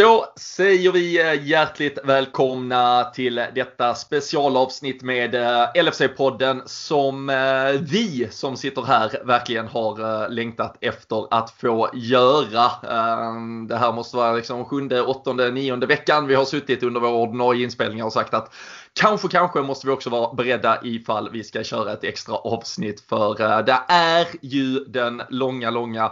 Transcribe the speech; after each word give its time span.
Då 0.00 0.32
säger 0.36 0.92
vi 0.92 1.20
eh, 1.20 1.48
hjärtligt 1.48 1.98
välkomna 2.04 3.04
till 3.04 3.34
detta 3.54 3.94
specialavsnitt 3.94 5.02
med 5.02 5.34
eh, 5.34 5.66
LFC-podden 5.74 6.62
som 6.66 7.30
eh, 7.30 7.80
vi 7.80 8.28
som 8.30 8.56
sitter 8.56 8.82
här 8.82 9.22
verkligen 9.24 9.66
har 9.66 10.28
längtat 10.28 10.76
efter 10.80 11.34
att 11.34 11.50
få 11.50 11.90
göra. 11.94 12.70
Ehm, 12.90 13.66
det 13.66 13.76
här 13.76 13.92
måste 13.92 14.16
vara 14.16 14.32
liksom 14.32 14.64
sjunde, 14.64 15.02
åttonde, 15.02 15.50
nionde 15.50 15.86
veckan 15.86 16.26
vi 16.26 16.34
har 16.34 16.44
suttit 16.44 16.82
under 16.82 17.00
vår 17.00 17.12
ordinarie 17.12 17.64
inspelningar 17.64 18.04
och 18.04 18.12
sagt 18.12 18.34
att 18.34 18.54
Kanske, 18.92 19.28
kanske 19.28 19.60
måste 19.60 19.86
vi 19.86 19.92
också 19.92 20.10
vara 20.10 20.34
beredda 20.34 20.78
ifall 20.82 21.30
vi 21.30 21.44
ska 21.44 21.64
köra 21.64 21.92
ett 21.92 22.04
extra 22.04 22.34
avsnitt 22.34 23.00
för 23.00 23.62
det 23.62 23.80
är 23.88 24.26
ju 24.40 24.84
den 24.84 25.22
långa, 25.28 25.70
långa 25.70 26.10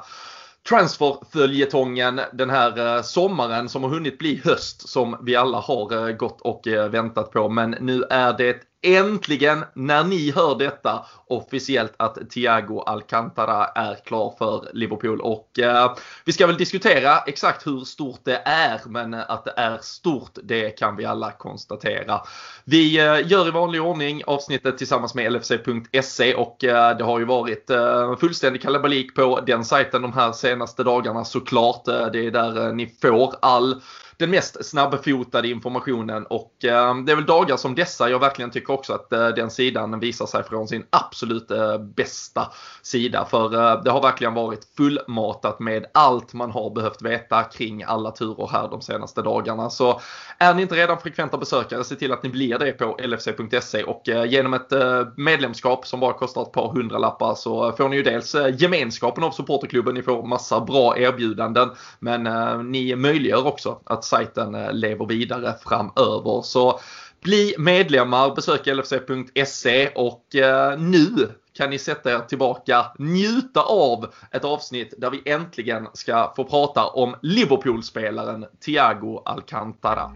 transferföljetongen 0.68 2.20
den 2.32 2.50
här 2.50 2.96
eh, 2.96 3.02
sommaren 3.02 3.68
som 3.68 3.82
har 3.82 3.90
hunnit 3.90 4.18
bli 4.18 4.40
höst 4.44 4.88
som 4.88 5.16
vi 5.22 5.36
alla 5.36 5.60
har 5.60 6.08
eh, 6.08 6.16
gått 6.16 6.40
och 6.40 6.68
eh, 6.68 6.88
väntat 6.88 7.30
på. 7.30 7.48
Men 7.48 7.70
nu 7.70 8.02
är 8.10 8.32
det 8.38 8.56
äntligen 8.82 9.64
när 9.74 10.04
ni 10.04 10.30
hör 10.30 10.58
detta 10.58 11.06
officiellt 11.26 11.94
att 11.96 12.30
Thiago 12.30 12.80
Alcantara 12.86 13.64
är 13.64 13.94
klar 13.94 14.34
för 14.38 14.68
Liverpool. 14.72 15.20
Och 15.20 15.58
eh, 15.58 15.96
vi 16.24 16.32
ska 16.32 16.46
väl 16.46 16.56
diskutera 16.56 17.18
exakt 17.18 17.66
hur 17.66 17.84
stort 17.84 18.20
det 18.24 18.42
är, 18.44 18.80
men 18.86 19.14
att 19.14 19.44
det 19.44 19.52
är 19.56 19.78
stort 19.82 20.38
det 20.42 20.70
kan 20.70 20.96
vi 20.96 21.04
alla 21.04 21.32
konstatera. 21.32 22.20
Vi 22.64 22.98
eh, 22.98 23.30
gör 23.30 23.48
i 23.48 23.50
vanlig 23.50 23.82
ordning 23.82 24.22
avsnittet 24.26 24.78
tillsammans 24.78 25.14
med 25.14 25.32
LFC.se 25.32 26.34
och 26.34 26.64
eh, 26.64 26.96
det 26.96 27.04
har 27.04 27.18
ju 27.18 27.24
varit 27.24 27.70
eh, 27.70 28.16
fullständig 28.16 28.62
kalabalik 28.62 29.14
på 29.14 29.40
den 29.40 29.64
sajten 29.64 30.02
de 30.02 30.12
här 30.12 30.32
senaste 30.32 30.84
dagarna 30.84 31.24
såklart. 31.24 31.88
Eh, 31.88 32.06
det 32.06 32.26
är 32.26 32.30
där 32.30 32.66
eh, 32.66 32.72
ni 32.72 32.94
får 33.02 33.34
all 33.42 33.82
den 34.18 34.30
mest 34.30 34.66
snabbfotade 34.66 35.48
informationen 35.48 36.26
och 36.26 36.64
eh, 36.64 36.94
det 36.94 37.12
är 37.12 37.16
väl 37.16 37.26
dagar 37.26 37.56
som 37.56 37.74
dessa 37.74 38.10
jag 38.10 38.18
verkligen 38.18 38.50
tycker 38.50 38.72
också 38.72 38.92
att 38.92 39.12
eh, 39.12 39.28
den 39.28 39.50
sidan 39.50 40.00
visar 40.00 40.26
sig 40.26 40.44
från 40.44 40.68
sin 40.68 40.84
absolut 40.90 41.50
eh, 41.50 41.78
bästa 41.78 42.52
sida. 42.82 43.24
För 43.30 43.48
det 43.84 43.90
har 43.90 44.02
verkligen 44.02 44.34
varit 44.34 44.64
fullmatat 44.76 45.60
med 45.60 45.86
allt 45.94 46.34
man 46.34 46.50
har 46.50 46.70
behövt 46.70 47.02
veta 47.02 47.42
kring 47.42 47.82
alla 47.82 48.10
turer 48.10 48.48
här 48.52 48.68
de 48.68 48.80
senaste 48.80 49.22
dagarna. 49.22 49.70
Så 49.70 50.00
är 50.38 50.54
ni 50.54 50.62
inte 50.62 50.74
redan 50.74 50.98
frekventa 50.98 51.38
besökare, 51.38 51.84
se 51.84 51.94
till 51.94 52.12
att 52.12 52.22
ni 52.22 52.28
blir 52.28 52.58
det 52.58 52.72
på 52.72 52.96
lfc.se 52.98 53.82
och 53.82 54.02
genom 54.26 54.54
ett 54.54 54.72
medlemskap 55.16 55.86
som 55.86 56.00
bara 56.00 56.12
kostar 56.12 56.42
ett 56.42 56.52
par 56.52 56.72
hundralappar 56.72 57.34
så 57.34 57.72
får 57.72 57.88
ni 57.88 57.96
ju 57.96 58.02
dels 58.02 58.36
gemenskapen 58.58 59.24
av 59.24 59.30
supporterklubben, 59.30 59.94
ni 59.94 60.02
får 60.02 60.26
massa 60.26 60.60
bra 60.60 60.98
erbjudanden 60.98 61.70
men 61.98 62.22
ni 62.70 62.96
möjliggör 62.96 63.46
också 63.46 63.80
att 63.84 64.04
sajten 64.08 64.54
eh, 64.54 64.72
lever 64.72 65.06
vidare 65.06 65.54
framöver. 65.64 66.42
Så 66.42 66.80
bli 67.22 67.54
medlemmar, 67.58 68.34
besök 68.34 68.66
lfc.se 68.66 69.88
och 69.88 70.36
eh, 70.36 70.78
nu 70.78 71.28
kan 71.58 71.70
ni 71.70 71.78
sätta 71.78 72.12
er 72.12 72.18
tillbaka, 72.18 72.86
njuta 72.98 73.62
av 73.62 74.12
ett 74.30 74.44
avsnitt 74.44 74.94
där 74.98 75.10
vi 75.10 75.22
äntligen 75.32 75.88
ska 75.92 76.32
få 76.36 76.44
prata 76.44 76.86
om 76.86 77.14
Liverpool-spelaren 77.22 78.46
Thiago 78.64 79.22
Alcantara. 79.24 80.10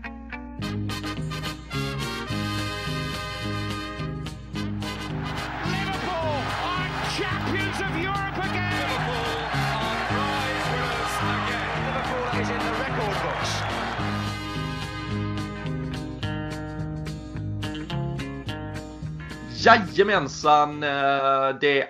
Jajamensan, 19.65 20.83
eh, 20.83 21.57
det 21.61 21.89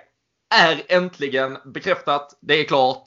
är 0.55 0.83
äntligen 0.87 1.57
bekräftat. 1.65 2.37
Det 2.41 2.53
är 2.53 2.63
klart. 2.63 3.03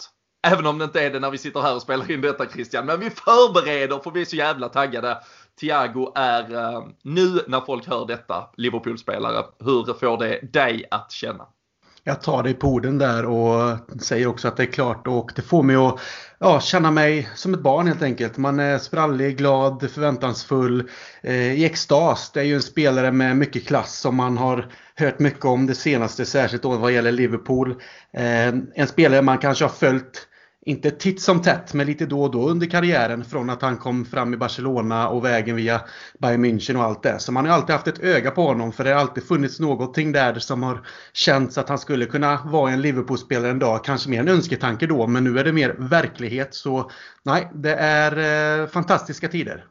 Även 0.47 0.67
om 0.67 0.79
det 0.79 0.85
inte 0.85 1.01
är 1.01 1.11
det 1.11 1.21
när 1.21 1.31
vi 1.31 1.39
sitter 1.39 1.61
här 1.61 1.75
och 1.75 1.83
spelar 1.83 2.11
in 2.11 2.21
detta 2.21 2.47
Christian. 2.47 2.87
Men 2.87 3.01
vi 3.01 3.11
förbereder 3.11 3.99
för 3.99 4.11
vi 4.11 4.21
är 4.21 4.25
så 4.25 4.37
jävla 4.37 4.69
taggade. 4.69 5.19
Thiago 5.61 6.13
är 6.15 6.55
eh, 6.55 6.87
nu 7.03 7.41
när 7.49 7.61
folk 7.61 7.87
hör 7.89 8.07
detta 8.07 8.51
Liverpool-spelare. 8.57 9.45
Hur 9.59 9.95
får 9.95 10.19
det 10.19 10.53
dig 10.53 10.85
att 10.91 11.13
känna? 11.13 11.47
Jag 12.09 12.23
tar 12.23 12.43
dig 12.43 12.55
på 12.55 12.69
orden 12.69 12.99
där 12.99 13.25
och 13.25 13.79
säger 14.03 14.27
också 14.27 14.49
att 14.49 14.57
det 14.57 14.63
är 14.63 14.73
klart 14.73 15.07
och 15.07 15.33
det 15.37 15.43
får 15.43 15.63
mig 15.63 15.77
att 15.77 16.01
ja, 16.39 16.61
känna 16.61 16.91
mig 16.91 17.29
som 17.35 17.55
ett 17.55 17.61
barn 17.61 17.87
helt 17.87 18.03
enkelt. 18.03 18.37
Man 18.37 18.61
är 18.61 18.79
sprallig, 18.79 19.39
glad, 19.39 19.91
förväntansfull, 19.91 20.91
eh, 21.23 21.53
i 21.53 21.65
extas. 21.65 22.31
Det 22.35 22.41
är 22.41 22.45
ju 22.45 22.55
en 22.55 22.63
spelare 22.63 23.13
med 23.13 23.37
mycket 23.37 23.67
klass 23.67 23.99
som 23.99 24.17
man 24.17 24.39
har 24.39 24.73
hört 24.95 25.19
mycket 25.19 25.45
om 25.45 25.67
det 25.67 25.75
senaste, 25.75 26.25
särskilt 26.25 26.63
då 26.63 26.77
vad 26.77 26.93
gäller 26.93 27.13
Liverpool. 27.13 27.71
Eh, 28.13 28.49
en 28.75 28.87
spelare 28.87 29.23
man 29.23 29.39
kanske 29.39 29.65
har 29.65 29.71
följt 29.71 30.29
inte 30.67 30.91
titt 30.91 31.21
som 31.23 31.43
tätt, 31.43 31.75
men 31.75 31.87
lite 31.87 32.07
då 32.07 32.23
och 32.23 32.31
då 32.31 32.49
under 32.49 32.67
karriären 32.67 33.25
från 33.25 33.51
att 33.51 33.63
han 33.63 33.77
kom 33.77 34.05
fram 34.05 34.35
i 34.35 34.37
Barcelona 34.37 35.09
och 35.09 35.25
vägen 35.25 35.57
via 35.57 35.81
Bayern 36.19 36.45
München 36.45 36.77
och 36.77 36.83
allt 36.83 37.03
det. 37.03 37.19
Så 37.19 37.33
man 37.33 37.47
har 37.47 37.53
alltid 37.53 37.75
haft 37.75 37.87
ett 37.87 37.99
öga 37.99 38.31
på 38.31 38.43
honom 38.43 38.73
för 38.73 38.85
det 38.85 38.91
har 38.91 39.01
alltid 39.01 39.25
funnits 39.25 39.61
någonting 39.61 40.13
där 40.13 40.35
som 40.39 40.63
har 40.63 40.87
känts 41.13 41.59
att 41.59 41.69
han 41.69 41.79
skulle 41.79 42.07
kunna 42.07 42.41
vara 42.45 42.73
en 42.73 42.83
Liverpool-spelare 42.83 43.51
en 43.51 43.59
dag. 43.59 43.85
Kanske 43.85 44.11
mer 44.11 44.21
en 44.21 44.29
önsketanke 44.29 44.87
då, 44.87 45.07
men 45.07 45.25
nu 45.25 45.39
är 45.39 45.45
det 45.45 45.53
mer 45.53 45.77
verklighet. 45.79 46.55
Så 46.55 46.91
nej, 47.23 47.51
det 47.55 47.75
är 47.75 48.63
eh, 48.63 48.69
fantastiska 48.69 49.29
tider. 49.29 49.65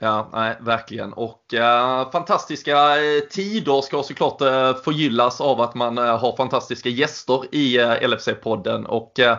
Ja, 0.00 0.28
nej, 0.32 0.56
verkligen. 0.60 1.12
Och 1.12 1.54
eh, 1.54 2.10
fantastiska 2.10 2.96
eh, 2.96 3.20
tider 3.30 3.82
ska 3.82 4.02
såklart 4.02 4.40
eh, 4.40 4.74
förgyllas 4.84 5.40
av 5.40 5.60
att 5.60 5.74
man 5.74 5.98
eh, 5.98 6.18
har 6.18 6.36
fantastiska 6.36 6.88
gäster 6.88 7.54
i 7.54 7.78
eh, 7.78 7.90
LFC-podden. 7.90 8.84
Och 8.84 9.20
eh, 9.20 9.38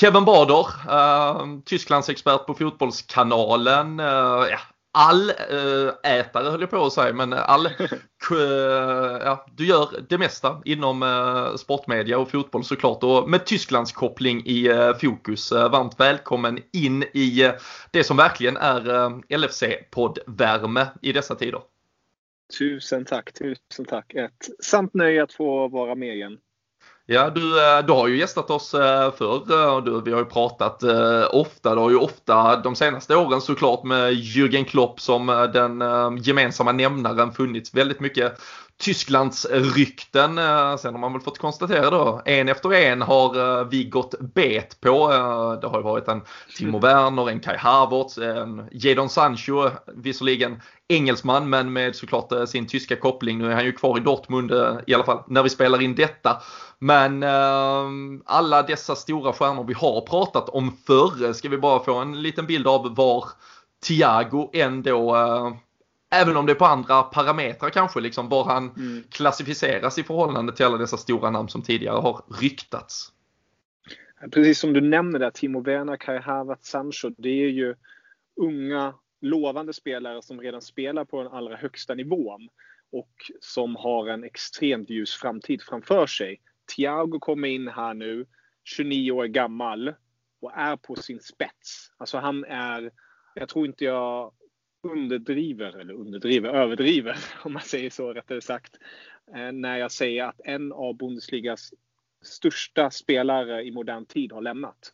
Kevin 0.00 0.24
Bader, 0.24 0.66
eh, 0.90 1.46
Tysklands 1.64 2.08
expert 2.08 2.46
på 2.46 2.54
Fotbollskanalen. 2.54 3.98
ja, 3.98 4.58
all 4.94 5.30
äh, 5.30 6.18
ätare 6.18 6.50
höll 6.50 6.60
jag 6.60 6.70
på 6.70 6.86
att 6.86 6.92
säga, 6.92 7.12
men 7.12 7.32
all, 7.32 7.68
ja, 9.20 9.46
du 9.56 9.66
gör 9.66 9.88
det 10.08 10.18
mesta 10.18 10.62
inom 10.64 11.02
äh, 11.02 11.56
sportmedia 11.56 12.18
och 12.18 12.30
fotboll 12.30 12.64
såklart 12.64 13.02
och 13.02 13.30
med 13.30 13.46
Tysklands 13.46 13.92
koppling 13.92 14.42
i 14.46 14.66
äh, 14.66 14.94
fokus. 14.94 15.52
varmt 15.52 16.00
välkommen 16.00 16.58
in 16.72 17.02
i 17.02 17.52
det 17.90 18.04
som 18.04 18.16
verkligen 18.16 18.56
är 18.56 18.82
LFC-poddvärme 19.38 20.86
i 21.02 21.12
dessa 21.12 21.34
tider. 21.34 21.60
Tusen 22.58 23.04
tack, 23.04 23.32
tusen 23.32 23.84
tack. 23.84 24.14
Ett 24.14 24.64
sant 24.64 24.94
nöje 24.94 25.22
att 25.22 25.32
få 25.32 25.68
vara 25.68 25.94
med 25.94 26.14
igen. 26.14 26.38
Ja, 27.06 27.30
du, 27.30 27.40
eh, 27.60 27.86
du 27.86 27.92
har 27.92 28.08
ju 28.08 28.18
gästat 28.18 28.50
oss 28.50 28.74
eh, 28.74 29.12
förr 29.12 29.52
eh, 29.52 29.74
och 29.74 29.84
du, 29.84 30.00
vi 30.00 30.12
har 30.12 30.18
ju 30.18 30.24
pratat 30.24 30.82
ofta. 31.30 31.74
Du 31.74 31.80
har 31.80 31.90
ju 31.90 31.96
ofta 31.96 32.56
de 32.56 32.76
senaste 32.76 33.16
åren 33.16 33.40
såklart 33.40 33.84
med 33.84 34.12
Jürgen 34.12 34.64
Klopp 34.64 35.00
som 35.00 35.26
den 35.52 35.82
gemensamma 36.22 36.72
nämnaren 36.72 37.32
funnits 37.32 37.74
väldigt 37.74 38.00
mycket 38.00 38.40
Tysklands 38.82 39.46
rykten. 39.50 40.36
Sen 40.78 40.94
har 40.94 40.98
man 40.98 41.12
väl 41.12 41.22
fått 41.22 41.38
konstatera 41.38 41.90
då, 41.90 42.22
en 42.24 42.48
efter 42.48 42.72
en 42.72 43.02
har 43.02 43.64
vi 43.64 43.84
gått 43.84 44.14
bet 44.34 44.80
på. 44.80 45.08
Det 45.60 45.66
har 45.66 45.78
ju 45.78 45.82
varit 45.82 46.08
en 46.08 46.22
Timo 46.56 46.78
Werner, 46.78 47.30
en 47.30 47.40
Kai 47.40 47.56
Havertz, 47.56 48.18
en 48.18 48.68
Jadon 48.72 49.08
Sancho, 49.08 49.70
visserligen 49.94 50.60
engelsman 50.88 51.48
men 51.48 51.72
med 51.72 51.96
såklart 51.96 52.48
sin 52.48 52.66
tyska 52.66 52.96
koppling. 52.96 53.38
Nu 53.38 53.50
är 53.50 53.54
han 53.54 53.64
ju 53.64 53.72
kvar 53.72 53.98
i 53.98 54.00
Dortmund 54.00 54.52
i 54.86 54.94
alla 54.94 55.04
fall 55.04 55.22
när 55.26 55.42
vi 55.42 55.50
spelar 55.50 55.82
in 55.82 55.94
detta. 55.94 56.42
Men 56.84 57.22
eh, 57.22 57.84
alla 58.24 58.62
dessa 58.62 58.96
stora 58.96 59.32
stjärnor 59.32 59.64
vi 59.64 59.74
har 59.74 60.00
pratat 60.00 60.48
om 60.48 60.76
förr 60.86 61.32
ska 61.32 61.48
vi 61.48 61.58
bara 61.58 61.84
få 61.84 61.94
en 61.94 62.22
liten 62.22 62.46
bild 62.46 62.66
av 62.66 62.94
var 62.94 63.24
Thiago 63.86 64.50
ändå 64.52 65.16
eh, 65.16 65.52
Även 66.14 66.36
om 66.36 66.46
det 66.46 66.52
är 66.52 66.56
på 66.56 66.64
andra 66.64 67.02
parametrar 67.02 67.70
kanske, 67.70 68.00
liksom 68.00 68.28
var 68.28 68.44
han 68.44 68.70
mm. 68.76 69.04
klassificeras 69.10 69.98
i 69.98 70.02
förhållande 70.02 70.56
till 70.56 70.66
alla 70.66 70.76
dessa 70.76 70.96
stora 70.96 71.30
namn 71.30 71.48
som 71.48 71.62
tidigare 71.62 72.00
har 72.00 72.24
ryktats. 72.40 73.12
Precis 74.32 74.58
som 74.58 74.72
du 74.72 74.80
nämner 74.80 75.18
där, 75.18 75.30
Timo 75.30 75.60
Werner, 75.60 75.96
Kai 75.96 76.18
Havertz, 76.18 76.68
Sancho, 76.68 77.08
det 77.18 77.28
är 77.28 77.48
ju 77.48 77.74
unga 78.36 78.94
lovande 79.20 79.72
spelare 79.72 80.22
som 80.22 80.40
redan 80.40 80.62
spelar 80.62 81.04
på 81.04 81.22
den 81.22 81.32
allra 81.32 81.56
högsta 81.56 81.94
nivån 81.94 82.48
och 82.92 83.12
som 83.40 83.76
har 83.76 84.08
en 84.08 84.24
extremt 84.24 84.90
ljus 84.90 85.14
framtid 85.14 85.62
framför 85.62 86.06
sig. 86.06 86.40
Thiago 86.76 87.18
kommer 87.20 87.48
in 87.48 87.68
här 87.68 87.94
nu, 87.94 88.26
29 88.64 89.12
år 89.12 89.24
gammal 89.24 89.94
och 90.40 90.52
är 90.54 90.76
på 90.76 90.96
sin 90.96 91.20
spets. 91.20 91.92
Alltså 91.96 92.18
han 92.18 92.44
är, 92.44 92.90
jag 93.34 93.48
tror 93.48 93.66
inte 93.66 93.84
jag 93.84 94.32
underdriver, 94.84 95.78
eller 95.80 95.94
underdriver, 95.94 96.48
överdriver 96.48 97.16
om 97.44 97.52
man 97.52 97.62
säger 97.62 97.90
så 97.90 98.12
rättare 98.12 98.40
sagt, 98.40 98.78
eh, 99.34 99.52
när 99.52 99.78
jag 99.78 99.92
säger 99.92 100.24
att 100.24 100.40
en 100.44 100.72
av 100.72 100.96
Bundesligas 100.96 101.72
största 102.22 102.90
spelare 102.90 103.64
i 103.64 103.70
modern 103.70 104.06
tid 104.06 104.32
har 104.32 104.42
lämnat. 104.42 104.92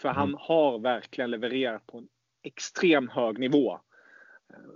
För 0.00 0.08
mm. 0.08 0.18
han 0.18 0.34
har 0.38 0.78
verkligen 0.78 1.30
levererat 1.30 1.86
på 1.86 1.98
en 1.98 2.08
extrem 2.42 3.08
hög 3.08 3.38
nivå. 3.38 3.80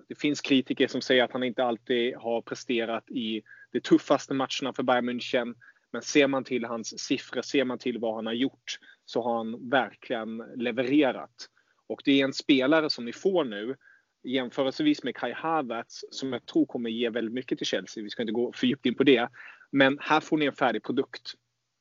Det 0.08 0.14
finns 0.14 0.40
kritiker 0.40 0.88
som 0.88 1.00
säger 1.00 1.24
att 1.24 1.32
han 1.32 1.42
inte 1.42 1.64
alltid 1.64 2.16
har 2.16 2.42
presterat 2.42 3.10
i 3.10 3.42
de 3.72 3.80
tuffaste 3.80 4.34
matcherna 4.34 4.72
för 4.76 4.82
Bayern 4.82 5.10
München. 5.10 5.54
Men 5.92 6.02
ser 6.02 6.26
man 6.26 6.44
till 6.44 6.64
hans 6.64 6.98
siffror, 6.98 7.42
ser 7.42 7.64
man 7.64 7.78
till 7.78 7.98
vad 7.98 8.14
han 8.14 8.26
har 8.26 8.32
gjort, 8.32 8.78
så 9.04 9.22
har 9.22 9.36
han 9.36 9.68
verkligen 9.70 10.36
levererat. 10.56 11.48
Och 11.86 12.02
det 12.04 12.20
är 12.20 12.24
en 12.24 12.32
spelare 12.32 12.90
som 12.90 13.04
ni 13.04 13.12
får 13.12 13.44
nu, 13.44 13.76
jämförelsevis 14.26 15.02
med 15.02 15.16
Kai 15.16 15.32
Havertz, 15.32 16.04
som 16.10 16.32
jag 16.32 16.46
tror 16.46 16.66
kommer 16.66 16.90
ge 16.90 17.10
väldigt 17.10 17.34
mycket 17.34 17.58
till 17.58 17.66
Chelsea. 17.66 18.04
Vi 18.04 18.10
ska 18.10 18.22
inte 18.22 18.32
gå 18.32 18.52
för 18.52 18.66
djupt 18.66 18.86
in 18.86 18.94
på 18.94 19.04
det. 19.04 19.28
Men 19.70 19.98
här 20.00 20.20
får 20.20 20.36
ni 20.36 20.46
en 20.46 20.52
färdig 20.52 20.82
produkt. 20.82 21.34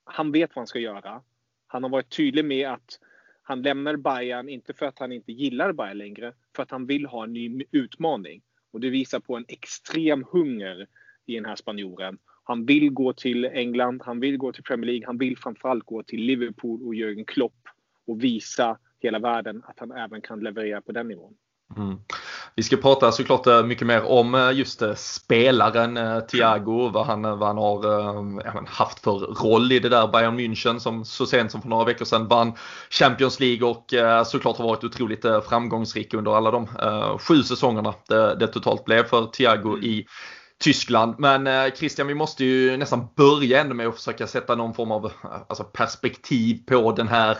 Han 0.03 0.31
vet 0.31 0.49
vad 0.55 0.61
han 0.61 0.67
ska 0.67 0.79
göra. 0.79 1.21
Han 1.67 1.83
har 1.83 1.89
varit 1.89 2.17
tydlig 2.17 2.45
med 2.45 2.69
att 2.69 2.99
han 3.41 3.61
lämnar 3.61 3.95
Bayern, 3.95 4.49
inte 4.49 4.73
för 4.73 4.85
att 4.85 4.99
han 4.99 5.11
inte 5.11 5.31
gillar 5.31 5.73
Bayern 5.73 5.97
längre, 5.97 6.33
för 6.55 6.63
att 6.63 6.71
han 6.71 6.85
vill 6.85 7.05
ha 7.05 7.23
en 7.23 7.33
ny 7.33 7.63
utmaning. 7.71 8.41
Och 8.71 8.79
det 8.79 8.89
visar 8.89 9.19
på 9.19 9.35
en 9.35 9.45
extrem 9.47 10.25
hunger 10.31 10.87
i 11.25 11.35
den 11.35 11.45
här 11.45 11.55
spanjoren. 11.55 12.17
Han 12.43 12.65
vill 12.65 12.89
gå 12.91 13.13
till 13.13 13.45
England, 13.45 14.01
han 14.05 14.19
vill 14.19 14.37
gå 14.37 14.51
till 14.51 14.63
Premier 14.63 14.85
League, 14.85 15.05
han 15.05 15.17
vill 15.17 15.37
framförallt 15.37 15.85
gå 15.85 16.03
till 16.03 16.21
Liverpool 16.21 16.87
och 16.87 16.93
Jürgen 16.93 17.25
Klopp 17.25 17.67
och 18.07 18.23
visa 18.23 18.77
hela 18.99 19.19
världen 19.19 19.63
att 19.65 19.79
han 19.79 19.91
även 19.91 20.21
kan 20.21 20.39
leverera 20.39 20.81
på 20.81 20.91
den 20.91 21.07
nivån. 21.07 21.37
Mm. 21.77 21.97
Vi 22.55 22.63
ska 22.63 22.77
prata 22.77 23.11
såklart 23.11 23.47
eh, 23.47 23.63
mycket 23.63 23.87
mer 23.87 24.05
om 24.05 24.35
eh, 24.35 24.51
just 24.51 24.81
eh, 24.81 24.93
spelaren 24.95 26.21
Thiago, 26.27 26.89
vad 26.89 27.05
han, 27.05 27.21
vad 27.21 27.47
han 27.47 27.57
har 27.57 28.67
haft 28.67 28.99
för 28.99 29.11
roll 29.43 29.71
i 29.71 29.79
det 29.79 29.89
där 29.89 30.07
Bayern 30.07 30.39
München 30.39 30.79
som 30.79 31.05
så 31.05 31.25
sent 31.25 31.51
som 31.51 31.61
för 31.61 31.69
några 31.69 31.85
veckor 31.85 32.05
sedan 32.05 32.27
vann 32.27 32.53
Champions 32.89 33.39
League 33.39 33.69
och 33.69 33.93
såklart 34.27 34.57
har 34.57 34.65
varit 34.65 34.83
otroligt 34.83 35.25
framgångsrik 35.49 36.13
under 36.13 36.37
alla 36.37 36.51
de 36.51 36.67
sju 37.19 37.43
säsongerna 37.43 37.93
det, 38.07 38.35
det 38.35 38.47
totalt 38.47 38.85
blev 38.85 39.03
för 39.03 39.25
Thiago 39.25 39.73
mm. 39.73 39.83
i 39.83 40.05
Tyskland. 40.59 41.15
Men 41.17 41.71
Christian, 41.71 42.07
vi 42.07 42.15
måste 42.15 42.45
ju 42.45 42.77
nästan 42.77 43.07
börja 43.15 43.61
ändå 43.61 43.75
med 43.75 43.87
att 43.87 43.95
försöka 43.95 44.27
sätta 44.27 44.55
någon 44.55 44.73
form 44.73 44.91
av 44.91 45.11
alltså, 45.49 45.63
perspektiv 45.63 46.59
på 46.67 46.91
den 46.91 47.07
här 47.07 47.37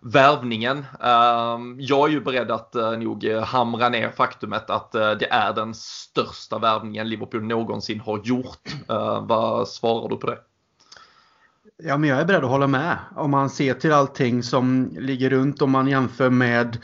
värvningen. 0.00 0.86
Ehm, 1.00 1.76
jag 1.80 2.08
är 2.08 2.12
ju 2.12 2.20
beredd 2.20 2.50
att 2.50 2.74
eh, 2.74 2.90
nog 2.90 3.24
eh, 3.24 3.42
hamra 3.42 3.88
ner 3.88 4.10
faktumet 4.10 4.70
att 4.70 4.94
eh, 4.94 5.10
det 5.10 5.32
är 5.32 5.52
den 5.52 5.74
största 5.74 6.58
värvningen 6.58 7.08
Liverpool 7.08 7.44
någonsin 7.44 8.00
har 8.00 8.20
gjort. 8.24 8.68
Ehm, 8.88 9.26
vad 9.26 9.68
svarar 9.68 10.08
du 10.08 10.16
på 10.16 10.26
det? 10.26 10.38
Ja, 11.82 11.96
men 11.96 12.10
jag 12.10 12.20
är 12.20 12.24
beredd 12.24 12.44
att 12.44 12.50
hålla 12.50 12.66
med. 12.66 12.98
Om 13.16 13.30
man 13.30 13.50
ser 13.50 13.74
till 13.74 13.92
allting 13.92 14.42
som 14.42 14.96
ligger 14.98 15.30
runt, 15.30 15.62
om 15.62 15.70
man 15.70 15.88
jämför 15.88 16.30
med 16.30 16.78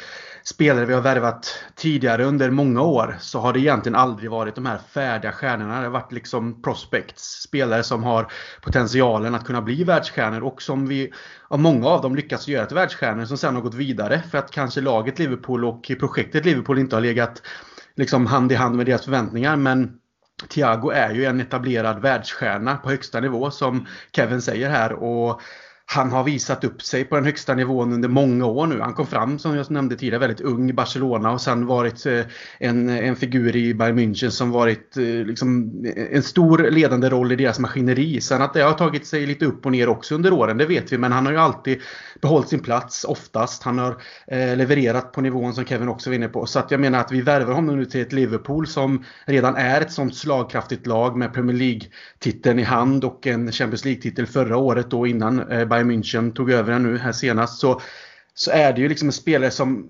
spelare 0.48 0.86
vi 0.86 0.94
har 0.94 1.00
värvat 1.00 1.64
tidigare 1.74 2.24
under 2.24 2.50
många 2.50 2.82
år 2.82 3.16
så 3.20 3.38
har 3.38 3.52
det 3.52 3.60
egentligen 3.60 3.96
aldrig 3.96 4.30
varit 4.30 4.54
de 4.54 4.66
här 4.66 4.78
färdiga 4.78 5.32
stjärnorna. 5.32 5.78
Det 5.78 5.86
har 5.86 5.90
varit 5.90 6.12
liksom 6.12 6.62
prospects. 6.62 7.42
Spelare 7.42 7.82
som 7.82 8.04
har 8.04 8.32
potentialen 8.62 9.34
att 9.34 9.44
kunna 9.44 9.62
bli 9.62 9.84
världsstjärnor 9.84 10.42
och 10.42 10.62
som 10.62 10.86
vi 10.86 11.12
av 11.48 11.58
många 11.58 11.88
av 11.88 12.02
dem 12.02 12.16
lyckats 12.16 12.48
göra 12.48 12.66
till 12.66 12.74
världsstjärnor 12.74 13.24
som 13.24 13.38
sen 13.38 13.54
har 13.54 13.62
gått 13.62 13.74
vidare 13.74 14.22
för 14.30 14.38
att 14.38 14.50
kanske 14.50 14.80
laget 14.80 15.18
Liverpool 15.18 15.64
och 15.64 15.90
projektet 16.00 16.44
Liverpool 16.44 16.78
inte 16.78 16.96
har 16.96 17.00
legat 17.00 17.42
liksom 17.96 18.26
hand 18.26 18.52
i 18.52 18.54
hand 18.54 18.76
med 18.76 18.86
deras 18.86 19.04
förväntningar. 19.04 19.56
Men 19.56 19.98
Thiago 20.48 20.90
är 20.90 21.10
ju 21.10 21.24
en 21.24 21.40
etablerad 21.40 22.02
världsstjärna 22.02 22.76
på 22.76 22.90
högsta 22.90 23.20
nivå 23.20 23.50
som 23.50 23.86
Kevin 24.12 24.42
säger 24.42 24.70
här. 24.70 24.92
Och 24.92 25.40
han 25.88 26.12
har 26.12 26.24
visat 26.24 26.64
upp 26.64 26.82
sig 26.82 27.04
på 27.04 27.14
den 27.14 27.24
högsta 27.24 27.54
nivån 27.54 27.92
under 27.92 28.08
många 28.08 28.46
år 28.46 28.66
nu. 28.66 28.80
Han 28.80 28.94
kom 28.94 29.06
fram, 29.06 29.38
som 29.38 29.56
jag 29.56 29.70
nämnde 29.70 29.96
tidigare, 29.96 30.18
väldigt 30.18 30.40
ung 30.40 30.70
i 30.70 30.72
Barcelona 30.72 31.30
och 31.30 31.40
sen 31.40 31.66
varit 31.66 32.06
eh, 32.06 32.20
en, 32.58 32.88
en 32.88 33.16
figur 33.16 33.56
i 33.56 33.74
Bayern 33.74 33.98
München 33.98 34.30
som 34.30 34.50
varit 34.50 34.96
eh, 34.96 35.04
liksom, 35.04 35.72
en 36.10 36.22
stor 36.22 36.58
ledande 36.70 37.08
roll 37.08 37.32
i 37.32 37.36
deras 37.36 37.58
maskineri. 37.58 38.20
Sen 38.20 38.42
att 38.42 38.54
det 38.54 38.62
har 38.62 38.72
tagit 38.72 39.06
sig 39.06 39.26
lite 39.26 39.44
upp 39.44 39.66
och 39.66 39.72
ner 39.72 39.88
också 39.88 40.14
under 40.14 40.32
åren, 40.32 40.58
det 40.58 40.66
vet 40.66 40.92
vi. 40.92 40.98
Men 40.98 41.12
han 41.12 41.26
har 41.26 41.32
ju 41.32 41.38
alltid 41.38 41.80
behållit 42.20 42.48
sin 42.48 42.60
plats, 42.60 43.04
oftast. 43.04 43.62
Han 43.62 43.78
har 43.78 43.96
eh, 44.26 44.56
levererat 44.56 45.12
på 45.12 45.20
nivån 45.20 45.54
som 45.54 45.64
Kevin 45.64 45.88
också 45.88 46.10
var 46.10 46.14
inne 46.14 46.28
på. 46.28 46.46
Så 46.46 46.58
att 46.58 46.70
jag 46.70 46.80
menar 46.80 46.98
att 46.98 47.12
vi 47.12 47.20
värvar 47.20 47.52
honom 47.52 47.76
nu 47.76 47.84
till 47.84 48.00
ett 48.00 48.12
Liverpool 48.12 48.66
som 48.66 49.04
redan 49.24 49.56
är 49.56 49.80
ett 49.80 49.92
sånt 49.92 50.16
slagkraftigt 50.16 50.86
lag 50.86 51.16
med 51.16 51.34
Premier 51.34 51.56
League-titeln 51.56 52.58
i 52.58 52.62
hand 52.62 53.04
och 53.04 53.26
en 53.26 53.52
Champions 53.52 53.84
League-titel 53.84 54.26
förra 54.26 54.56
året 54.56 54.90
då 54.90 55.06
innan 55.06 55.50
eh, 55.50 55.64
Bayern 55.76 55.90
München 55.90 56.32
tog 56.32 56.50
över 56.50 56.72
den 56.72 56.82
nu 56.82 56.98
här 56.98 57.12
senast 57.12 57.60
så, 57.60 57.80
så 58.34 58.50
är 58.50 58.72
det 58.72 58.80
ju 58.80 58.88
liksom 58.88 59.08
en 59.08 59.12
spelare 59.12 59.50
som 59.50 59.88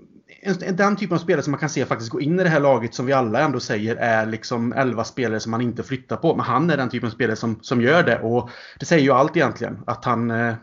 den 0.73 0.97
typen 0.97 1.15
av 1.15 1.19
spelare 1.19 1.43
som 1.43 1.51
man 1.51 1.61
kan 1.61 1.69
se 1.69 1.87
faktiskt 1.87 2.11
gå 2.11 2.21
in 2.21 2.41
i 2.41 2.43
det 2.43 2.49
här 2.49 2.61
laget 2.61 2.95
som 2.95 3.07
vi 3.07 3.13
alla 3.13 3.41
ändå 3.41 3.61
säger 3.61 3.97
är 3.97 4.27
liksom 4.27 4.73
11 4.73 5.05
spelare 5.05 5.41
som 5.41 5.51
man 5.51 5.61
inte 5.61 5.83
flyttar 5.83 6.17
på. 6.17 6.37
Men 6.37 6.47
han 6.47 6.71
är 6.71 6.77
den 6.77 6.89
typen 6.89 7.07
av 7.07 7.11
spelare 7.11 7.37
som, 7.37 7.59
som 7.63 7.83
gör 7.83 8.03
det 8.03 8.19
och 8.19 8.51
det 8.79 8.87
säger 8.87 9.03
ju 9.03 9.11
allt 9.11 9.37
egentligen. 9.37 9.79
Att 9.87 10.05
han, 10.05 10.31
eh, 10.31 10.55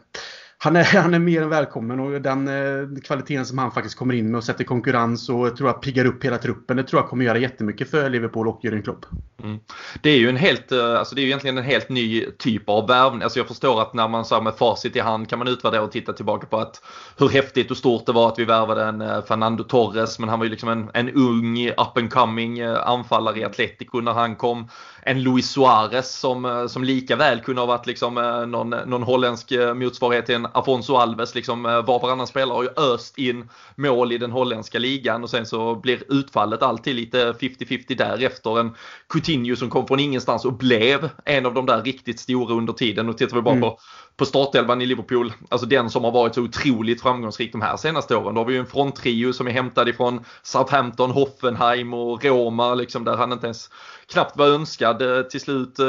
han 0.63 0.75
är, 0.75 0.83
han 1.01 1.13
är 1.13 1.19
mer 1.19 1.41
än 1.41 1.49
välkommen 1.49 1.99
och 1.99 2.21
den 2.21 2.47
eh, 2.47 3.01
kvaliteten 3.03 3.45
som 3.45 3.57
han 3.57 3.71
faktiskt 3.71 3.95
kommer 3.95 4.13
in 4.13 4.31
med 4.31 4.37
och 4.37 4.43
sätter 4.43 4.63
konkurrens 4.63 5.29
och 5.29 5.57
tror 5.57 5.69
jag 5.69 5.81
piggar 5.81 6.05
upp 6.05 6.23
hela 6.25 6.37
truppen. 6.37 6.77
Det 6.77 6.83
tror 6.83 7.01
jag 7.01 7.09
kommer 7.09 7.25
göra 7.25 7.37
jättemycket 7.37 7.89
för 7.89 8.09
Liverpool 8.09 8.47
och 8.47 8.61
Jürgen 8.63 8.81
Klopp. 8.81 9.05
Mm. 9.43 9.59
Det 10.01 10.09
är 10.09 10.17
ju 10.17 10.29
en 10.29 10.37
helt, 10.37 10.71
eh, 10.71 10.99
alltså 10.99 11.15
det 11.15 11.21
är 11.21 11.23
ju 11.23 11.27
egentligen 11.27 11.57
en 11.57 11.63
helt 11.63 11.89
ny 11.89 12.25
typ 12.37 12.69
av 12.69 12.87
värvning. 12.87 13.23
Alltså 13.23 13.39
jag 13.39 13.47
förstår 13.47 13.81
att 13.81 13.93
när 13.93 14.07
man 14.07 14.25
så 14.25 14.41
med 14.41 14.53
facit 14.53 14.95
i 14.95 14.99
hand 14.99 15.29
kan 15.29 15.39
man 15.39 15.47
utvärdera 15.47 15.81
och 15.81 15.91
titta 15.91 16.13
tillbaka 16.13 16.47
på 16.47 16.57
att 16.57 16.81
hur 17.17 17.29
häftigt 17.29 17.71
och 17.71 17.77
stort 17.77 18.05
det 18.05 18.11
var 18.11 18.27
att 18.27 18.39
vi 18.39 18.45
värvade 18.45 18.83
en 18.83 19.01
eh, 19.01 19.23
Fernando 19.23 19.63
Torres. 19.63 20.19
Men 20.19 20.29
han 20.29 20.39
var 20.39 20.45
ju 20.45 20.51
liksom 20.51 20.69
en, 20.69 20.89
en 20.93 21.09
ung 21.09 21.67
up 21.67 21.97
and 21.97 22.13
coming 22.13 22.59
eh, 22.59 22.87
anfallare 22.87 23.39
i 23.39 23.43
Atletico 23.43 24.01
när 24.01 24.13
han 24.13 24.35
kom. 24.35 24.67
En 25.05 25.23
Luis 25.23 25.51
Suarez 25.51 26.19
som, 26.19 26.67
som 26.69 26.83
lika 26.83 27.15
väl 27.15 27.39
kunde 27.39 27.61
ha 27.61 27.65
varit 27.65 27.87
liksom 27.87 28.13
någon, 28.47 28.69
någon 28.69 29.03
holländsk 29.03 29.51
motsvarighet 29.75 30.25
till 30.25 30.35
en 30.35 30.47
Afonso 30.53 30.95
Alves. 30.95 31.35
Liksom 31.35 31.63
var 31.63 31.99
varannan 31.99 32.27
spelare 32.27 32.55
har 32.55 32.63
ju 32.63 32.93
öst 32.93 33.17
in 33.17 33.49
mål 33.75 34.11
i 34.11 34.17
den 34.17 34.31
holländska 34.31 34.79
ligan 34.79 35.23
och 35.23 35.29
sen 35.29 35.45
så 35.45 35.75
blir 35.75 36.03
utfallet 36.09 36.61
alltid 36.61 36.95
lite 36.95 37.31
50-50 37.31 37.97
därefter. 37.97 38.59
En 38.59 38.75
Coutinho 39.09 39.55
som 39.55 39.69
kom 39.69 39.87
från 39.87 39.99
ingenstans 39.99 40.45
och 40.45 40.53
blev 40.53 41.09
en 41.25 41.45
av 41.45 41.53
de 41.53 41.65
där 41.65 41.81
riktigt 41.81 42.19
stora 42.19 42.55
under 42.55 42.73
tiden. 42.73 43.09
Och 43.09 43.17
tittar 43.17 43.35
vi 43.35 43.41
bara 43.41 43.55
mm. 43.55 43.61
på, 43.61 43.79
på 44.17 44.25
startelvan 44.25 44.81
i 44.81 44.85
Liverpool, 44.85 45.33
alltså 45.49 45.67
den 45.67 45.89
som 45.89 46.03
har 46.03 46.11
varit 46.11 46.35
så 46.35 46.41
otroligt 46.41 47.01
framgångsrik 47.01 47.51
de 47.51 47.61
här 47.61 47.77
senaste 47.77 48.15
åren. 48.15 48.35
Då 48.35 48.41
har 48.41 48.45
vi 48.45 48.53
ju 48.53 48.59
en 48.59 48.65
fronttrio 48.65 49.33
som 49.33 49.47
är 49.47 49.51
hämtad 49.51 49.89
ifrån 49.89 50.25
Southampton, 50.43 51.11
Hoffenheim 51.11 51.93
och 51.93 52.25
Roma, 52.25 52.73
liksom 52.73 53.03
där 53.03 53.17
han 53.17 53.31
inte 53.31 53.47
ens 53.47 53.69
knappt 54.11 54.37
var 54.37 54.47
önskad 54.47 55.01
eh, 55.01 55.21
till 55.21 55.41
slut 55.41 55.79
eh, 55.79 55.85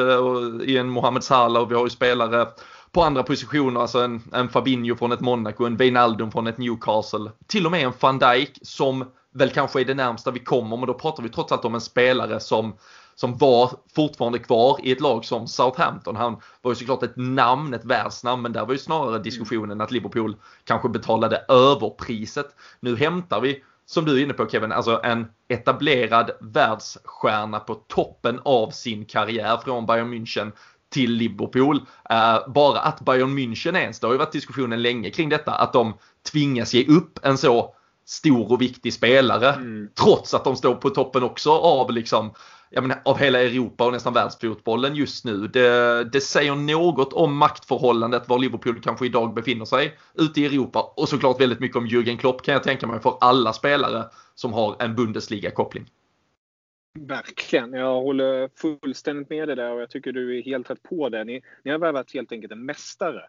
i 0.63 0.77
en 0.77 0.89
Mohamed 0.89 1.25
Salah 1.25 1.63
och 1.63 1.71
vi 1.71 1.75
har 1.75 1.85
ju 1.85 1.91
spelare 1.91 2.47
på 2.93 3.03
andra 3.03 3.23
positioner, 3.23 3.81
alltså 3.81 3.99
en, 3.99 4.23
en 4.33 4.49
Fabinho 4.49 4.97
från 4.97 5.13
ett 5.13 5.21
Monaco, 5.21 5.65
en 5.65 5.77
Wijnaldum 5.77 6.31
från 6.31 6.47
ett 6.47 6.59
Newcastle. 6.59 7.31
Till 7.47 7.67
och 7.67 7.73
med 7.73 7.85
en 7.85 7.93
van 8.01 8.19
Dijk 8.19 8.59
som 8.63 9.05
väl 9.35 9.51
kanske 9.51 9.81
är 9.81 9.85
det 9.85 9.95
närmsta 9.95 10.31
vi 10.31 10.41
kommer, 10.41 10.77
men 10.77 10.87
då 10.87 10.95
pratar 10.95 11.23
vi 11.23 11.29
trots 11.29 11.53
allt 11.53 11.65
om 11.65 11.75
en 11.75 11.81
spelare 11.81 12.41
som 12.41 12.75
som 13.15 13.37
var 13.39 13.71
fortfarande 13.95 14.39
kvar 14.39 14.79
i 14.83 14.93
ett 14.93 15.01
lag 15.01 15.25
som 15.25 15.49
Southampton. 15.49 16.17
Han 16.17 16.37
var 16.63 16.71
ju 16.71 16.75
såklart 16.75 17.03
ett 17.03 17.17
namn, 17.17 17.75
ett 17.75 17.85
världsnamn, 17.85 18.43
men 18.43 18.53
där 18.53 18.67
var 18.67 18.73
ju 18.73 18.79
snarare 18.79 19.19
diskussionen 19.19 19.81
att 19.81 19.91
Liverpool 19.91 20.37
kanske 20.65 20.89
betalade 20.89 21.45
överpriset. 21.49 22.47
Nu 22.81 22.97
hämtar 22.97 23.41
vi, 23.41 23.63
som 23.87 24.05
du 24.05 24.19
är 24.19 24.23
inne 24.23 24.33
på 24.33 24.49
Kevin, 24.49 24.73
alltså 24.73 25.01
en 25.05 25.27
etablerad 25.49 26.31
världsstjärna 26.41 27.61
på 27.61 27.75
toppen 27.75 28.41
av 28.45 28.71
sin 28.71 29.05
karriär 29.05 29.57
från 29.65 29.87
Bayern 29.87 30.15
München 30.15 30.53
till 30.93 31.11
Liverpool. 31.11 31.77
Uh, 32.13 32.53
bara 32.53 32.81
att 32.81 33.01
Bayern 33.01 33.39
München 33.39 33.77
ens, 33.77 34.01
det 34.01 34.07
har 34.07 34.15
ju 34.15 34.19
varit 34.19 34.33
diskussionen 34.33 34.83
länge 34.83 35.11
kring 35.11 35.29
detta, 35.29 35.53
att 35.53 35.73
de 35.73 35.95
tvingas 36.33 36.75
ge 36.75 36.87
upp 36.87 37.19
en 37.23 37.39
så 37.39 37.75
stor 38.07 38.53
och 38.53 38.63
viktig 38.63 38.93
spelare. 38.93 39.53
Mm. 39.53 39.89
Trots 39.95 40.35
att 40.35 40.45
de 40.45 40.57
står 40.57 40.75
på 40.75 40.91
toppen 40.91 41.23
också 41.23 41.53
av 41.53 41.91
liksom 41.91 42.31
menar, 42.83 43.03
av 43.05 43.19
hela 43.19 43.41
Europa 43.41 43.87
och 43.87 43.93
nästan 43.93 44.15
världsfotbollen 44.15 44.95
just 44.95 45.25
nu. 45.25 45.47
Det, 45.47 46.05
det 46.05 46.21
säger 46.21 46.55
något 46.55 47.13
om 47.13 47.37
maktförhållandet 47.37 48.29
var 48.29 48.39
Liverpool 48.39 48.81
kanske 48.81 49.07
idag 49.07 49.35
befinner 49.35 49.65
sig 49.65 49.99
ute 50.15 50.41
i 50.41 50.47
Europa 50.47 50.93
och 50.97 51.09
såklart 51.09 51.41
väldigt 51.41 51.61
mycket 51.61 51.77
om 51.77 51.87
Jürgen 51.87 52.17
Klopp 52.17 52.43
kan 52.43 52.55
jag 52.55 52.63
tänka 52.63 52.87
mig 52.87 53.01
för 53.01 53.19
alla 53.21 53.53
spelare 53.53 54.05
som 54.35 54.53
har 54.53 54.77
en 54.79 54.95
Bundesliga-koppling. 54.95 55.91
Verkligen. 56.99 57.73
Jag 57.73 58.01
håller 58.01 58.51
fullständigt 58.57 59.31
med 59.31 59.49
dig 59.49 59.57
där 59.57 59.73
och 59.73 59.81
jag 59.81 59.91
tycker 59.91 60.13
du 60.13 60.39
är 60.39 60.43
helt 60.43 60.71
rätt 60.71 60.83
på 60.83 61.09
det. 61.09 61.25
Ni, 61.25 61.43
ni 61.63 61.71
har 61.71 61.79
värvat 61.79 62.13
helt 62.15 62.33
enkelt 62.33 62.53
en 62.53 62.65
mästare 62.65 63.23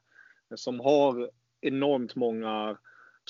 som 0.55 0.79
har 0.79 1.29
enormt 1.61 2.15
många 2.15 2.77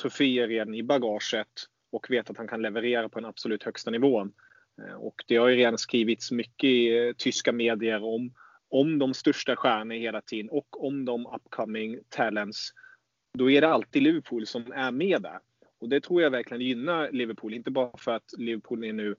troféer 0.01 0.47
redan 0.47 0.75
i 0.75 0.83
bagaget 0.83 1.47
och 1.91 2.07
vet 2.09 2.29
att 2.29 2.37
han 2.37 2.47
kan 2.47 2.61
leverera 2.61 3.09
på 3.09 3.19
den 3.19 3.29
absolut 3.29 3.63
högsta 3.63 3.91
nivån. 3.91 4.33
Eh, 4.81 4.95
och 4.95 5.23
det 5.27 5.35
har 5.35 5.47
ju 5.47 5.55
redan 5.55 5.77
skrivits 5.77 6.31
mycket 6.31 6.67
i 6.67 6.97
eh, 6.97 7.13
tyska 7.17 7.51
medier 7.51 8.03
om, 8.03 8.33
om 8.69 8.99
de 8.99 9.13
största 9.13 9.55
stjärnorna 9.55 9.93
hela 9.93 10.21
tiden 10.21 10.49
och 10.49 10.85
om 10.85 11.05
de 11.05 11.27
upcoming 11.27 11.99
talents. 12.09 12.69
Då 13.33 13.51
är 13.51 13.61
det 13.61 13.67
alltid 13.67 14.03
Liverpool 14.03 14.45
som 14.45 14.71
är 14.71 14.91
med 14.91 15.21
där. 15.21 15.39
Och 15.79 15.89
det 15.89 16.01
tror 16.01 16.21
jag 16.21 16.31
verkligen 16.31 16.61
gynnar 16.61 17.11
Liverpool, 17.11 17.53
inte 17.53 17.71
bara 17.71 17.97
för 17.97 18.11
att 18.11 18.33
Liverpool 18.37 18.83
är 18.83 18.93
nu 18.93 19.15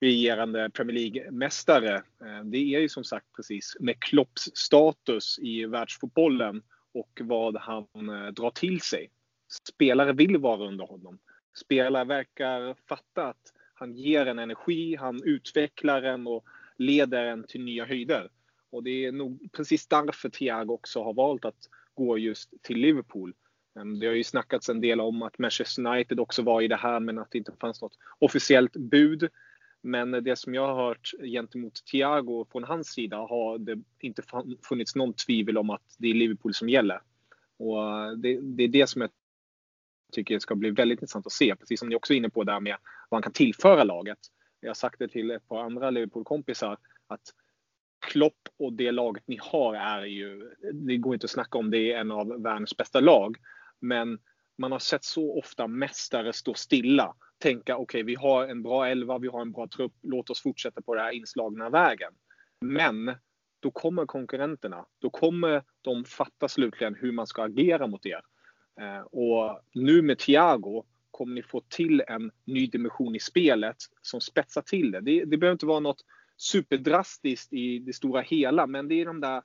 regerande 0.00 0.70
Premier 0.70 0.94
League-mästare. 0.94 1.94
Eh, 1.96 2.44
det 2.44 2.74
är 2.74 2.80
ju 2.80 2.88
som 2.88 3.04
sagt 3.04 3.26
precis 3.36 3.76
med 3.80 4.00
Klopps 4.00 4.50
status 4.54 5.38
i 5.38 5.66
världsfotbollen 5.66 6.62
och 6.94 7.20
vad 7.22 7.56
han 7.56 7.86
drar 8.34 8.50
till 8.50 8.80
sig. 8.80 9.10
Spelare 9.68 10.12
vill 10.12 10.36
vara 10.36 10.66
under 10.68 10.86
honom. 10.86 11.18
Spelare 11.64 12.04
verkar 12.04 12.74
fatta 12.88 13.28
att 13.28 13.52
han 13.82 13.96
ger 13.96 14.26
en 14.26 14.38
energi, 14.38 14.96
han 14.96 15.22
utvecklar 15.24 16.02
en 16.02 16.26
och 16.26 16.44
leder 16.76 17.24
en 17.24 17.44
till 17.44 17.64
nya 17.64 17.84
höjder. 17.84 18.30
Och 18.70 18.82
det 18.82 19.04
är 19.06 19.12
nog 19.12 19.48
precis 19.52 19.86
därför 19.86 20.28
Thiago 20.28 20.72
också 20.72 21.02
har 21.02 21.14
valt 21.14 21.44
att 21.44 21.68
gå 21.94 22.18
just 22.18 22.62
till 22.62 22.78
Liverpool. 22.78 23.34
Ehm, 23.80 23.98
det 23.98 24.06
har 24.06 24.14
ju 24.14 24.24
snackats 24.24 24.68
en 24.68 24.80
del 24.80 25.00
om 25.00 25.22
att 25.22 25.38
Manchester 25.38 25.86
United 25.86 26.20
också 26.20 26.42
var 26.42 26.62
i 26.62 26.68
det 26.68 26.76
här 26.76 27.00
men 27.00 27.18
att 27.18 27.30
det 27.30 27.38
inte 27.38 27.52
fanns 27.60 27.82
något 27.82 27.98
officiellt 28.18 28.76
bud. 28.76 29.28
Men 29.80 30.10
det 30.10 30.36
som 30.38 30.54
jag 30.54 30.66
har 30.66 30.88
hört 30.88 31.10
gentemot 31.22 31.84
Thiago 31.84 32.46
från 32.52 32.64
hans 32.64 32.88
sida 32.88 33.16
har 33.16 33.58
det 33.58 33.82
inte 34.00 34.22
funnits 34.68 34.94
någon 34.94 35.12
tvivel 35.12 35.58
om 35.58 35.70
att 35.70 35.96
det 35.98 36.08
är 36.08 36.14
Liverpool 36.14 36.54
som 36.54 36.68
gäller. 36.68 37.00
Och 37.58 37.82
eh, 37.82 38.12
det, 38.12 38.40
det 38.40 38.64
är 38.64 38.68
det 38.68 38.86
som 38.86 39.00
jag 39.00 39.10
tycker 40.12 40.38
ska 40.38 40.54
bli 40.54 40.70
väldigt 40.70 41.02
intressant 41.02 41.26
att 41.26 41.32
se. 41.32 41.56
Precis 41.56 41.80
som 41.80 41.88
ni 41.88 41.96
också 41.96 42.12
är 42.12 42.16
inne 42.16 42.30
på 42.30 42.44
där 42.44 42.60
med 42.60 42.76
vad 43.12 43.16
han 43.16 43.22
kan 43.22 43.32
tillföra 43.32 43.84
laget. 43.84 44.18
Jag 44.60 44.68
har 44.68 44.74
sagt 44.74 44.98
det 44.98 45.08
till 45.08 45.30
ett 45.30 45.48
par 45.48 45.62
andra 45.62 45.90
Liverpool-kompisar 45.90 46.78
att 47.06 47.20
Klopp 48.06 48.48
och 48.58 48.72
det 48.72 48.92
laget 48.92 49.22
ni 49.26 49.38
har 49.42 49.74
är 49.74 50.04
ju, 50.04 50.54
det 50.72 50.96
går 50.96 51.14
inte 51.14 51.24
att 51.24 51.30
snacka 51.30 51.58
om, 51.58 51.70
det 51.70 51.92
är 51.92 52.00
en 52.00 52.10
av 52.10 52.42
världens 52.42 52.76
bästa 52.76 53.00
lag. 53.00 53.36
Men 53.80 54.18
man 54.58 54.72
har 54.72 54.78
sett 54.78 55.04
så 55.04 55.38
ofta 55.38 55.66
mästare 55.66 56.32
stå 56.32 56.54
stilla. 56.54 57.14
Tänka 57.38 57.76
okej, 57.76 57.82
okay, 57.82 58.02
vi 58.02 58.14
har 58.14 58.48
en 58.48 58.62
bra 58.62 58.86
elva, 58.86 59.18
vi 59.18 59.28
har 59.28 59.40
en 59.40 59.52
bra 59.52 59.68
trupp, 59.68 59.92
låt 60.02 60.30
oss 60.30 60.42
fortsätta 60.42 60.82
på 60.82 60.94
den 60.94 61.04
här 61.04 61.12
inslagna 61.12 61.70
vägen. 61.70 62.12
Men 62.60 63.14
då 63.60 63.70
kommer 63.70 64.06
konkurrenterna. 64.06 64.86
Då 64.98 65.10
kommer 65.10 65.62
de 65.80 66.04
fatta 66.04 66.48
slutligen 66.48 66.94
hur 66.94 67.12
man 67.12 67.26
ska 67.26 67.42
agera 67.42 67.86
mot 67.86 68.06
er. 68.06 68.20
Eh, 68.80 69.00
och 69.00 69.60
nu 69.74 70.02
med 70.02 70.18
Thiago 70.18 70.84
kommer 71.12 71.34
ni 71.34 71.42
få 71.42 71.60
till 71.60 72.02
en 72.08 72.30
ny 72.44 72.66
dimension 72.66 73.16
i 73.16 73.20
spelet 73.20 73.76
som 74.02 74.20
spetsar 74.20 74.62
till 74.62 74.90
det. 74.90 75.00
Det, 75.00 75.24
det 75.24 75.36
behöver 75.36 75.52
inte 75.52 75.66
vara 75.66 75.80
något 75.80 76.04
superdrastiskt 76.36 77.52
i 77.52 77.78
det 77.78 77.92
stora 77.92 78.20
hela, 78.20 78.66
men 78.66 78.88
det 78.88 78.94
är 78.94 79.04
de 79.04 79.20
där 79.20 79.42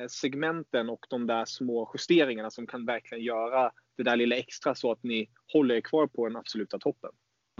eh, 0.00 0.06
segmenten 0.08 0.90
och 0.90 1.06
de 1.10 1.26
där 1.26 1.44
små 1.44 1.90
justeringarna 1.94 2.50
som 2.50 2.66
kan 2.66 2.86
verkligen 2.86 3.24
göra 3.24 3.72
det 3.96 4.02
där 4.02 4.16
lilla 4.16 4.36
extra 4.36 4.74
så 4.74 4.92
att 4.92 5.02
ni 5.02 5.30
håller 5.52 5.74
er 5.74 5.80
kvar 5.80 6.06
på 6.06 6.28
den 6.28 6.36
absoluta 6.36 6.78
toppen. 6.78 7.10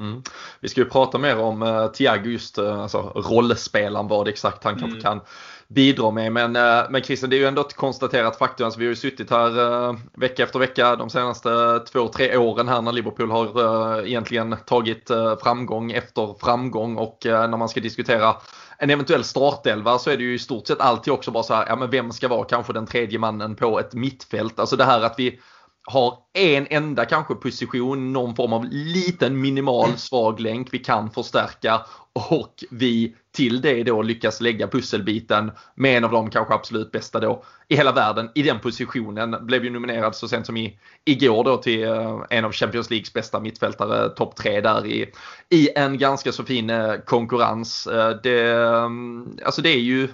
Mm. 0.02 0.22
Vi 0.60 0.68
ska 0.68 0.80
ju 0.80 0.88
prata 0.88 1.18
mer 1.18 1.38
om 1.38 1.62
uh, 1.62 1.86
Thiago 1.86 2.30
just 2.30 2.58
uh, 2.58 2.80
alltså, 2.80 3.12
rollspelaren, 3.14 4.08
vad 4.08 4.28
exakt 4.28 4.64
han 4.64 4.78
kanske 4.78 4.98
mm. 4.98 5.02
kan 5.02 5.20
bidra 5.68 6.10
med. 6.10 6.32
Men, 6.32 6.56
uh, 6.56 6.90
men 6.90 7.02
Christian, 7.02 7.30
det 7.30 7.36
är 7.36 7.38
ju 7.38 7.46
ändå 7.46 7.60
ett 7.60 7.76
konstaterat 7.76 8.38
faktum. 8.38 8.64
Alltså, 8.64 8.80
vi 8.80 8.86
har 8.86 8.90
ju 8.90 8.96
suttit 8.96 9.30
här 9.30 9.60
uh, 9.60 9.96
vecka 10.14 10.42
efter 10.42 10.58
vecka 10.58 10.96
de 10.96 11.10
senaste 11.10 11.80
två, 11.92 12.08
tre 12.08 12.36
åren 12.36 12.68
här 12.68 12.82
när 12.82 12.92
Liverpool 12.92 13.30
har 13.30 13.60
uh, 13.60 14.08
egentligen 14.08 14.56
tagit 14.66 15.10
framgång 15.42 15.92
efter 15.92 16.34
framgång 16.40 16.96
och 16.96 17.18
när 17.24 17.56
man 17.56 17.68
ska 17.68 17.80
diskutera 17.80 18.36
en 18.78 18.90
eventuell 18.90 19.24
startelva 19.24 19.98
så 19.98 20.10
är 20.10 20.16
det 20.16 20.22
ju 20.22 20.34
i 20.34 20.38
stort 20.38 20.66
sett 20.66 20.80
alltid 20.80 21.12
också 21.12 21.30
bara 21.30 21.42
så 21.42 21.54
här, 21.54 21.66
ja 21.68 21.76
men 21.76 21.90
vem 21.90 22.12
ska 22.12 22.28
vara 22.28 22.44
kanske 22.44 22.72
den 22.72 22.86
tredje 22.86 23.18
mannen 23.18 23.56
på 23.56 23.80
ett 23.80 23.94
mittfält? 23.94 24.60
Alltså 24.60 24.76
det 24.76 24.84
här 24.84 25.02
att 25.02 25.14
vi 25.18 25.40
har 25.84 26.18
en 26.32 26.66
enda 26.70 27.04
kanske 27.04 27.34
position, 27.34 28.12
någon 28.12 28.36
form 28.36 28.52
av 28.52 28.64
liten 28.70 29.40
minimal 29.40 29.96
svag 29.96 30.40
länk 30.40 30.68
vi 30.70 30.78
kan 30.78 31.10
förstärka 31.10 31.80
och 32.12 32.64
vi 32.70 33.14
till 33.32 33.60
det 33.60 33.82
då 33.82 34.02
lyckas 34.02 34.40
lägga 34.40 34.68
pusselbiten 34.68 35.52
med 35.74 35.96
en 35.96 36.04
av 36.04 36.10
de 36.10 36.30
kanske 36.30 36.54
absolut 36.54 36.92
bästa 36.92 37.20
då 37.20 37.44
i 37.68 37.76
hela 37.76 37.92
världen 37.92 38.30
i 38.34 38.42
den 38.42 38.60
positionen. 38.60 39.36
Blev 39.46 39.64
ju 39.64 39.70
nominerad 39.70 40.14
så 40.14 40.28
sent 40.28 40.46
som 40.46 40.56
i, 40.56 40.78
igår 41.04 41.44
då 41.44 41.56
till 41.56 41.84
eh, 41.84 42.20
en 42.30 42.44
av 42.44 42.52
Champions 42.52 42.90
Leagues 42.90 43.12
bästa 43.12 43.40
mittfältare, 43.40 44.08
topp 44.08 44.36
tre 44.36 44.60
där 44.60 44.86
i, 44.86 45.12
i 45.50 45.68
en 45.76 45.98
ganska 45.98 46.32
så 46.32 46.44
fin 46.44 46.70
eh, 46.70 46.94
konkurrens. 46.94 47.86
Eh, 47.86 48.16
det, 48.22 48.52
mm, 48.52 49.38
alltså 49.44 49.62
det 49.62 49.70
är 49.70 49.80
ju 49.80 50.08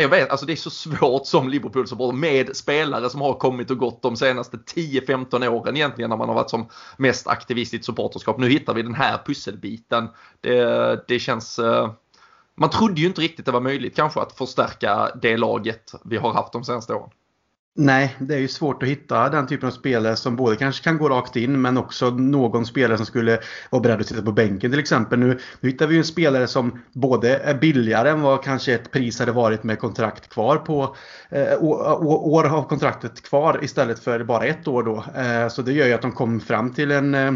jag 0.00 0.08
vet, 0.08 0.30
alltså 0.30 0.46
det 0.46 0.52
är 0.52 0.56
så 0.56 0.70
svårt 0.70 1.26
som 1.26 1.48
Liverpool-supporter 1.48 2.16
med 2.16 2.56
spelare 2.56 3.10
som 3.10 3.20
har 3.20 3.34
kommit 3.34 3.70
och 3.70 3.78
gått 3.78 4.02
de 4.02 4.16
senaste 4.16 4.56
10-15 4.56 5.48
åren 5.48 5.76
egentligen 5.76 6.10
när 6.10 6.16
man 6.16 6.28
har 6.28 6.34
varit 6.34 6.50
som 6.50 6.68
mest 6.96 7.26
aktivist 7.26 7.74
i 7.74 7.76
ett 7.76 7.84
supporterskap. 7.84 8.38
Nu 8.38 8.48
hittar 8.48 8.74
vi 8.74 8.82
den 8.82 8.94
här 8.94 9.18
pusselbiten. 9.26 10.08
Det, 10.40 11.08
det 11.08 11.18
känns... 11.18 11.58
Eh, 11.58 11.90
man 12.54 12.70
trodde 12.70 13.00
ju 13.00 13.06
inte 13.06 13.20
riktigt 13.20 13.46
det 13.46 13.52
var 13.52 13.60
möjligt 13.60 13.96
kanske 13.96 14.20
att 14.20 14.32
förstärka 14.32 15.10
det 15.22 15.36
laget 15.36 15.92
vi 16.04 16.16
har 16.16 16.32
haft 16.32 16.52
de 16.52 16.64
senaste 16.64 16.94
åren. 16.94 17.10
Nej, 17.78 18.16
det 18.18 18.34
är 18.34 18.38
ju 18.38 18.48
svårt 18.48 18.82
att 18.82 18.88
hitta 18.88 19.28
den 19.28 19.46
typen 19.46 19.66
av 19.66 19.70
spelare 19.70 20.16
som 20.16 20.36
både 20.36 20.56
kanske 20.56 20.84
kan 20.84 20.98
gå 20.98 21.08
rakt 21.08 21.36
in 21.36 21.60
men 21.60 21.78
också 21.78 22.10
någon 22.10 22.66
spelare 22.66 22.96
som 22.96 23.06
skulle 23.06 23.38
vara 23.70 23.82
beredd 23.82 24.00
att 24.00 24.06
sitta 24.06 24.22
på 24.22 24.32
bänken 24.32 24.70
till 24.70 24.80
exempel. 24.80 25.18
Nu, 25.18 25.38
nu 25.60 25.70
hittar 25.70 25.86
vi 25.86 25.94
ju 25.94 25.98
en 25.98 26.04
spelare 26.04 26.46
som 26.46 26.82
både 26.92 27.38
är 27.38 27.54
billigare 27.54 28.10
än 28.10 28.20
vad 28.20 28.44
kanske 28.44 28.74
ett 28.74 28.90
pris 28.90 29.18
hade 29.18 29.32
varit 29.32 29.62
med 29.64 29.78
kontrakt 29.78 30.28
kvar 30.28 30.56
på 30.56 30.96
eh, 31.30 31.62
år 31.62 32.46
av 32.46 32.68
kontraktet 32.68 33.22
kvar 33.22 33.60
istället 33.62 33.98
för 33.98 34.24
bara 34.24 34.44
ett 34.44 34.68
år 34.68 34.82
då. 34.82 35.04
Eh, 35.20 35.48
så 35.48 35.62
det 35.62 35.72
gör 35.72 35.86
ju 35.86 35.92
att 35.92 36.02
de 36.02 36.12
kom 36.12 36.40
fram 36.40 36.72
till 36.72 36.90
en 36.90 37.14
eh, 37.14 37.32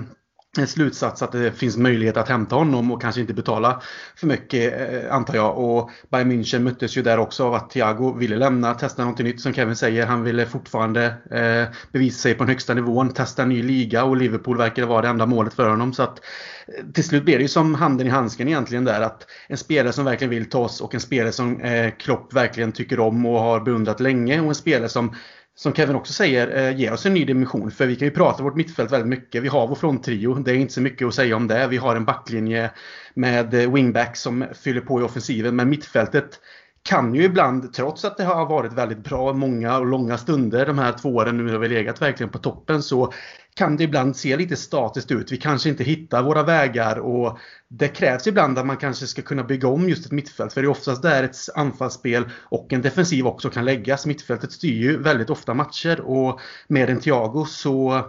en 0.58 0.66
slutsats 0.66 1.22
att 1.22 1.32
det 1.32 1.52
finns 1.52 1.76
möjlighet 1.76 2.16
att 2.16 2.28
hämta 2.28 2.56
honom 2.56 2.92
och 2.92 3.02
kanske 3.02 3.20
inte 3.20 3.34
betala 3.34 3.82
för 4.16 4.26
mycket 4.26 4.80
eh, 4.92 5.14
antar 5.14 5.34
jag. 5.34 5.58
Och 5.58 5.90
Bayern 6.10 6.32
München 6.32 6.58
möttes 6.58 6.96
ju 6.96 7.02
där 7.02 7.18
också 7.18 7.44
av 7.44 7.54
att 7.54 7.70
Thiago 7.70 8.12
ville 8.18 8.36
lämna, 8.36 8.74
testa 8.74 9.04
något 9.04 9.18
nytt 9.18 9.40
som 9.40 9.54
Kevin 9.54 9.76
säger. 9.76 10.06
Han 10.06 10.22
ville 10.22 10.46
fortfarande 10.46 11.04
eh, 11.30 11.76
bevisa 11.92 12.18
sig 12.18 12.34
på 12.34 12.44
den 12.44 12.48
högsta 12.48 12.74
nivån, 12.74 13.12
testa 13.12 13.42
en 13.42 13.48
ny 13.48 13.62
liga 13.62 14.04
och 14.04 14.16
Liverpool 14.16 14.58
verkar 14.58 14.86
vara 14.86 15.02
det 15.02 15.08
enda 15.08 15.26
målet 15.26 15.54
för 15.54 15.68
honom. 15.68 15.92
Så 15.92 16.02
att 16.02 16.20
eh, 16.68 16.84
till 16.94 17.04
slut 17.04 17.24
blir 17.24 17.36
det 17.36 17.42
ju 17.42 17.48
som 17.48 17.74
handen 17.74 18.06
i 18.06 18.10
handsken 18.10 18.48
egentligen 18.48 18.84
där 18.84 19.00
att 19.00 19.26
en 19.48 19.56
spelare 19.56 19.92
som 19.92 20.04
verkligen 20.04 20.30
vill 20.30 20.50
ta 20.50 20.58
oss 20.58 20.80
och 20.80 20.94
en 20.94 21.00
spelare 21.00 21.32
som 21.32 21.60
eh, 21.60 21.90
Klopp 21.90 22.32
verkligen 22.32 22.72
tycker 22.72 23.00
om 23.00 23.26
och 23.26 23.40
har 23.40 23.60
beundrat 23.60 24.00
länge 24.00 24.40
och 24.40 24.48
en 24.48 24.54
spelare 24.54 24.88
som 24.88 25.14
som 25.62 25.74
Kevin 25.74 25.96
också 25.96 26.12
säger, 26.12 26.56
eh, 26.56 26.76
ger 26.76 26.92
oss 26.92 27.06
en 27.06 27.14
ny 27.14 27.24
dimension. 27.24 27.70
För 27.70 27.86
vi 27.86 27.96
kan 27.96 28.08
ju 28.08 28.14
prata 28.14 28.42
vårt 28.42 28.54
mittfält 28.54 28.92
väldigt 28.92 29.08
mycket. 29.08 29.42
Vi 29.42 29.48
har 29.48 29.66
vår 29.66 29.74
fronttrio. 29.74 30.34
Det 30.34 30.50
är 30.50 30.54
inte 30.54 30.72
så 30.72 30.80
mycket 30.80 31.08
att 31.08 31.14
säga 31.14 31.36
om 31.36 31.48
det. 31.48 31.66
Vi 31.66 31.76
har 31.76 31.96
en 31.96 32.04
backlinje 32.04 32.70
med 33.14 33.54
eh, 33.54 33.72
wingback 33.72 34.16
som 34.16 34.44
fyller 34.62 34.80
på 34.80 35.00
i 35.00 35.02
offensiven. 35.02 35.56
Men 35.56 35.68
mittfältet 35.68 36.40
kan 36.82 37.14
ju 37.14 37.24
ibland, 37.24 37.72
trots 37.72 38.04
att 38.04 38.16
det 38.16 38.24
har 38.24 38.46
varit 38.46 38.72
väldigt 38.72 38.98
bra, 38.98 39.32
många 39.32 39.78
och 39.78 39.86
långa 39.86 40.18
stunder 40.18 40.66
de 40.66 40.78
här 40.78 40.92
två 40.92 41.08
åren 41.08 41.36
nu 41.36 41.52
har 41.52 41.58
vi 41.58 41.68
legat 41.68 42.02
verkligen 42.02 42.30
på 42.30 42.38
toppen, 42.38 42.82
så 42.82 43.12
kan 43.60 43.76
det 43.76 43.84
ibland 43.84 44.16
se 44.16 44.36
lite 44.36 44.56
statiskt 44.56 45.10
ut. 45.10 45.32
Vi 45.32 45.36
kanske 45.36 45.68
inte 45.68 45.84
hittar 45.84 46.22
våra 46.22 46.42
vägar 46.42 46.98
och 46.98 47.38
det 47.68 47.88
krävs 47.88 48.26
ibland 48.26 48.58
att 48.58 48.66
man 48.66 48.76
kanske 48.76 49.06
ska 49.06 49.22
kunna 49.22 49.44
bygga 49.44 49.68
om 49.68 49.88
just 49.88 50.06
ett 50.06 50.12
mittfält. 50.12 50.52
För 50.52 50.62
det 50.62 50.66
är 50.66 50.70
oftast 50.70 51.02
där 51.02 51.22
ett 51.22 51.36
anfallsspel 51.54 52.28
och 52.38 52.72
en 52.72 52.82
defensiv 52.82 53.26
också 53.26 53.50
kan 53.50 53.64
läggas. 53.64 54.06
Mittfältet 54.06 54.52
styr 54.52 54.82
ju 54.82 55.02
väldigt 55.02 55.30
ofta 55.30 55.54
matcher 55.54 56.00
och 56.00 56.40
med 56.68 56.90
en 56.90 57.00
Thiago 57.00 57.44
så 57.44 58.04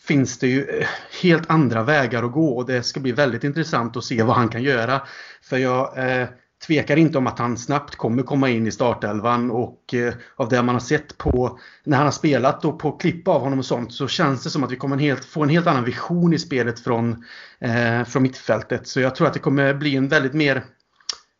finns 0.00 0.38
det 0.38 0.46
ju 0.46 0.64
eh, 0.68 0.86
helt 1.22 1.50
andra 1.50 1.82
vägar 1.82 2.22
att 2.22 2.32
gå 2.32 2.56
och 2.56 2.66
det 2.66 2.82
ska 2.82 3.00
bli 3.00 3.12
väldigt 3.12 3.44
intressant 3.44 3.96
att 3.96 4.04
se 4.04 4.22
vad 4.22 4.36
han 4.36 4.48
kan 4.48 4.62
göra. 4.62 5.02
För 5.42 5.56
jag 5.56 5.98
eh, 5.98 6.28
tvekar 6.66 6.96
inte 6.96 7.18
om 7.18 7.26
att 7.26 7.38
han 7.38 7.58
snabbt 7.58 7.96
kommer 7.96 8.22
komma 8.22 8.50
in 8.50 8.66
i 8.66 8.72
startelvan 8.72 9.50
och 9.50 9.94
eh, 9.94 10.14
av 10.36 10.48
det 10.48 10.62
man 10.62 10.74
har 10.74 10.80
sett 10.80 11.18
på 11.18 11.58
när 11.84 11.96
han 11.96 12.06
har 12.06 12.12
spelat 12.12 12.64
och 12.64 12.78
på 12.78 12.92
klipp 12.92 13.28
av 13.28 13.40
honom 13.40 13.58
och 13.58 13.64
sånt 13.64 13.92
så 13.92 14.08
känns 14.08 14.42
det 14.44 14.50
som 14.50 14.64
att 14.64 14.72
vi 14.72 14.76
kommer 14.76 14.96
helt, 14.96 15.24
få 15.24 15.42
en 15.42 15.48
helt 15.48 15.66
annan 15.66 15.84
vision 15.84 16.34
i 16.34 16.38
spelet 16.38 16.80
från, 16.80 17.24
eh, 17.60 18.04
från 18.04 18.22
mittfältet. 18.22 18.86
Så 18.86 19.00
jag 19.00 19.14
tror 19.14 19.26
att 19.26 19.34
det 19.34 19.38
kommer 19.38 19.74
bli 19.74 19.96
en 19.96 20.08
väldigt 20.08 20.34
mer 20.34 20.56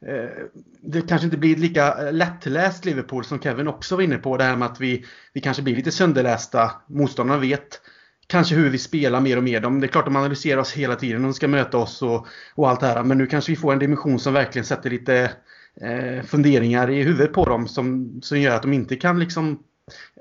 eh, 0.07 0.47
det 0.83 1.09
kanske 1.09 1.25
inte 1.25 1.37
blir 1.37 1.57
lika 1.57 2.07
eh, 2.07 2.12
lättläst 2.12 2.85
Liverpool 2.85 3.25
som 3.25 3.41
Kevin 3.41 3.69
också 3.69 3.97
var 3.97 4.02
inne 4.02 4.19
på. 4.19 4.37
Det 4.37 4.45
här 4.45 4.57
med 4.57 4.69
att 4.69 4.81
vi, 4.81 5.05
vi 5.33 5.41
kanske 5.41 5.62
blir 5.62 5.76
lite 5.76 5.93
sönderlästa. 5.93 6.73
Motståndarna 6.87 7.41
vet 7.41 7.81
kanske 8.33 8.55
hur 8.55 8.71
vi 8.71 8.79
spelar 8.79 9.21
mer 9.21 9.37
och 9.37 9.43
mer. 9.43 9.61
De, 9.61 9.81
det 9.81 9.87
är 9.87 9.89
klart 9.89 10.05
de 10.05 10.17
analyserar 10.17 10.61
oss 10.61 10.73
hela 10.73 10.97
tiden. 10.97 11.23
De 11.23 11.35
ska 11.35 11.49
möta 11.49 11.79
oss 11.79 12.03
och, 12.03 12.27
och 12.55 12.71
allt 12.71 12.81
det 12.81 12.87
här. 12.87 13.05
Men 13.05 13.19
nu 13.19 13.27
kanske 13.27 13.53
vi 13.53 13.57
får 13.57 13.73
en 13.73 13.79
dimension 13.79 14.19
som 14.19 14.35
verkligen 14.35 14.65
sätter 14.65 14.91
lite 14.91 15.31
eh, 15.81 16.25
funderingar 16.25 16.91
i 16.91 17.03
huvudet 17.03 17.33
på 17.33 17.45
dem. 17.45 17.69
Som, 17.69 18.19
som 18.23 18.41
gör 18.41 18.57
att 18.57 18.62
de 18.62 18.73
inte 18.73 18.97
kan 18.97 19.19
liksom 19.21 19.59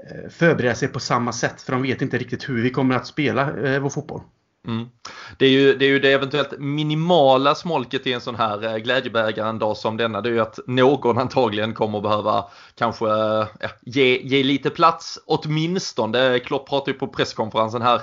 eh, 0.10 0.30
förbereda 0.30 0.76
sig 0.76 0.88
på 0.88 1.00
samma 1.00 1.32
sätt. 1.32 1.62
För 1.62 1.74
de 1.74 1.82
vet 1.82 2.02
inte 2.02 2.18
riktigt 2.18 2.50
hur 2.50 2.64
vi 2.64 2.70
kommer 2.70 2.96
att 2.96 3.08
spela 3.08 3.58
eh, 3.58 3.80
vår 3.80 3.90
fotboll. 3.90 4.22
Mm. 4.68 4.90
Det, 5.38 5.46
är 5.46 5.50
ju, 5.50 5.76
det 5.76 5.86
är 5.86 5.90
ju 5.90 6.00
det 6.00 6.12
eventuellt 6.12 6.54
minimala 6.60 7.56
smolket 7.56 8.08
i 8.08 8.14
en 8.14 8.22
sån 8.22 8.36
här 8.36 8.64
eh, 8.64 8.78
glädjebägare 8.78 9.50
en 9.50 9.60
dag 9.60 9.78
som 9.78 9.98
denna. 9.98 10.22
Det 10.22 10.30
är 10.30 10.34
ju 10.34 10.40
att 10.40 10.60
någon 10.68 11.18
antagligen 11.18 11.74
kommer 11.74 12.02
behöva 12.02 12.46
kanske 12.76 13.06
eh, 13.06 13.48
ja, 13.60 13.70
ge, 13.82 14.22
ge 14.24 14.44
lite 14.44 14.70
plats 14.70 15.20
åtminstone. 15.26 16.40
Klopp 16.40 16.70
pratade 16.70 16.92
ju 16.92 16.98
på 16.98 17.08
presskonferensen 17.08 17.82
här 17.82 18.02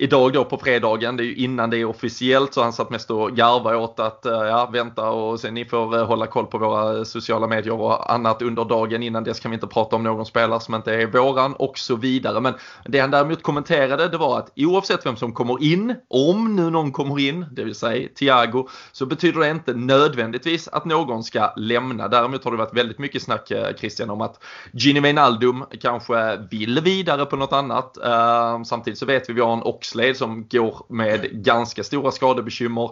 idag 0.00 0.32
då 0.32 0.44
på 0.44 0.58
fredagen, 0.58 1.16
det 1.16 1.22
är 1.22 1.24
ju 1.24 1.34
innan 1.34 1.70
det 1.70 1.76
är 1.76 1.84
officiellt 1.84 2.54
så 2.54 2.62
han 2.62 2.72
satt 2.72 2.90
mest 2.90 3.10
och 3.10 3.36
garvade 3.36 3.76
åt 3.76 4.00
att 4.00 4.26
eh, 4.26 4.32
ja, 4.32 4.70
vänta 4.72 5.10
och 5.10 5.40
sen 5.40 5.54
ni 5.54 5.64
får 5.64 5.96
eh, 5.96 6.06
hålla 6.06 6.26
koll 6.26 6.46
på 6.46 6.58
våra 6.58 6.96
eh, 6.96 7.04
sociala 7.04 7.46
medier 7.46 7.80
och 7.80 8.12
annat 8.12 8.42
under 8.42 8.64
dagen. 8.64 9.02
Innan 9.02 9.24
dess 9.24 9.40
kan 9.40 9.50
vi 9.50 9.54
inte 9.54 9.66
prata 9.66 9.96
om 9.96 10.02
någon 10.02 10.26
spelare 10.26 10.60
som 10.60 10.74
inte 10.74 10.94
är 10.94 11.06
våran 11.06 11.54
och 11.54 11.78
så 11.78 11.96
vidare. 11.96 12.40
Men 12.40 12.54
det 12.84 12.98
han 12.98 13.10
däremot 13.10 13.42
kommenterade 13.42 14.08
det 14.08 14.16
var 14.18 14.38
att 14.38 14.52
oavsett 14.56 15.06
vem 15.06 15.16
som 15.16 15.32
kommer 15.32 15.62
in, 15.62 15.94
om 16.08 16.56
nu 16.56 16.70
någon 16.70 16.92
kommer 16.92 17.18
in, 17.18 17.46
det 17.52 17.64
vill 17.64 17.74
säga 17.74 18.08
Thiago, 18.18 18.68
så 18.92 19.06
betyder 19.06 19.40
det 19.40 19.50
inte 19.50 19.74
nödvändigtvis 19.74 20.68
att 20.68 20.84
någon 20.84 21.24
ska 21.24 21.52
lämna. 21.56 22.08
Däremot 22.08 22.44
har 22.44 22.50
det 22.50 22.56
varit 22.56 22.76
väldigt 22.76 22.98
mycket 22.98 23.22
snack 23.22 23.52
Christian 23.78 24.10
om 24.10 24.20
att 24.20 24.42
Gini 24.72 25.00
Wijnaldum 25.00 25.64
kanske 25.80 26.36
vill 26.50 26.80
vidare 26.80 27.26
på 27.26 27.36
något 27.36 27.52
annat. 27.52 27.98
Samtidigt 28.66 28.98
så 28.98 29.06
vet 29.06 29.28
vi 29.28 29.32
att 29.32 29.36
vi 29.36 29.40
har 29.40 29.52
en 29.52 29.62
Oxlade 29.90 30.14
som 30.14 30.48
går 30.48 30.86
med 30.88 31.44
ganska 31.44 31.84
stora 31.84 32.10
skadebekymmer. 32.10 32.90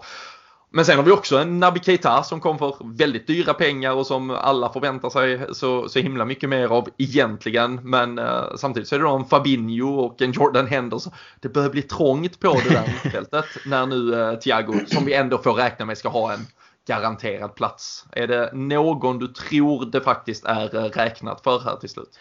Men 0.70 0.84
sen 0.84 0.96
har 0.96 1.04
vi 1.04 1.10
också 1.10 1.38
en 1.38 1.60
Naby 1.60 1.80
Keita 1.80 2.22
som 2.22 2.40
kom 2.40 2.58
för 2.58 2.76
väldigt 2.96 3.26
dyra 3.26 3.54
pengar 3.54 3.92
och 3.92 4.06
som 4.06 4.30
alla 4.30 4.72
förväntar 4.72 5.10
sig 5.10 5.40
så, 5.52 5.88
så 5.88 5.98
himla 5.98 6.24
mycket 6.24 6.48
mer 6.48 6.68
av 6.68 6.88
egentligen. 6.98 7.80
Men 7.82 8.18
uh, 8.18 8.56
samtidigt 8.56 8.88
så 8.88 8.94
är 8.94 8.98
det 8.98 9.04
då 9.04 9.16
en 9.16 9.24
Fabinho 9.24 10.00
och 10.00 10.22
en 10.22 10.32
Jordan 10.32 10.66
Henderson. 10.66 11.12
Det 11.40 11.48
börjar 11.48 11.70
bli 11.70 11.82
trångt 11.82 12.40
på 12.40 12.60
det 12.64 12.70
där 12.70 13.10
fältet 13.10 13.44
när 13.66 13.86
nu 13.86 13.96
uh, 13.96 14.38
Thiago, 14.38 14.74
som 14.86 15.04
vi 15.04 15.14
ändå 15.14 15.38
får 15.38 15.52
räkna 15.52 15.84
med, 15.84 15.98
ska 15.98 16.08
ha 16.08 16.32
en 16.32 16.46
garanterad 16.88 17.54
plats. 17.54 18.04
Är 18.12 18.26
det 18.26 18.50
någon 18.52 19.18
du 19.18 19.28
tror 19.28 19.84
det 19.84 20.00
faktiskt 20.00 20.44
är 20.44 20.68
räknat 20.68 21.40
för 21.44 21.60
här 21.60 21.76
till 21.76 21.88
slut? 21.88 22.18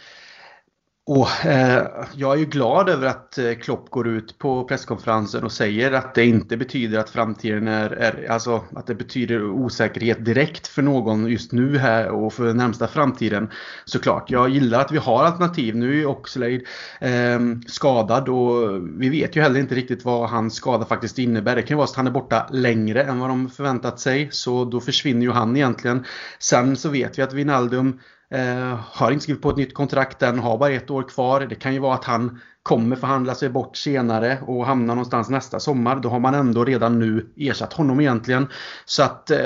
Och, 1.09 1.45
eh, 1.45 1.87
jag 2.15 2.33
är 2.33 2.37
ju 2.37 2.45
glad 2.45 2.89
över 2.89 3.07
att 3.07 3.37
eh, 3.37 3.53
Klopp 3.53 3.89
går 3.89 4.07
ut 4.07 4.37
på 4.37 4.63
presskonferensen 4.63 5.43
och 5.43 5.51
säger 5.51 5.91
att 5.91 6.15
det 6.15 6.25
inte 6.25 6.57
betyder 6.57 6.99
att 6.99 7.09
framtiden 7.09 7.67
är, 7.67 7.89
är, 7.89 8.31
alltså 8.31 8.63
att 8.75 8.87
det 8.87 8.95
betyder 8.95 9.43
osäkerhet 9.43 10.25
direkt 10.25 10.67
för 10.67 10.81
någon 10.81 11.27
just 11.27 11.51
nu 11.51 11.77
här 11.77 12.09
och 12.09 12.33
för 12.33 12.45
den 12.45 12.57
närmsta 12.57 12.87
framtiden. 12.87 13.49
Såklart, 13.85 14.31
jag 14.31 14.49
gillar 14.49 14.81
att 14.81 14.91
vi 14.91 14.97
har 14.97 15.23
alternativ. 15.23 15.75
Nu 15.75 15.89
är 15.89 15.95
ju 15.95 16.05
Oxlade 16.05 16.61
eh, 16.99 17.39
skadad 17.67 18.29
och 18.29 18.81
vi 18.99 19.09
vet 19.09 19.35
ju 19.35 19.41
heller 19.41 19.59
inte 19.59 19.75
riktigt 19.75 20.05
vad 20.05 20.29
hans 20.29 20.55
skada 20.55 20.85
faktiskt 20.85 21.19
innebär. 21.19 21.55
Det 21.55 21.61
kan 21.61 21.75
ju 21.75 21.77
vara 21.77 21.87
så 21.87 21.91
att 21.91 21.97
han 21.97 22.07
är 22.07 22.11
borta 22.11 22.47
längre 22.51 23.03
än 23.03 23.19
vad 23.19 23.29
de 23.29 23.49
förväntat 23.49 23.99
sig. 23.99 24.27
Så 24.31 24.65
då 24.65 24.79
försvinner 24.79 25.21
ju 25.21 25.31
han 25.31 25.55
egentligen. 25.57 26.05
Sen 26.39 26.75
så 26.75 26.89
vet 26.89 27.19
vi 27.19 27.23
att 27.23 27.33
Wijnaldum 27.33 27.99
Eh, 28.29 28.79
har 28.91 29.11
inte 29.11 29.23
skrivit 29.23 29.41
på 29.41 29.49
ett 29.49 29.57
nytt 29.57 29.73
kontrakt 29.73 30.21
än, 30.21 30.39
har 30.39 30.57
bara 30.57 30.71
ett 30.71 30.89
år 30.89 31.03
kvar. 31.03 31.45
Det 31.45 31.55
kan 31.55 31.73
ju 31.73 31.79
vara 31.79 31.95
att 31.95 32.05
han 32.05 32.39
kommer 32.63 32.95
förhandla 32.95 33.35
sig 33.35 33.49
bort 33.49 33.77
senare 33.77 34.39
och 34.41 34.65
hamna 34.65 34.93
någonstans 34.93 35.29
nästa 35.29 35.59
sommar. 35.59 35.95
Då 35.95 36.09
har 36.09 36.19
man 36.19 36.33
ändå 36.33 36.65
redan 36.65 36.99
nu 36.99 37.33
ersatt 37.37 37.73
honom 37.73 37.99
egentligen. 37.99 38.47
Så 38.85 39.03
att 39.03 39.31
eh, 39.31 39.39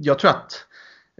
jag 0.00 0.18
tror 0.18 0.30
att 0.30 0.66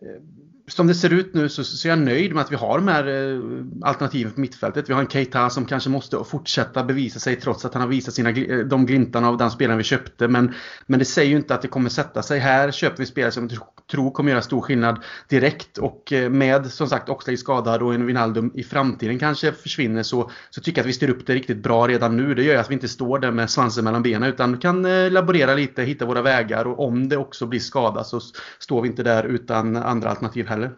eh, 0.02 0.22
som 0.68 0.86
det 0.86 0.94
ser 0.94 1.12
ut 1.12 1.34
nu 1.34 1.48
så, 1.48 1.64
så 1.64 1.88
är 1.88 1.90
jag 1.90 1.98
nöjd 1.98 2.34
med 2.34 2.40
att 2.40 2.52
vi 2.52 2.56
har 2.56 2.78
de 2.78 2.88
här 2.88 3.06
eh, 3.06 3.40
alternativen 3.82 4.32
på 4.32 4.40
mittfältet. 4.40 4.88
Vi 4.88 4.92
har 4.92 5.00
en 5.00 5.08
Keita 5.08 5.50
som 5.50 5.64
kanske 5.64 5.90
måste 5.90 6.24
fortsätta 6.24 6.84
bevisa 6.84 7.18
sig 7.18 7.36
trots 7.36 7.64
att 7.64 7.74
han 7.74 7.80
har 7.82 7.88
visat 7.88 8.14
sina, 8.14 8.30
eh, 8.30 8.58
de 8.58 8.86
glimtarna 8.86 9.28
av 9.28 9.36
den 9.36 9.50
spelaren 9.50 9.78
vi 9.78 9.84
köpte. 9.84 10.28
Men, 10.28 10.54
men 10.86 10.98
det 10.98 11.04
säger 11.04 11.30
ju 11.30 11.36
inte 11.36 11.54
att 11.54 11.62
det 11.62 11.68
kommer 11.68 11.90
sätta 11.90 12.22
sig. 12.22 12.38
Här 12.38 12.70
köper 12.70 12.98
vi 12.98 13.06
spelare 13.06 13.32
som 13.32 13.48
tror 13.90 14.10
kommer 14.10 14.30
göra 14.30 14.42
stor 14.42 14.60
skillnad 14.60 15.04
direkt. 15.28 15.78
Och 15.78 16.12
eh, 16.12 16.30
med 16.30 16.66
som 16.66 16.88
sagt 16.88 17.08
Oxlade 17.08 17.36
skadad 17.36 17.82
och 17.82 17.94
en 17.94 18.06
Wijnaldum 18.06 18.50
i 18.54 18.62
framtiden 18.62 19.18
kanske 19.18 19.52
försvinner 19.52 20.02
så, 20.02 20.30
så 20.50 20.60
tycker 20.60 20.78
jag 20.78 20.84
att 20.84 20.88
vi 20.88 20.92
styr 20.92 21.10
upp 21.10 21.26
det 21.26 21.34
riktigt 21.34 21.62
bra 21.62 21.88
redan 21.88 22.16
nu. 22.16 22.34
Det 22.34 22.42
gör 22.42 22.56
att 22.56 22.70
vi 22.70 22.74
inte 22.74 22.88
står 22.88 23.18
där 23.18 23.30
med 23.30 23.50
svansen 23.50 23.84
mellan 23.84 24.02
benen 24.02 24.28
utan 24.28 24.58
kan 24.58 24.84
eh, 24.84 25.10
laborera 25.10 25.54
lite, 25.54 25.82
hitta 25.82 26.06
våra 26.06 26.22
vägar 26.22 26.64
och 26.64 26.84
om 26.86 27.08
det 27.08 27.16
också 27.16 27.46
blir 27.46 27.60
skada 27.60 28.04
så 28.04 28.20
står 28.58 28.82
vi 28.82 28.88
inte 28.88 29.02
där 29.02 29.24
utan 29.24 29.76
andra 29.76 30.10
alternativ 30.10 30.46
heller. 30.46 30.70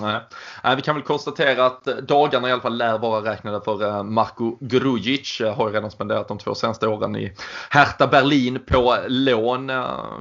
Nej. 0.00 0.20
Vi 0.76 0.82
kan 0.82 0.94
väl 0.94 1.04
konstatera 1.04 1.66
att 1.66 1.86
eh, 1.86 1.94
dagarna 1.94 2.48
i 2.48 2.52
alla 2.52 2.62
fall 2.62 2.76
lär 2.76 2.98
vara 2.98 3.32
räknade 3.32 3.60
för 3.64 3.86
eh, 3.86 4.02
Marko 4.02 4.56
Grujic. 4.60 5.40
Eh, 5.40 5.54
har 5.54 5.68
ju 5.68 5.74
redan 5.74 5.90
spenderat 5.90 6.28
de 6.28 6.38
två 6.38 6.54
senaste 6.54 6.88
åren 6.88 7.16
i 7.16 7.32
Hertha 7.70 8.06
Berlin 8.06 8.58
på 8.66 8.96
lån. 9.08 9.68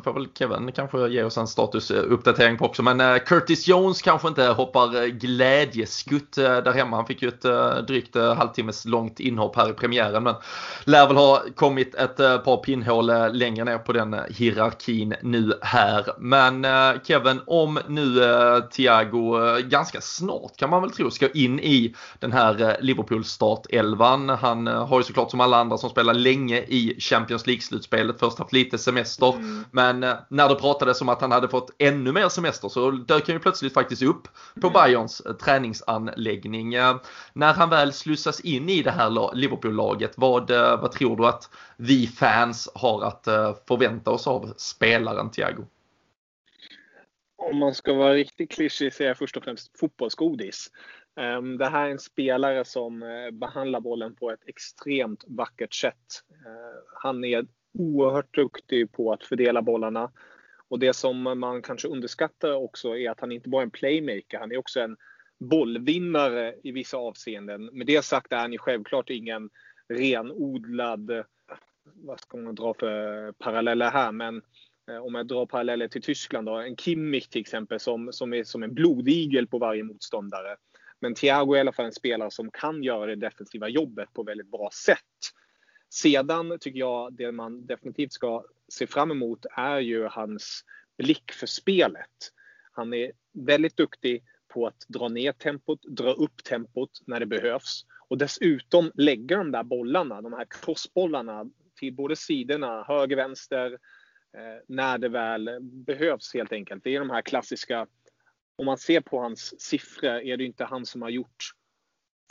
Får 0.03 0.13
väl 0.13 0.27
Kevin 0.37 0.71
kanske 0.71 1.07
ge 1.07 1.23
oss 1.23 1.37
en 1.37 1.47
statusuppdatering 1.47 2.57
på 2.57 2.65
också. 2.65 2.83
Men 2.83 3.19
Curtis 3.19 3.67
Jones 3.67 4.01
kanske 4.01 4.27
inte 4.27 4.43
hoppar 4.43 5.07
glädjeskutt 5.07 6.35
där 6.35 6.71
hemma. 6.71 6.95
Han 6.95 7.05
fick 7.05 7.21
ju 7.21 7.27
ett 7.27 7.41
drygt 7.87 8.15
halvtimmes 8.15 8.85
långt 8.85 9.19
inhopp 9.19 9.55
här 9.55 9.69
i 9.69 9.73
premiären. 9.73 10.23
Men 10.23 10.35
lär 10.83 11.07
väl 11.07 11.17
ha 11.17 11.43
kommit 11.55 11.95
ett 11.95 12.17
par 12.17 12.63
pinnhål 12.63 13.05
längre 13.33 13.65
ner 13.65 13.77
på 13.77 13.93
den 13.93 14.15
hierarkin 14.29 15.15
nu 15.21 15.53
här. 15.61 16.05
Men 16.17 16.65
Kevin, 17.03 17.41
om 17.45 17.79
nu 17.87 18.21
Thiago 18.71 19.60
ganska 19.61 20.01
snart 20.01 20.57
kan 20.57 20.69
man 20.69 20.81
väl 20.81 20.91
tro 20.91 21.11
ska 21.11 21.29
in 21.29 21.59
i 21.59 21.95
den 22.19 22.31
här 22.31 22.61
eh, 22.61 22.75
Liverpool 22.79 23.25
startelvan. 23.25 24.29
Han 24.29 24.67
eh, 24.67 24.87
har 24.87 24.99
ju 24.99 25.03
såklart 25.03 25.31
som 25.31 25.41
alla 25.41 25.57
andra 25.57 25.77
som 25.77 25.89
spelar 25.89 26.13
länge 26.13 26.57
i 26.57 26.95
Champions 26.99 27.47
League-slutspelet 27.47 28.19
först 28.19 28.39
haft 28.39 28.53
lite 28.53 28.77
semester. 28.77 29.33
Mm. 29.33 29.65
Men 29.71 30.03
eh, 30.03 30.15
när 30.29 30.49
det 30.49 30.55
pratades 30.55 31.01
om 31.01 31.09
att 31.09 31.21
han 31.21 31.31
hade 31.31 31.47
fått 31.47 31.69
ännu 31.77 32.11
mer 32.11 32.29
semester 32.29 32.69
så 32.69 32.91
dök 32.91 33.27
han 33.27 33.35
ju 33.35 33.39
plötsligt 33.39 33.73
faktiskt 33.73 34.01
upp 34.01 34.27
på 34.61 34.67
mm. 34.67 34.73
Bayerns 34.73 35.21
träningsanläggning. 35.43 36.69
När 37.33 37.53
han 37.53 37.69
väl 37.69 37.93
slussas 37.93 38.39
in 38.39 38.69
i 38.69 38.81
det 38.81 38.91
här 38.91 39.35
Liverpool-laget, 39.35 40.13
vad, 40.17 40.51
vad 40.51 40.91
tror 40.91 41.17
du 41.17 41.25
att 41.25 41.49
vi 41.77 42.07
fans 42.07 42.69
har 42.75 43.03
att 43.03 43.23
förvänta 43.67 44.11
oss 44.11 44.27
av 44.27 44.53
spelaren 44.57 45.31
Thiago? 45.31 45.65
Om 47.41 47.57
man 47.57 47.75
ska 47.75 47.93
vara 47.93 48.13
riktigt 48.13 48.51
klyschig 48.51 48.93
så 48.93 49.03
är 49.03 49.07
jag 49.07 49.17
först 49.17 49.37
och 49.37 49.43
främst 49.43 49.79
fotbollsgodis. 49.79 50.71
Ehm, 51.15 51.57
det 51.57 51.65
här 51.65 51.87
är 51.87 51.91
en 51.91 51.99
spelare 51.99 52.65
som 52.65 53.03
eh, 53.03 53.31
behandlar 53.31 53.79
bollen 53.79 54.15
på 54.15 54.31
ett 54.31 54.47
extremt 54.47 55.23
vackert 55.27 55.73
sätt. 55.73 56.23
Eh, 56.29 57.01
han 57.03 57.23
är 57.23 57.45
oerhört 57.73 58.35
duktig 58.35 58.91
på 58.91 59.13
att 59.13 59.23
fördela 59.23 59.61
bollarna. 59.61 60.11
Och 60.67 60.79
det 60.79 60.93
som 60.93 61.39
man 61.39 61.61
kanske 61.61 61.87
underskattar 61.87 62.53
också 62.53 62.97
är 62.97 63.11
att 63.11 63.19
han 63.19 63.31
inte 63.31 63.49
bara 63.49 63.61
är 63.61 63.65
en 63.65 63.71
playmaker, 63.71 64.39
han 64.39 64.51
är 64.51 64.57
också 64.57 64.79
en 64.79 64.97
bollvinnare 65.39 66.55
i 66.63 66.71
vissa 66.71 66.97
avseenden. 66.97 67.65
Med 67.65 67.87
det 67.87 68.05
sagt 68.05 68.31
är 68.31 68.37
han 68.37 68.51
ju 68.51 68.57
självklart 68.57 69.09
ingen 69.09 69.49
renodlad, 69.89 71.23
vad 71.83 72.19
ska 72.19 72.37
man 72.37 72.55
dra 72.55 72.73
för 72.73 73.31
paralleller 73.31 73.91
här, 73.91 74.11
men 74.11 74.41
Eh, 74.89 74.97
om 74.97 75.15
jag 75.15 75.27
drar 75.27 75.45
paralleller 75.45 75.87
till 75.87 76.01
Tyskland 76.01 76.47
då, 76.47 76.55
en 76.55 76.75
Kimmich 76.75 77.27
till 77.27 77.41
exempel 77.41 77.79
som, 77.79 78.13
som 78.13 78.33
är 78.33 78.43
som 78.43 78.63
en 78.63 78.73
blodigel 78.73 79.47
på 79.47 79.57
varje 79.57 79.83
motståndare. 79.83 80.55
Men 80.99 81.15
Thiago 81.15 81.53
är 81.53 81.57
i 81.57 81.59
alla 81.59 81.71
fall 81.71 81.85
en 81.85 81.91
spelare 81.91 82.31
som 82.31 82.51
kan 82.51 82.83
göra 82.83 83.05
det 83.05 83.15
defensiva 83.15 83.69
jobbet 83.69 84.13
på 84.13 84.23
väldigt 84.23 84.51
bra 84.51 84.69
sätt. 84.85 84.97
Sedan 85.89 86.57
tycker 86.59 86.79
jag 86.79 87.13
det 87.13 87.31
man 87.31 87.65
definitivt 87.65 88.13
ska 88.13 88.43
se 88.67 88.87
fram 88.87 89.11
emot 89.11 89.45
är 89.57 89.79
ju 89.79 90.03
hans 90.05 90.63
blick 90.97 91.31
för 91.31 91.47
spelet. 91.47 92.31
Han 92.71 92.93
är 92.93 93.11
väldigt 93.33 93.77
duktig 93.77 94.23
på 94.47 94.67
att 94.67 94.85
dra 94.87 95.07
ner 95.07 95.31
tempot, 95.31 95.81
dra 95.83 96.13
upp 96.13 96.43
tempot 96.43 96.91
när 97.05 97.19
det 97.19 97.25
behövs 97.25 97.85
och 98.07 98.17
dessutom 98.17 98.91
lägga 98.95 99.37
de 99.37 99.51
där 99.51 99.63
bollarna, 99.63 100.21
de 100.21 100.33
här 100.33 100.47
crossbollarna 100.49 101.45
till 101.79 101.93
både 101.93 102.15
sidorna, 102.15 102.83
höger, 102.83 103.15
vänster, 103.15 103.71
Eh, 103.71 103.77
när 104.67 104.97
det 104.97 105.09
väl 105.09 105.49
behövs 105.61 106.33
helt 106.33 106.51
enkelt. 106.51 106.83
Det 106.83 106.95
är 106.95 106.99
de 106.99 107.09
här 107.09 107.21
klassiska, 107.21 107.87
om 108.55 108.65
man 108.65 108.77
ser 108.77 109.01
på 109.01 109.21
hans 109.21 109.61
siffror 109.61 110.09
är 110.09 110.37
det 110.37 110.43
inte 110.43 110.65
han 110.65 110.85
som 110.85 111.01
har 111.01 111.09
gjort 111.09 111.51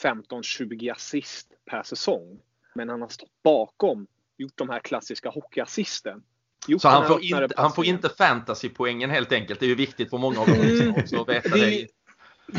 15-20 0.02 0.92
assist 0.92 1.48
per 1.70 1.82
säsong. 1.82 2.40
Men 2.74 2.88
han 2.88 3.00
har 3.00 3.08
stått 3.08 3.42
bakom, 3.44 4.06
gjort 4.36 4.56
de 4.56 4.68
här 4.68 4.80
klassiska 4.80 5.30
hockeyassisten. 5.30 6.22
Så 6.80 6.88
han 6.88 7.06
får, 7.06 7.22
inte, 7.22 7.48
han 7.56 7.72
får 7.72 7.84
inte 7.84 8.08
fantasypoängen 8.08 9.10
helt 9.10 9.32
enkelt. 9.32 9.60
Det 9.60 9.66
är 9.66 9.68
ju 9.68 9.74
viktigt 9.74 10.10
för 10.10 10.18
många 10.18 10.40
av 10.40 10.46
dem 10.46 10.94
också 10.96 11.20
att 11.20 11.28
veta 11.28 11.48
det. 11.48 11.88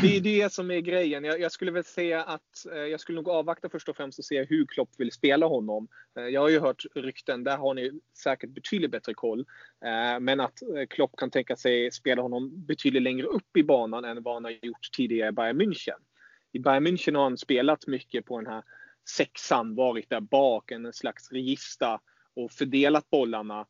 Det 0.00 0.16
är 0.16 0.20
det 0.20 0.52
som 0.52 0.70
är 0.70 0.80
grejen. 0.80 1.24
Jag, 1.24 1.40
jag, 1.40 1.52
skulle 1.52 1.70
väl 1.70 1.84
säga 1.84 2.22
att 2.22 2.66
eh, 2.72 2.78
jag 2.78 3.00
skulle 3.00 3.16
nog 3.16 3.28
avvakta 3.28 3.68
först 3.68 3.88
och 3.88 3.96
främst 3.96 4.18
och 4.18 4.24
se 4.24 4.44
hur 4.44 4.66
Klopp 4.66 4.90
vill 4.98 5.12
spela 5.12 5.46
honom. 5.46 5.88
Eh, 6.18 6.24
jag 6.24 6.40
har 6.40 6.48
ju 6.48 6.60
hört 6.60 6.84
rykten, 6.94 7.44
där 7.44 7.56
har 7.56 7.74
ni 7.74 8.00
säkert 8.22 8.50
betydligt 8.50 8.90
bättre 8.90 9.14
koll. 9.14 9.40
Eh, 9.84 10.20
men 10.20 10.40
att 10.40 10.62
eh, 10.62 10.86
Klopp 10.90 11.16
kan 11.16 11.30
tänka 11.30 11.56
sig 11.56 11.90
spela 11.92 12.22
honom 12.22 12.66
betydligt 12.66 13.02
längre 13.02 13.26
upp 13.26 13.56
i 13.56 13.62
banan 13.62 14.04
än 14.04 14.22
vad 14.22 14.34
han 14.34 14.44
har 14.44 14.58
gjort 14.62 14.88
tidigare 14.96 15.28
i 15.28 15.32
Bayern 15.32 15.60
München. 15.60 16.00
I 16.52 16.58
Bayern 16.58 16.86
München 16.86 17.16
har 17.16 17.22
han 17.22 17.38
spelat 17.38 17.86
mycket 17.86 18.26
på 18.26 18.40
den 18.40 18.52
här 18.52 18.62
sexan, 19.16 19.74
varit 19.74 20.10
där 20.10 20.20
bak, 20.20 20.70
en 20.70 20.92
slags 20.92 21.32
register 21.32 21.98
och 22.34 22.52
fördelat 22.52 23.10
bollarna 23.10 23.66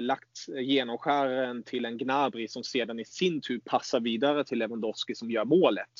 lagt 0.00 0.48
genomskäraren 0.48 1.62
till 1.62 1.84
en 1.84 1.98
Gnabry 1.98 2.48
som 2.48 2.64
sedan 2.64 3.00
i 3.00 3.04
sin 3.04 3.40
tur 3.40 3.60
passar 3.64 4.00
vidare 4.00 4.44
till 4.44 4.58
Lewandowski 4.58 5.14
som 5.14 5.30
gör 5.30 5.44
målet. 5.44 5.90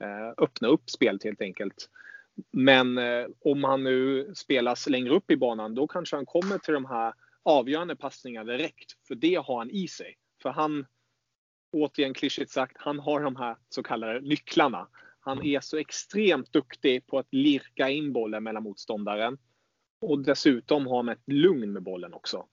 Eh, 0.00 0.44
öppna 0.44 0.68
upp 0.68 0.90
spelet 0.90 1.24
helt 1.24 1.40
enkelt. 1.40 1.90
Men 2.50 2.98
eh, 2.98 3.26
om 3.40 3.64
han 3.64 3.84
nu 3.84 4.32
spelas 4.34 4.88
längre 4.88 5.14
upp 5.14 5.30
i 5.30 5.36
banan, 5.36 5.74
då 5.74 5.86
kanske 5.86 6.16
han 6.16 6.26
kommer 6.26 6.58
till 6.58 6.74
de 6.74 6.84
här 6.84 7.14
avgörande 7.42 7.96
passningarna 7.96 8.52
direkt. 8.52 8.92
För 9.08 9.14
det 9.14 9.34
har 9.34 9.58
han 9.58 9.70
i 9.70 9.88
sig. 9.88 10.18
För 10.42 10.50
han, 10.50 10.86
återigen 11.72 12.14
klyschigt 12.14 12.50
sagt, 12.50 12.76
han 12.78 12.98
har 12.98 13.20
de 13.20 13.36
här 13.36 13.56
så 13.68 13.82
kallade 13.82 14.20
nycklarna. 14.20 14.88
Han 15.20 15.42
är 15.42 15.60
så 15.60 15.76
extremt 15.76 16.52
duktig 16.52 17.06
på 17.06 17.18
att 17.18 17.28
lirka 17.30 17.88
in 17.88 18.12
bollen 18.12 18.44
mellan 18.44 18.62
motståndaren. 18.62 19.38
Och 20.00 20.18
dessutom 20.18 20.86
har 20.86 20.96
han 20.96 21.08
ett 21.08 21.22
lugn 21.26 21.72
med 21.72 21.82
bollen 21.82 22.14
också. 22.14 22.46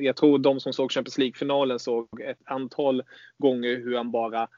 Jag 0.00 0.16
tror 0.16 0.38
de 0.38 0.60
som 0.60 0.72
såg 0.72 0.92
Champions 0.92 1.18
League-finalen 1.18 1.78
såg 1.78 2.20
ett 2.20 2.40
antal 2.44 3.02
gånger 3.38 3.76
hur 3.76 3.96
han 3.96 4.10
bara 4.10 4.48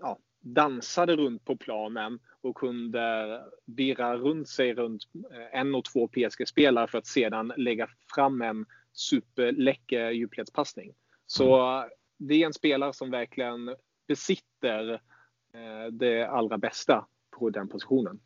ja, 0.00 0.18
dansade 0.40 1.16
runt 1.16 1.44
på 1.44 1.56
planen 1.56 2.18
och 2.40 2.56
kunde 2.56 3.42
virra 3.64 4.16
runt 4.16 4.48
sig 4.48 4.74
runt 4.74 5.02
eh, 5.32 5.60
en 5.60 5.74
och 5.74 5.84
två 5.84 6.08
PSG-spelare 6.08 6.86
för 6.86 6.98
att 6.98 7.06
sedan 7.06 7.52
lägga 7.56 7.88
fram 8.14 8.42
en 8.42 8.66
superläcker 8.92 10.10
djupledspassning. 10.10 10.94
Så 11.26 11.60
mm. 11.60 11.90
det 12.16 12.42
är 12.42 12.46
en 12.46 12.52
spelare 12.52 12.92
som 12.92 13.10
verkligen 13.10 13.74
besitter 14.08 14.92
eh, 15.54 15.92
det 15.92 16.24
allra 16.24 16.58
bästa 16.58 17.06
på 17.38 17.50
den 17.50 17.68
positionen. 17.68 18.20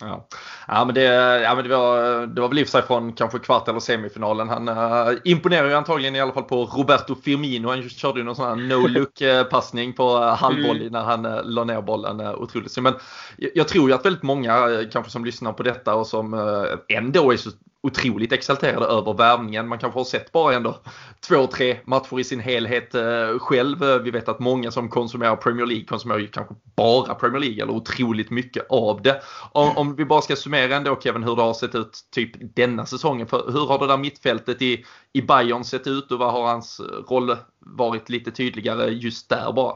Ja. 0.00 0.28
Ja, 0.68 0.84
men 0.84 0.94
det, 0.94 1.02
ja, 1.42 1.54
men 1.54 1.64
det, 1.64 1.76
var, 1.76 2.26
det 2.26 2.40
var 2.40 2.48
väl 2.48 2.58
i 2.58 2.66
sig 2.66 2.82
från 2.82 3.12
kanske 3.12 3.38
kvart 3.38 3.68
eller 3.68 3.80
semifinalen. 3.80 4.48
Han 4.48 4.68
äh, 4.68 5.14
imponerar 5.24 5.68
ju 5.68 5.74
antagligen 5.74 6.16
i 6.16 6.20
alla 6.20 6.32
fall 6.32 6.42
på 6.42 6.64
Roberto 6.64 7.14
Firmino. 7.14 7.68
Han 7.68 7.88
körde 7.88 8.18
ju 8.18 8.24
någon 8.24 8.36
sån 8.36 8.48
här 8.48 8.68
no-look 8.68 9.48
passning 9.50 9.92
på 9.92 10.16
äh, 10.16 10.34
halvvolley 10.34 10.80
mm. 10.80 10.92
när 10.92 11.02
han 11.02 11.24
äh, 11.24 11.44
la 11.44 11.64
ner 11.64 11.82
bollen. 11.82 12.20
Äh, 12.20 12.34
otroligt. 12.34 12.78
Men 12.78 12.94
jag, 13.36 13.50
jag, 13.54 13.68
tror 13.68 13.88
ju 13.88 13.94
att 13.94 14.04
väldigt 14.04 14.22
många 14.22 14.84
kanske 14.92 15.12
som 15.12 15.24
lyssnar 15.24 15.52
på 15.52 15.62
detta 15.62 15.94
och 15.94 16.06
som 16.06 16.34
äh, 16.34 16.96
ändå 16.96 17.32
är 17.32 17.36
så 17.36 17.50
otroligt 17.84 18.32
exalterade 18.32 18.86
över 18.86 19.14
värvningen. 19.14 19.68
Man 19.68 19.78
kanske 19.78 19.98
har 19.98 20.04
sett 20.04 20.32
bara 20.32 20.54
ändå 20.54 20.80
två, 21.28 21.46
tre 21.46 21.76
matcher 21.84 22.20
i 22.20 22.24
sin 22.24 22.40
helhet 22.40 22.94
eh, 22.94 23.38
själv. 23.38 23.82
Eh, 23.82 23.98
vi 23.98 24.10
vet 24.10 24.28
att 24.28 24.40
många 24.40 24.70
som 24.70 24.88
konsumerar 24.88 25.36
Premier 25.36 25.66
League 25.66 25.84
konsumerar 25.84 26.18
ju 26.18 26.26
kanske 26.26 26.54
bara 26.76 27.14
Premier 27.14 27.40
League 27.40 27.62
eller 27.62 27.72
otroligt 27.72 28.30
mycket 28.30 28.66
av 28.70 29.02
det. 29.02 29.22
Om, 29.52 29.76
om 29.76 29.96
vi 29.96 30.04
bara 30.04 30.22
ska 30.22 30.36
summera 30.36 30.76
ändå 30.76 31.00
Kevin 31.00 31.22
hur 31.22 31.36
det 31.36 31.42
har 31.42 31.54
sett 31.54 31.74
ut 31.74 31.98
typ 32.14 32.56
denna 32.56 32.86
säsongen. 32.86 33.26
För 33.26 33.52
hur 33.52 33.66
har 33.66 33.78
det 33.78 33.86
där 33.86 33.98
mittfältet 33.98 34.62
i, 34.62 34.84
i 35.12 35.22
Bayern 35.22 35.64
sett 35.64 35.86
ut 35.86 36.12
och 36.12 36.18
vad 36.18 36.32
har 36.32 36.46
hans 36.46 36.80
eh, 36.80 36.84
roll 36.84 37.36
varit 37.58 38.08
lite 38.08 38.30
tydligare 38.30 38.90
just 38.90 39.28
där 39.28 39.52
bara? 39.52 39.74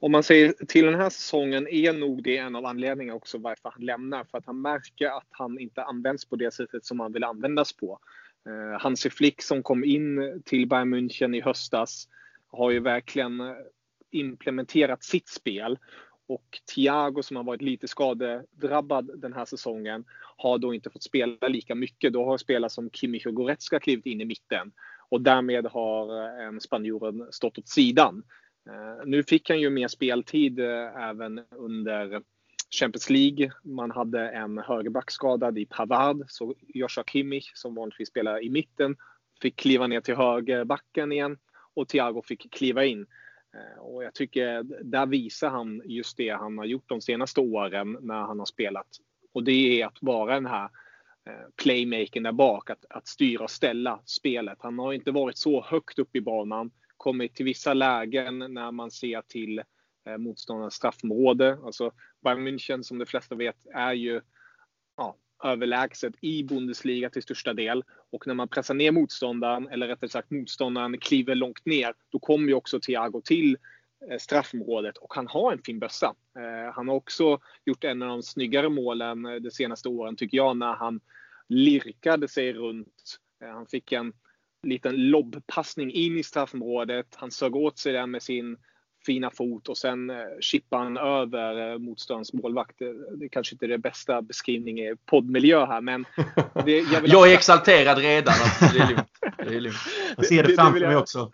Om 0.00 0.12
man 0.12 0.22
säger 0.22 0.52
till 0.52 0.84
den 0.84 0.94
här 0.94 1.10
säsongen 1.10 1.68
är 1.68 1.92
nog 1.92 2.22
det 2.22 2.36
en 2.36 2.56
av 2.56 2.66
anledningarna 2.66 3.16
också 3.16 3.38
varför 3.38 3.70
han 3.70 3.84
lämnar. 3.84 4.24
För 4.24 4.38
att 4.38 4.46
han 4.46 4.60
märker 4.60 5.06
att 5.06 5.28
han 5.30 5.58
inte 5.58 5.82
används 5.82 6.24
på 6.24 6.36
det 6.36 6.54
sättet 6.54 6.84
som 6.84 7.00
han 7.00 7.12
vill 7.12 7.24
användas 7.24 7.72
på. 7.72 7.98
Eh, 8.48 8.80
Hansi 8.80 9.10
Flick 9.10 9.42
som 9.42 9.62
kom 9.62 9.84
in 9.84 10.42
till 10.44 10.68
Bayern 10.68 10.94
München 10.94 11.36
i 11.36 11.40
höstas 11.40 12.08
har 12.48 12.70
ju 12.70 12.80
verkligen 12.80 13.40
implementerat 14.10 15.04
sitt 15.04 15.28
spel. 15.28 15.78
Och 16.28 16.60
Thiago 16.74 17.22
som 17.22 17.36
har 17.36 17.44
varit 17.44 17.62
lite 17.62 17.88
skadedrabbad 17.88 19.10
den 19.16 19.32
här 19.32 19.44
säsongen 19.44 20.04
har 20.36 20.58
då 20.58 20.74
inte 20.74 20.90
fått 20.90 21.02
spela 21.02 21.48
lika 21.48 21.74
mycket. 21.74 22.12
Då 22.12 22.24
har 22.24 22.38
spelare 22.38 22.70
som 22.70 22.90
Kimmich 22.90 23.26
och 23.26 23.34
Goretzka 23.34 23.80
klivit 23.80 24.06
in 24.06 24.20
i 24.20 24.24
mitten. 24.24 24.72
Och 25.08 25.20
därmed 25.20 25.66
har 25.66 26.24
eh, 26.24 26.46
en 26.46 26.60
spanjoren 26.60 27.28
stått 27.30 27.58
åt 27.58 27.68
sidan. 27.68 28.22
Eh, 28.66 29.06
nu 29.06 29.22
fick 29.22 29.48
han 29.48 29.60
ju 29.60 29.70
mer 29.70 29.88
speltid 29.88 30.60
eh, 30.60 31.08
även 31.08 31.40
under 31.50 32.22
Champions 32.80 33.10
League. 33.10 33.52
Man 33.62 33.90
hade 33.90 34.28
en 34.28 34.58
högerback 34.58 35.10
skadad 35.10 35.58
i 35.58 35.66
Pavard, 35.66 36.24
så 36.28 36.54
Joshua 36.68 37.04
Kimmich 37.04 37.52
som 37.54 37.74
vanligtvis 37.74 38.08
spelar 38.08 38.44
i 38.44 38.50
mitten 38.50 38.96
fick 39.42 39.56
kliva 39.56 39.86
ner 39.86 40.00
till 40.00 40.16
högerbacken 40.16 41.12
igen 41.12 41.38
och 41.74 41.88
Thiago 41.88 42.22
fick 42.22 42.52
kliva 42.52 42.84
in. 42.84 43.06
Eh, 43.54 43.82
och 43.82 44.04
jag 44.04 44.14
tycker 44.14 44.62
där 44.84 45.06
visar 45.06 45.50
han 45.50 45.82
just 45.84 46.16
det 46.16 46.30
han 46.30 46.58
har 46.58 46.64
gjort 46.64 46.88
de 46.88 47.00
senaste 47.00 47.40
åren 47.40 47.98
när 48.00 48.20
han 48.20 48.38
har 48.38 48.46
spelat. 48.46 48.88
Och 49.32 49.44
det 49.44 49.80
är 49.80 49.86
att 49.86 49.98
vara 50.00 50.34
den 50.34 50.46
här 50.46 50.68
playmaken 51.62 52.22
där 52.22 52.32
bak, 52.32 52.70
att, 52.70 52.84
att 52.90 53.08
styra 53.08 53.44
och 53.44 53.50
ställa 53.50 54.00
spelet. 54.04 54.58
Han 54.60 54.78
har 54.78 54.92
inte 54.92 55.10
varit 55.10 55.36
så 55.36 55.62
högt 55.62 55.98
upp 55.98 56.16
i 56.16 56.20
banan 56.20 56.70
kommit 56.96 57.34
till 57.34 57.44
vissa 57.44 57.74
lägen 57.74 58.38
när 58.38 58.70
man 58.70 58.90
ser 58.90 59.22
till 59.22 59.62
eh, 60.06 60.18
motståndarens 60.18 60.74
straffområde. 60.74 61.58
Alltså 61.64 61.92
Bayern 62.24 62.48
München 62.48 62.82
som 62.82 62.98
de 62.98 63.06
flesta 63.06 63.34
vet 63.34 63.66
är 63.74 63.92
ju 63.92 64.20
ja, 64.96 65.16
överlägset 65.44 66.14
i 66.20 66.44
Bundesliga 66.44 67.10
till 67.10 67.22
största 67.22 67.54
del. 67.54 67.84
Och 68.10 68.26
när 68.26 68.34
man 68.34 68.48
pressar 68.48 68.74
ner 68.74 68.92
motståndaren, 68.92 69.68
eller 69.68 69.88
rättare 69.88 70.10
sagt 70.10 70.30
motståndaren 70.30 70.98
kliver 70.98 71.34
långt 71.34 71.66
ner, 71.66 71.94
då 72.10 72.18
kommer 72.18 72.48
ju 72.48 72.54
också 72.54 72.80
Thiago 72.80 73.20
till 73.24 73.58
eh, 74.10 74.18
straffområdet 74.18 74.96
och 74.96 75.14
han 75.14 75.26
har 75.26 75.52
en 75.52 75.62
fin 75.62 75.78
bössa. 75.78 76.14
Eh, 76.38 76.72
han 76.74 76.88
har 76.88 76.94
också 76.94 77.38
gjort 77.64 77.84
en 77.84 78.02
av 78.02 78.08
de 78.08 78.22
snyggare 78.22 78.68
målen 78.68 79.26
eh, 79.26 79.34
de 79.34 79.50
senaste 79.50 79.88
åren 79.88 80.16
tycker 80.16 80.36
jag 80.36 80.56
när 80.56 80.74
han 80.74 81.00
lirkade 81.48 82.28
sig 82.28 82.52
runt. 82.52 83.18
Eh, 83.42 83.48
han 83.48 83.66
fick 83.66 83.92
en 83.92 84.12
liten 84.68 85.10
lobbpassning 85.10 85.90
in 85.92 86.18
i 86.18 86.22
straffområdet. 86.22 87.06
Han 87.14 87.30
sög 87.30 87.56
åt 87.56 87.78
sig 87.78 87.92
den 87.92 88.10
med 88.10 88.22
sin 88.22 88.56
fina 89.06 89.30
fot 89.30 89.68
och 89.68 89.78
sen 89.78 90.10
eh, 90.10 90.16
chippade 90.40 90.82
han 90.82 90.96
över 90.96 91.72
eh, 91.72 91.78
motståndarens 91.78 92.32
målvakt. 92.32 92.78
Det, 92.78 93.16
det 93.16 93.28
kanske 93.28 93.54
inte 93.54 93.66
är 93.66 93.68
det 93.68 93.78
bästa 93.78 94.22
beskrivningen 94.22 94.92
i 94.92 94.96
poddmiljö 95.06 95.66
här 95.66 95.80
men 95.80 96.04
det, 96.64 96.78
jag, 96.78 97.02
jag, 97.08 97.30
är 97.30 97.34
exalterad 97.34 97.98
redan. 97.98 98.34
Alltså, 98.34 98.78
det 98.78 98.84
är 98.84 98.88
lugnt. 98.88 99.18
Det 99.38 99.56
är 99.56 99.60
lugnt. 99.60 99.76
Jag 100.16 100.26
ser 100.26 100.42
det, 100.42 100.48
det 100.48 100.54
framför 100.54 100.80
mig 100.80 100.96
också. 100.96 101.30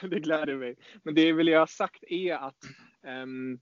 Det 0.00 0.20
gläder 0.20 0.56
mig. 0.56 0.76
Men 1.02 1.14
det 1.14 1.32
vill 1.32 1.48
jag 1.48 1.60
ha 1.60 1.66
sagt 1.66 2.04
är 2.08 2.34
att 2.34 2.64
um, 3.22 3.60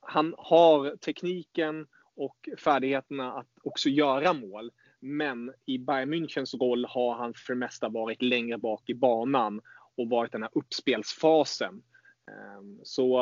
han 0.00 0.34
har 0.38 0.96
tekniken 0.96 1.86
och 2.16 2.48
färdigheterna 2.58 3.32
att 3.32 3.48
också 3.62 3.88
göra 3.88 4.32
mål. 4.32 4.70
Men 5.00 5.52
i 5.66 5.78
Bayern 5.78 6.14
Münchens 6.14 6.54
roll 6.54 6.84
har 6.84 7.14
han 7.14 7.34
för 7.34 7.52
det 7.52 7.58
mesta 7.58 7.88
varit 7.88 8.22
längre 8.22 8.58
bak 8.58 8.90
i 8.90 8.94
banan 8.94 9.60
och 9.96 10.08
varit 10.08 10.32
den 10.32 10.42
här 10.42 10.50
uppspelsfasen. 10.54 11.82
Ehm, 12.30 12.80
så 12.82 13.20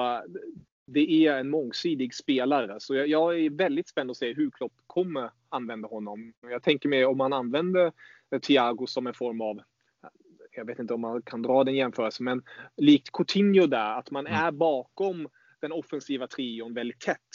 det 0.86 1.26
är 1.26 1.38
en 1.38 1.50
mångsidig 1.50 2.14
spelare. 2.14 2.80
Så 2.80 2.94
jag 2.94 3.40
är 3.40 3.50
väldigt 3.50 3.88
spänd 3.88 4.10
att 4.10 4.16
se 4.16 4.34
hur 4.34 4.50
Klopp 4.50 4.72
kommer 4.86 5.30
använda 5.48 5.88
honom. 5.88 6.32
Jag 6.40 6.62
tänker 6.62 6.88
mig 6.88 7.06
om 7.06 7.16
man 7.16 7.32
använder 7.32 7.92
Thiago 8.42 8.86
som 8.86 9.06
en 9.06 9.14
form 9.14 9.40
av 9.40 9.60
jag 10.58 10.64
vet 10.64 10.78
inte 10.78 10.94
om 10.94 11.00
man 11.00 11.22
kan 11.22 11.42
dra 11.42 11.64
den 11.64 11.74
jämförelsen, 11.74 12.24
men 12.24 12.42
likt 12.76 13.12
Coutinho 13.12 13.66
där, 13.66 13.98
att 13.98 14.10
man 14.10 14.26
mm. 14.26 14.44
är 14.44 14.50
bakom 14.50 15.28
den 15.60 15.72
offensiva 15.72 16.26
trion 16.26 16.74
väldigt 16.74 17.00
tätt. 17.00 17.28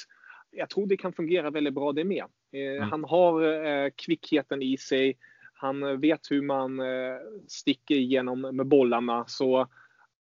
Jag 0.52 0.70
tror 0.70 0.88
det 0.88 0.98
kan 0.98 1.14
fungera 1.14 1.52
väldigt 1.52 1.74
bra 1.74 1.92
det 1.92 2.04
med. 2.04 2.26
Eh, 2.54 2.78
mm. 2.78 2.90
Han 2.90 3.04
har 3.04 3.66
eh, 3.66 3.90
kvickheten 3.96 4.62
i 4.62 4.78
sig. 4.78 5.18
Han 5.54 6.00
vet 6.00 6.32
hur 6.32 6.42
man 6.42 6.80
eh, 6.80 7.18
sticker 7.48 7.96
igenom 7.96 8.42
med 8.42 8.68
bollarna. 8.68 9.26
Så 9.28 9.68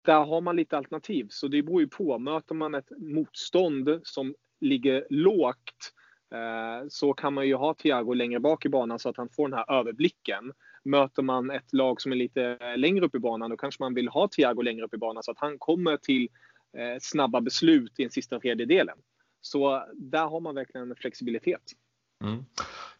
där 0.05 0.25
har 0.25 0.41
man 0.41 0.55
lite 0.55 0.77
alternativ. 0.77 1.27
Så 1.29 1.47
det 1.47 1.63
beror 1.63 1.81
ju 1.81 1.87
på. 1.87 2.19
Möter 2.19 2.55
man 2.55 2.75
ett 2.75 2.91
motstånd 2.97 4.01
som 4.03 4.35
ligger 4.61 5.07
lågt 5.09 5.93
så 6.89 7.13
kan 7.13 7.33
man 7.33 7.47
ju 7.47 7.55
ha 7.55 7.73
Thiago 7.73 8.13
längre 8.13 8.39
bak 8.39 8.65
i 8.65 8.69
banan 8.69 8.99
så 8.99 9.09
att 9.09 9.17
han 9.17 9.29
får 9.29 9.49
den 9.49 9.57
här 9.57 9.79
överblicken. 9.79 10.53
Möter 10.83 11.21
man 11.21 11.51
ett 11.51 11.73
lag 11.73 12.01
som 12.01 12.11
är 12.11 12.15
lite 12.15 12.75
längre 12.75 13.05
upp 13.05 13.15
i 13.15 13.19
banan 13.19 13.49
då 13.49 13.57
kanske 13.57 13.83
man 13.83 13.93
vill 13.93 14.07
ha 14.07 14.27
Thiago 14.27 14.61
längre 14.61 14.85
upp 14.85 14.93
i 14.93 14.97
banan 14.97 15.23
så 15.23 15.31
att 15.31 15.39
han 15.39 15.59
kommer 15.59 15.97
till 15.97 16.29
snabba 17.01 17.41
beslut 17.41 17.99
i 17.99 18.03
den 18.03 18.11
sista 18.11 18.39
tredjedelen. 18.39 18.97
Så 19.41 19.83
där 19.93 20.25
har 20.25 20.39
man 20.39 20.55
verkligen 20.55 20.91
en 20.91 20.95
flexibilitet. 20.95 21.61
Mm. 22.23 22.45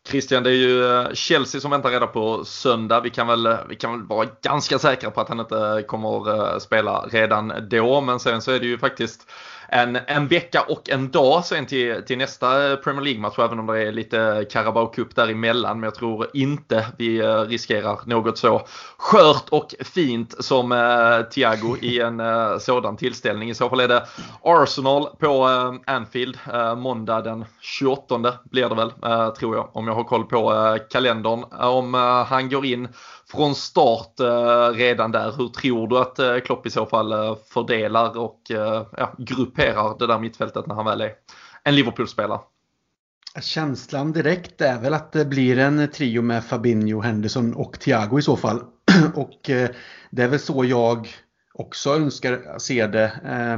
Christian, 0.07 0.43
det 0.43 0.49
är 0.49 0.53
ju 0.53 0.85
eh, 0.85 1.13
Chelsea 1.13 1.61
som 1.61 1.71
väntar 1.71 1.89
redan 1.89 2.11
på 2.11 2.45
söndag. 2.45 3.01
Vi 3.01 3.09
kan, 3.09 3.27
väl, 3.27 3.45
eh, 3.45 3.57
vi 3.69 3.75
kan 3.75 3.91
väl 3.91 4.07
vara 4.07 4.27
ganska 4.41 4.79
säkra 4.79 5.11
på 5.11 5.21
att 5.21 5.29
han 5.29 5.39
inte 5.39 5.83
kommer 5.87 6.53
eh, 6.53 6.59
spela 6.59 7.05
redan 7.11 7.53
då. 7.69 8.01
Men 8.01 8.19
sen 8.19 8.41
så 8.41 8.51
är 8.51 8.59
det 8.59 8.65
ju 8.65 8.77
faktiskt 8.77 9.31
en, 9.73 9.99
en 10.07 10.27
vecka 10.27 10.61
och 10.61 10.89
en 10.89 11.11
dag 11.11 11.45
sen 11.45 11.65
till, 11.65 12.03
till 12.05 12.17
nästa 12.17 12.77
Premier 12.77 13.01
League-match. 13.01 13.39
Även 13.39 13.59
om 13.59 13.65
det 13.65 13.87
är 13.87 13.91
lite 13.91 14.45
Carabao 14.51 14.87
Cup 14.87 15.15
däremellan. 15.15 15.79
Men 15.79 15.87
jag 15.87 15.95
tror 15.95 16.27
inte 16.33 16.87
vi 16.97 17.19
eh, 17.19 17.39
riskerar 17.39 17.99
något 18.05 18.37
så 18.37 18.61
skört 18.97 19.49
och 19.49 19.75
fint 19.79 20.35
som 20.43 20.71
eh, 20.71 21.21
Thiago 21.29 21.77
i 21.81 21.99
en 21.99 22.19
eh, 22.19 22.57
sådan 22.57 22.97
tillställning. 22.97 23.49
I 23.49 23.55
så 23.55 23.69
fall 23.69 23.79
är 23.79 23.87
det 23.87 24.05
Arsenal 24.43 25.07
på 25.19 25.49
eh, 25.49 25.93
Anfield 25.95 26.37
eh, 26.53 26.75
måndag 26.75 27.21
den 27.21 27.45
28 27.61 28.33
blir 28.43 28.69
det 28.69 28.75
väl 28.75 28.93
eh, 29.05 29.33
tror 29.33 29.55
jag. 29.55 29.69
Om 29.73 29.87
jag 29.87 29.95
har 29.95 30.03
koll 30.03 30.23
på 30.23 30.53
eh, 30.53 30.75
kalendern. 30.89 31.43
Om 31.51 31.93
han 32.27 32.49
går 32.49 32.65
in 32.65 32.87
från 33.33 33.55
start 33.55 34.19
eh, 34.19 34.77
redan 34.77 35.11
där. 35.11 35.31
Hur 35.37 35.47
tror 35.47 35.87
du 35.87 35.97
att 35.97 36.19
eh, 36.19 36.37
Klopp 36.37 36.65
i 36.65 36.69
så 36.69 36.85
fall 36.85 37.11
eh, 37.11 37.35
fördelar 37.49 38.17
och 38.17 38.41
ja, 38.97 39.13
grupperar 39.17 39.99
det 39.99 40.07
där 40.07 40.19
mittfältet 40.19 40.67
när 40.67 40.75
han 40.75 40.85
väl 40.85 41.01
är 41.01 41.11
en 41.63 41.75
Liverpool-spelare? 41.75 42.39
Känslan 43.41 44.11
direkt 44.11 44.61
är 44.61 44.79
väl 44.79 44.93
att 44.93 45.11
det 45.11 45.25
blir 45.25 45.57
en 45.57 45.91
trio 45.91 46.21
med 46.21 46.43
Fabinho, 46.43 47.01
Henderson 47.01 47.53
och 47.53 47.79
Thiago 47.79 48.19
i 48.19 48.21
så 48.21 48.37
fall. 48.37 48.63
och 49.15 49.39
det 50.09 50.23
är 50.23 50.27
väl 50.27 50.39
så 50.39 50.65
jag 50.65 51.07
också 51.53 51.95
önskar 51.95 52.59
se 52.59 52.87
det. 52.87 53.13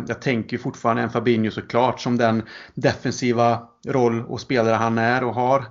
Jag 0.07 0.21
tänker 0.21 0.57
fortfarande 0.57 1.01
en 1.01 1.09
Fabinho 1.09 1.51
såklart 1.51 1.99
som 1.99 2.17
den 2.17 2.43
defensiva 2.73 3.67
roll 3.87 4.25
och 4.25 4.41
spelare 4.41 4.75
han 4.75 4.97
är 4.97 5.23
och 5.23 5.33
har. 5.33 5.65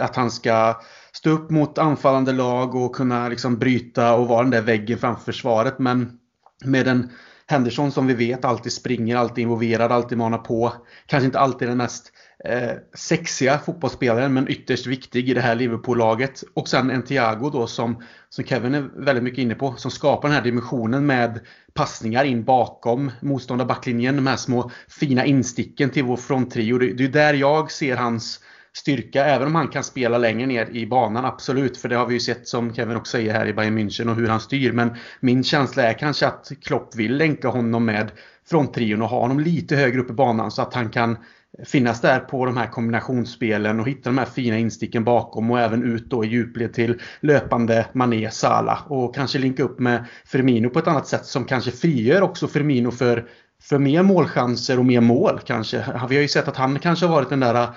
Att 0.00 0.16
han 0.16 0.30
ska 0.30 0.74
stå 1.24 1.30
upp 1.30 1.50
mot 1.50 1.78
anfallande 1.78 2.32
lag 2.32 2.74
och 2.74 2.94
kunna 2.94 3.28
liksom 3.28 3.58
bryta 3.58 4.14
och 4.14 4.28
vara 4.28 4.42
den 4.42 4.50
där 4.50 4.62
väggen 4.62 4.98
framför 4.98 5.24
försvaret. 5.24 5.78
Men 5.78 6.18
med 6.64 6.88
en 6.88 7.10
Henderson 7.46 7.92
som 7.92 8.06
vi 8.06 8.14
vet 8.14 8.44
alltid 8.44 8.72
springer, 8.72 9.16
alltid 9.16 9.42
involverad, 9.42 9.92
alltid 9.92 10.18
manar 10.18 10.38
på. 10.38 10.72
Kanske 11.06 11.24
inte 11.24 11.38
alltid 11.38 11.68
den 11.68 11.76
mest 11.76 12.12
eh, 12.44 12.70
sexiga 12.94 13.58
fotbollsspelaren 13.58 14.34
men 14.34 14.48
ytterst 14.48 14.86
viktig 14.86 15.28
i 15.28 15.34
det 15.34 15.40
här 15.40 15.54
Liverpool-laget. 15.54 16.44
Och 16.54 16.68
sen 16.68 16.90
en 16.90 17.02
Thiago 17.02 17.50
då 17.50 17.66
som, 17.66 18.02
som 18.28 18.44
Kevin 18.44 18.74
är 18.74 19.04
väldigt 19.04 19.24
mycket 19.24 19.38
inne 19.38 19.54
på. 19.54 19.74
Som 19.76 19.90
skapar 19.90 20.28
den 20.28 20.36
här 20.36 20.44
dimensionen 20.44 21.06
med 21.06 21.40
passningar 21.74 22.24
in 22.24 22.44
bakom 22.44 23.10
motståndarbacklinjen. 23.20 24.16
De 24.16 24.26
här 24.26 24.36
små 24.36 24.70
fina 24.88 25.24
insticken 25.24 25.90
till 25.90 26.04
vår 26.04 26.16
fronttrio. 26.16 26.78
Det, 26.78 26.92
det 26.92 27.04
är 27.04 27.08
där 27.08 27.34
jag 27.34 27.70
ser 27.70 27.96
hans 27.96 28.40
styrka, 28.76 29.24
även 29.24 29.46
om 29.46 29.54
han 29.54 29.68
kan 29.68 29.84
spela 29.84 30.18
längre 30.18 30.46
ner 30.46 30.70
i 30.70 30.86
banan, 30.86 31.24
absolut. 31.24 31.76
För 31.76 31.88
det 31.88 31.96
har 31.96 32.06
vi 32.06 32.14
ju 32.14 32.20
sett 32.20 32.48
som 32.48 32.74
Kevin 32.74 32.96
också 32.96 33.10
säger 33.10 33.32
här 33.32 33.46
i 33.46 33.54
Bayern 33.54 33.78
München 33.78 34.10
och 34.10 34.16
hur 34.16 34.28
han 34.28 34.40
styr. 34.40 34.72
Men 34.72 34.96
min 35.20 35.44
känsla 35.44 35.82
är 35.82 35.92
kanske 35.92 36.26
att 36.26 36.52
Klopp 36.62 36.96
vill 36.96 37.16
länka 37.16 37.48
honom 37.48 37.84
med 37.84 38.10
fronttrion 38.50 39.02
och 39.02 39.08
ha 39.08 39.20
honom 39.20 39.40
lite 39.40 39.76
högre 39.76 40.00
upp 40.00 40.10
i 40.10 40.12
banan 40.12 40.50
så 40.50 40.62
att 40.62 40.74
han 40.74 40.88
kan 40.88 41.16
finnas 41.66 42.00
där 42.00 42.20
på 42.20 42.46
de 42.46 42.56
här 42.56 42.66
kombinationsspelen 42.66 43.80
och 43.80 43.88
hitta 43.88 44.10
de 44.10 44.18
här 44.18 44.24
fina 44.24 44.58
insticken 44.58 45.04
bakom 45.04 45.50
och 45.50 45.60
även 45.60 45.84
ut 45.84 46.10
då 46.10 46.24
i 46.24 46.28
djupled 46.28 46.72
till 46.72 47.00
löpande 47.20 47.86
Mané, 47.92 48.30
Salah 48.30 48.92
och 48.92 49.14
kanske 49.14 49.38
linka 49.38 49.62
upp 49.62 49.78
med 49.78 50.04
Firmino 50.24 50.70
på 50.70 50.78
ett 50.78 50.88
annat 50.88 51.06
sätt 51.06 51.26
som 51.26 51.44
kanske 51.44 51.70
frigör 51.70 52.22
också 52.22 52.48
Firmino 52.48 52.90
för 52.90 53.28
för 53.62 53.78
mer 53.78 54.02
målchanser 54.02 54.78
och 54.78 54.84
mer 54.84 55.00
mål 55.00 55.40
kanske. 55.44 55.84
Vi 56.08 56.14
har 56.14 56.22
ju 56.22 56.28
sett 56.28 56.48
att 56.48 56.56
han 56.56 56.78
kanske 56.78 57.06
har 57.06 57.14
varit 57.14 57.30
den 57.30 57.40
där 57.40 57.68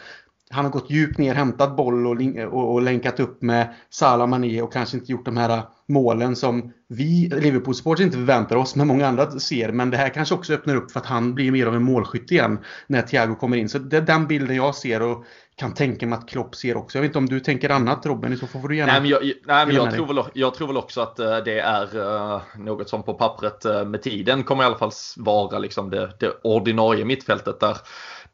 han 0.49 0.65
har 0.65 0.71
gått 0.71 0.89
djupt 0.89 1.17
ner, 1.17 1.36
hämtat 1.36 1.75
boll 1.75 2.07
och, 2.07 2.17
och, 2.53 2.73
och 2.73 2.81
länkat 2.81 3.19
upp 3.19 3.41
med 3.41 3.73
Salah 3.89 4.27
Mané 4.27 4.62
och 4.62 4.73
kanske 4.73 4.97
inte 4.97 5.12
gjort 5.12 5.25
de 5.25 5.38
här 5.38 5.62
målen 5.88 6.36
som 6.36 6.73
vi 6.89 7.29
Liverpool-supportrar 7.29 8.05
inte 8.05 8.17
förväntar 8.17 8.55
oss, 8.55 8.75
men 8.75 8.88
många 8.88 9.07
andra 9.07 9.31
ser. 9.31 9.71
Men 9.71 9.89
det 9.89 9.97
här 9.97 10.10
kanske 10.10 10.36
också 10.36 10.53
öppnar 10.53 10.75
upp 10.75 10.91
för 10.91 10.99
att 10.99 11.05
han 11.05 11.33
blir 11.33 11.51
mer 11.51 11.65
av 11.65 11.75
en 11.75 11.83
målskytt 11.83 12.31
igen 12.31 12.60
när 12.88 13.01
Thiago 13.01 13.36
kommer 13.36 13.57
in. 13.57 13.69
Så 13.69 13.79
det 13.79 13.97
är 13.97 14.01
den 14.01 14.27
bilden 14.27 14.55
jag 14.55 14.75
ser 14.75 15.01
och 15.01 15.25
kan 15.55 15.73
tänka 15.73 16.07
mig 16.07 16.19
att 16.19 16.29
Klopp 16.29 16.55
ser 16.55 16.77
också. 16.77 16.97
Jag 16.97 17.01
vet 17.01 17.10
inte 17.10 17.17
om 17.17 17.25
du 17.25 17.39
tänker 17.39 17.69
annat 17.69 18.05
Robin, 18.05 18.33
i 18.33 18.38
så 18.38 18.47
fall 18.47 18.62
får 18.62 18.69
du 18.69 18.77
gärna... 18.77 18.91
Nej, 18.91 19.01
men 19.01 19.10
jag, 19.10 19.21
nej, 19.45 19.65
men 19.65 19.75
jag, 19.75 19.93
tror, 19.93 20.07
väl, 20.07 20.23
jag 20.33 20.53
tror 20.53 20.67
väl 20.67 20.77
också 20.77 21.01
att 21.01 21.19
eh, 21.19 21.38
det 21.38 21.60
är 21.60 21.97
uh, 21.97 22.41
något 22.57 22.89
som 22.89 23.03
på 23.03 23.13
pappret 23.13 23.65
med 23.88 24.01
tiden 24.01 24.43
kommer 24.43 24.63
i 24.63 24.65
alla 24.65 24.77
fall 24.77 24.91
vara 25.17 25.60
liksom 25.60 25.89
det, 25.89 26.12
det 26.19 26.31
ordinarie 26.43 27.05
mittfältet 27.05 27.60
där 27.60 27.77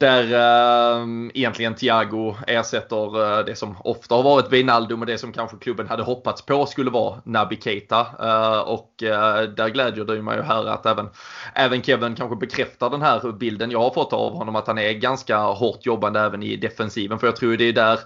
där 0.04 0.34
eh, 0.34 1.08
egentligen 1.34 1.76
Thiago 1.76 2.36
ersätter 2.48 3.38
eh, 3.40 3.46
det 3.46 3.56
som 3.56 3.76
ofta 3.80 4.16
har 4.16 4.24
varit 4.24 4.52
Wijnaldum 4.52 5.02
och 5.02 5.06
det 5.06 5.18
som 5.18 5.34
kanske 5.34 5.58
klubben 5.58 5.88
hade 5.88 6.04
hoppats 6.04 6.46
på 6.46 6.66
skulle 6.66 6.92
vara 6.92 7.22
Naby 7.26 7.60
Keita. 7.62 8.00
Eh, 8.20 8.60
och 8.60 9.04
eh, 9.04 9.42
där 9.42 9.70
glädjer 9.70 10.06
det 10.06 10.22
mig 10.22 10.38
ju 10.38 10.44
här 10.44 10.66
att 10.66 10.86
även, 10.86 11.10
även 11.56 11.84
Kevin 11.84 12.16
kanske 12.16 12.36
bekräftar 12.36 12.90
den 12.90 13.02
här 13.02 13.32
bilden 13.32 13.72
jag 13.72 13.80
har 13.80 13.94
fått 13.94 14.14
av 14.14 14.34
honom 14.34 14.56
att 14.56 14.68
han 14.68 14.78
är 14.78 14.94
ganska 14.94 15.38
hårt 15.38 15.86
jobbande 15.86 16.20
även 16.20 16.44
i 16.44 16.56
defensiven. 16.56 17.20
För 17.20 17.28
jag 17.28 17.36
tror 17.36 17.58
det 17.58 17.66
är 17.66 17.74
där 17.74 18.00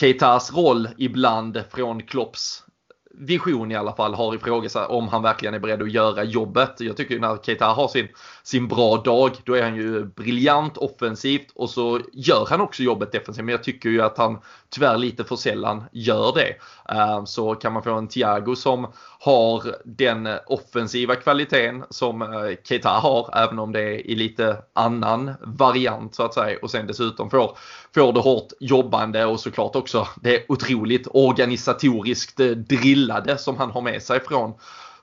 Keitas 0.00 0.52
roll 0.52 0.88
ibland 0.98 1.64
från 1.70 2.02
Klopps 2.02 2.64
vision 3.14 3.72
i 3.72 3.76
alla 3.76 3.92
fall 3.92 4.14
har 4.14 4.34
ifrågasatt 4.34 4.90
om 4.90 5.08
han 5.08 5.22
verkligen 5.22 5.54
är 5.54 5.58
beredd 5.58 5.82
att 5.82 5.90
göra 5.90 6.24
jobbet. 6.24 6.80
Jag 6.80 6.96
tycker 6.96 7.18
när 7.18 7.36
Keita 7.36 7.66
har 7.66 7.88
sin, 7.88 8.08
sin 8.42 8.68
bra 8.68 8.96
dag, 8.96 9.32
då 9.44 9.54
är 9.54 9.62
han 9.62 9.76
ju 9.76 10.04
briljant 10.04 10.76
offensivt 10.76 11.50
och 11.54 11.70
så 11.70 12.00
gör 12.12 12.46
han 12.50 12.60
också 12.60 12.82
jobbet 12.82 13.12
defensivt. 13.12 13.44
Men 13.44 13.52
jag 13.52 13.64
tycker 13.64 13.88
ju 13.88 14.02
att 14.02 14.18
han 14.18 14.38
tyvärr 14.70 14.98
lite 14.98 15.24
för 15.24 15.36
sällan 15.36 15.84
gör 15.92 16.32
det. 16.34 16.54
Ehm, 16.94 17.26
så 17.26 17.54
kan 17.54 17.72
man 17.72 17.82
få 17.82 17.94
en 17.94 18.08
Thiago 18.08 18.56
som 18.56 18.86
har 19.20 19.62
den 19.84 20.28
offensiva 20.46 21.14
kvaliteten 21.14 21.84
som 21.90 22.22
eh, 22.22 22.28
Keita 22.64 22.88
har, 22.88 23.30
även 23.34 23.58
om 23.58 23.72
det 23.72 23.80
är 23.80 24.06
i 24.06 24.14
lite 24.14 24.56
annan 24.72 25.30
variant 25.40 26.14
så 26.14 26.22
att 26.22 26.34
säga. 26.34 26.58
Och 26.62 26.70
sen 26.70 26.86
dessutom 26.86 27.30
får, 27.30 27.58
får 27.94 28.12
det 28.12 28.20
hårt 28.20 28.52
jobbande 28.60 29.24
och 29.24 29.40
såklart 29.40 29.76
också 29.76 30.08
det 30.22 30.44
otroligt 30.48 31.06
organisatoriskt 31.10 32.40
eh, 32.40 32.46
drillade 32.46 33.38
som 33.38 33.56
han 33.56 33.70
har 33.70 33.80
med 33.80 34.02
sig 34.02 34.20
från 34.20 34.54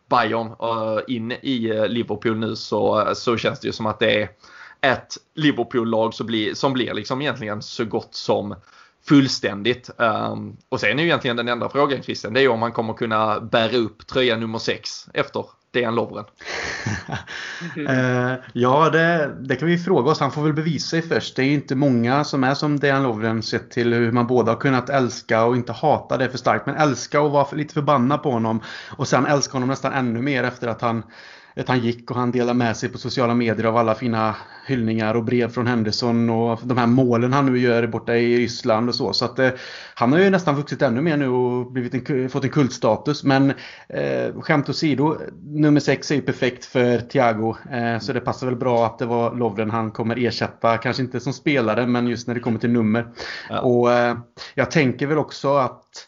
Bayern 0.10 0.48
eh, 0.48 1.16
in 1.16 1.32
i 1.32 1.70
eh, 1.70 1.88
Liverpool 1.88 2.38
nu 2.38 2.56
så, 2.56 3.12
så 3.16 3.38
känns 3.38 3.60
det 3.60 3.68
ju 3.68 3.74
som 3.74 3.86
att 3.86 4.00
det 4.00 4.22
är 4.22 4.30
ett 4.82 5.18
Liverpool-lag 5.36 6.14
som 6.14 6.28
blir, 6.28 6.54
som 6.54 6.74
blir 6.74 6.94
liksom 6.94 7.22
egentligen 7.22 7.62
så 7.62 7.86
gott 7.86 8.16
som 8.16 8.56
fullständigt. 9.08 9.90
Um, 9.98 10.58
och 10.70 10.80
sen 10.80 11.00
är 11.00 11.04
ju 11.04 11.10
egentligen 11.10 11.38
den 11.38 11.48
enda 11.48 11.70
frågan 11.70 12.04
Christian, 12.04 12.34
det 12.34 12.42
är 12.42 12.48
om 12.48 12.62
han 12.62 12.72
kommer 12.72 12.94
kunna 12.94 13.40
bära 13.40 13.78
upp 13.78 14.08
tröja 14.08 14.38
nummer 14.38 14.60
6 14.60 15.08
efter 15.14 15.46
Dejan 15.72 15.96
Lovren. 15.96 16.26
uh, 17.78 18.34
ja, 18.54 18.90
det, 18.90 19.36
det, 19.40 19.56
kan 19.56 19.68
vi 19.68 19.78
fråga 19.78 20.12
oss. 20.12 20.20
Han 20.20 20.32
får 20.32 20.44
väl 20.44 20.54
bevisa 20.54 20.88
sig 20.88 21.02
först. 21.02 21.36
Det 21.36 21.42
är 21.42 21.46
ju 21.46 21.54
inte 21.54 21.76
många 21.76 22.24
som 22.24 22.44
är 22.44 22.54
som 22.54 22.80
Dejan 22.80 23.04
Lovren 23.04 23.44
sett 23.44 23.72
till 23.72 23.94
hur 23.94 24.12
man 24.12 24.28
båda 24.28 24.52
har 24.52 24.60
kunnat 24.60 24.90
älska 24.90 25.46
och 25.46 25.56
inte 25.56 25.72
hata 25.72 26.18
det 26.18 26.30
för 26.30 26.38
starkt. 26.38 26.66
Men 26.66 26.76
älska 26.76 27.22
och 27.22 27.32
vara 27.32 27.48
lite 27.52 27.74
förbannad 27.74 28.24
på 28.24 28.32
honom. 28.32 28.62
Och 28.90 29.08
sen 29.08 29.26
älska 29.26 29.54
honom 29.54 29.70
nästan 29.70 29.94
ännu 29.94 30.22
mer 30.22 30.44
efter 30.44 30.68
att 30.68 30.82
han 30.82 31.04
att 31.60 31.68
han 31.68 31.80
gick 31.80 32.12
och 32.12 32.18
han 32.18 32.32
delade 32.32 32.58
med 32.58 32.78
sig 32.78 32.90
på 32.90 32.98
sociala 32.98 33.34
medier 33.34 33.66
av 33.66 33.78
alla 33.78 33.96
fina 33.96 34.36
hyllningar 34.68 35.16
och 35.16 35.24
brev 35.24 35.50
från 35.50 35.68
Henderson 35.68 36.30
och 36.30 36.60
de 36.64 36.78
här 36.78 36.88
målen 36.88 37.34
han 37.34 37.46
nu 37.46 37.60
gör 37.60 37.88
borta 37.88 38.16
i 38.16 38.38
Ryssland 38.38 38.90
och 38.90 38.96
så. 38.96 39.14
Så 39.14 39.26
att 39.26 39.40
eh, 39.40 39.50
han 39.94 40.12
har 40.12 40.20
ju 40.20 40.30
nästan 40.30 40.56
vuxit 40.56 40.82
ännu 40.82 41.02
mer 41.02 41.18
nu 41.18 41.28
och 41.28 41.72
blivit 41.72 42.10
en, 42.10 42.30
fått 42.30 42.44
en 42.44 42.50
kultstatus. 42.50 43.24
Men 43.24 43.54
eh, 43.90 44.42
skämt 44.42 44.70
åsido, 44.70 45.18
nummer 45.44 45.80
6 45.80 46.12
är 46.12 46.16
ju 46.16 46.22
perfekt 46.22 46.66
för 46.66 47.00
Thiago. 47.00 47.56
Eh, 47.72 48.00
så 48.00 48.14
det 48.14 48.20
passar 48.20 48.48
väl 48.48 48.56
bra 48.56 48.86
att 48.86 49.00
det 49.00 49.06
var 49.06 49.36
Lovren 49.36 49.72
han 49.72 49.92
kommer 49.92 50.26
ersätta. 50.26 50.78
Kanske 50.78 51.04
inte 51.04 51.20
som 51.20 51.34
spelare 51.34 51.88
men 51.88 52.08
just 52.08 52.28
när 52.28 52.36
det 52.36 52.42
kommer 52.42 52.60
till 52.60 52.72
nummer. 52.72 53.08
Ja. 53.50 53.60
Och 53.60 53.92
eh, 53.92 54.18
jag 54.56 54.72
tänker 54.72 55.08
väl 55.08 55.18
också 55.18 55.56
att 55.56 56.08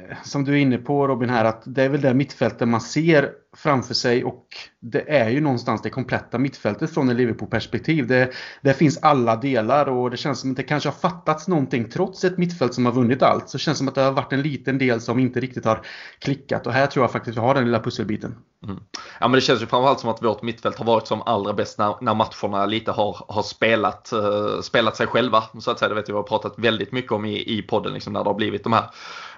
eh, 0.00 0.16
som 0.22 0.44
du 0.44 0.52
är 0.52 0.56
inne 0.56 0.78
på 0.78 1.08
Robin 1.08 1.30
här, 1.30 1.44
att 1.44 1.62
det 1.64 1.82
är 1.82 1.88
väl 1.88 2.00
det 2.00 2.14
mittfältet 2.14 2.68
man 2.68 2.80
ser 2.80 3.30
framför 3.56 3.94
sig 3.94 4.24
och 4.24 4.46
det 4.80 5.10
är 5.10 5.30
ju 5.30 5.40
någonstans 5.40 5.82
det 5.82 5.90
kompletta 5.90 6.38
mittfältet 6.38 6.94
från 6.94 7.08
en 7.08 7.16
Liverpool-perspektiv. 7.16 8.06
Det, 8.06 8.30
det 8.62 8.74
finns 8.74 8.98
alla 9.02 9.36
delar 9.36 9.88
och 9.88 10.10
det 10.10 10.16
känns 10.16 10.40
som 10.40 10.50
att 10.50 10.56
det 10.56 10.62
kanske 10.62 10.88
har 10.88 10.96
fattats 10.96 11.48
någonting 11.48 11.88
trots 11.90 12.24
ett 12.24 12.38
mittfält 12.38 12.74
som 12.74 12.86
har 12.86 12.92
vunnit 12.92 13.22
allt. 13.22 13.48
Så 13.48 13.56
det 13.56 13.62
känns 13.62 13.78
som 13.78 13.88
att 13.88 13.94
det 13.94 14.00
har 14.00 14.12
varit 14.12 14.32
en 14.32 14.42
liten 14.42 14.78
del 14.78 15.00
som 15.00 15.18
inte 15.18 15.40
riktigt 15.40 15.64
har 15.64 15.80
klickat 16.18 16.66
och 16.66 16.72
här 16.72 16.86
tror 16.86 17.02
jag 17.02 17.12
faktiskt 17.12 17.36
vi 17.36 17.40
har 17.40 17.54
den 17.54 17.64
lilla 17.64 17.80
pusselbiten. 17.80 18.34
Mm. 18.64 18.80
Ja 19.20 19.28
men 19.28 19.32
det 19.32 19.40
känns 19.40 19.62
ju 19.62 19.66
framförallt 19.66 20.00
som 20.00 20.10
att 20.10 20.22
vårt 20.22 20.42
mittfält 20.42 20.78
har 20.78 20.84
varit 20.84 21.06
som 21.06 21.22
allra 21.22 21.52
bäst 21.52 21.78
när, 21.78 21.94
när 22.00 22.14
matcherna 22.14 22.66
lite 22.66 22.90
har, 22.90 23.24
har 23.28 23.42
spelat, 23.42 24.10
uh, 24.14 24.60
spelat 24.60 24.96
sig 24.96 25.06
själva. 25.06 25.44
Så 25.60 25.70
att 25.70 25.78
säga, 25.78 25.88
det 25.88 25.94
vet 25.94 26.08
jag 26.08 26.14
vi 26.14 26.18
har 26.18 26.22
pratat 26.22 26.54
väldigt 26.56 26.92
mycket 26.92 27.12
om 27.12 27.24
i, 27.24 27.58
i 27.58 27.62
podden 27.62 27.94
liksom, 27.94 28.12
när 28.12 28.24
det 28.24 28.30
har 28.30 28.34
blivit 28.34 28.64
de 28.64 28.72
här 28.72 28.84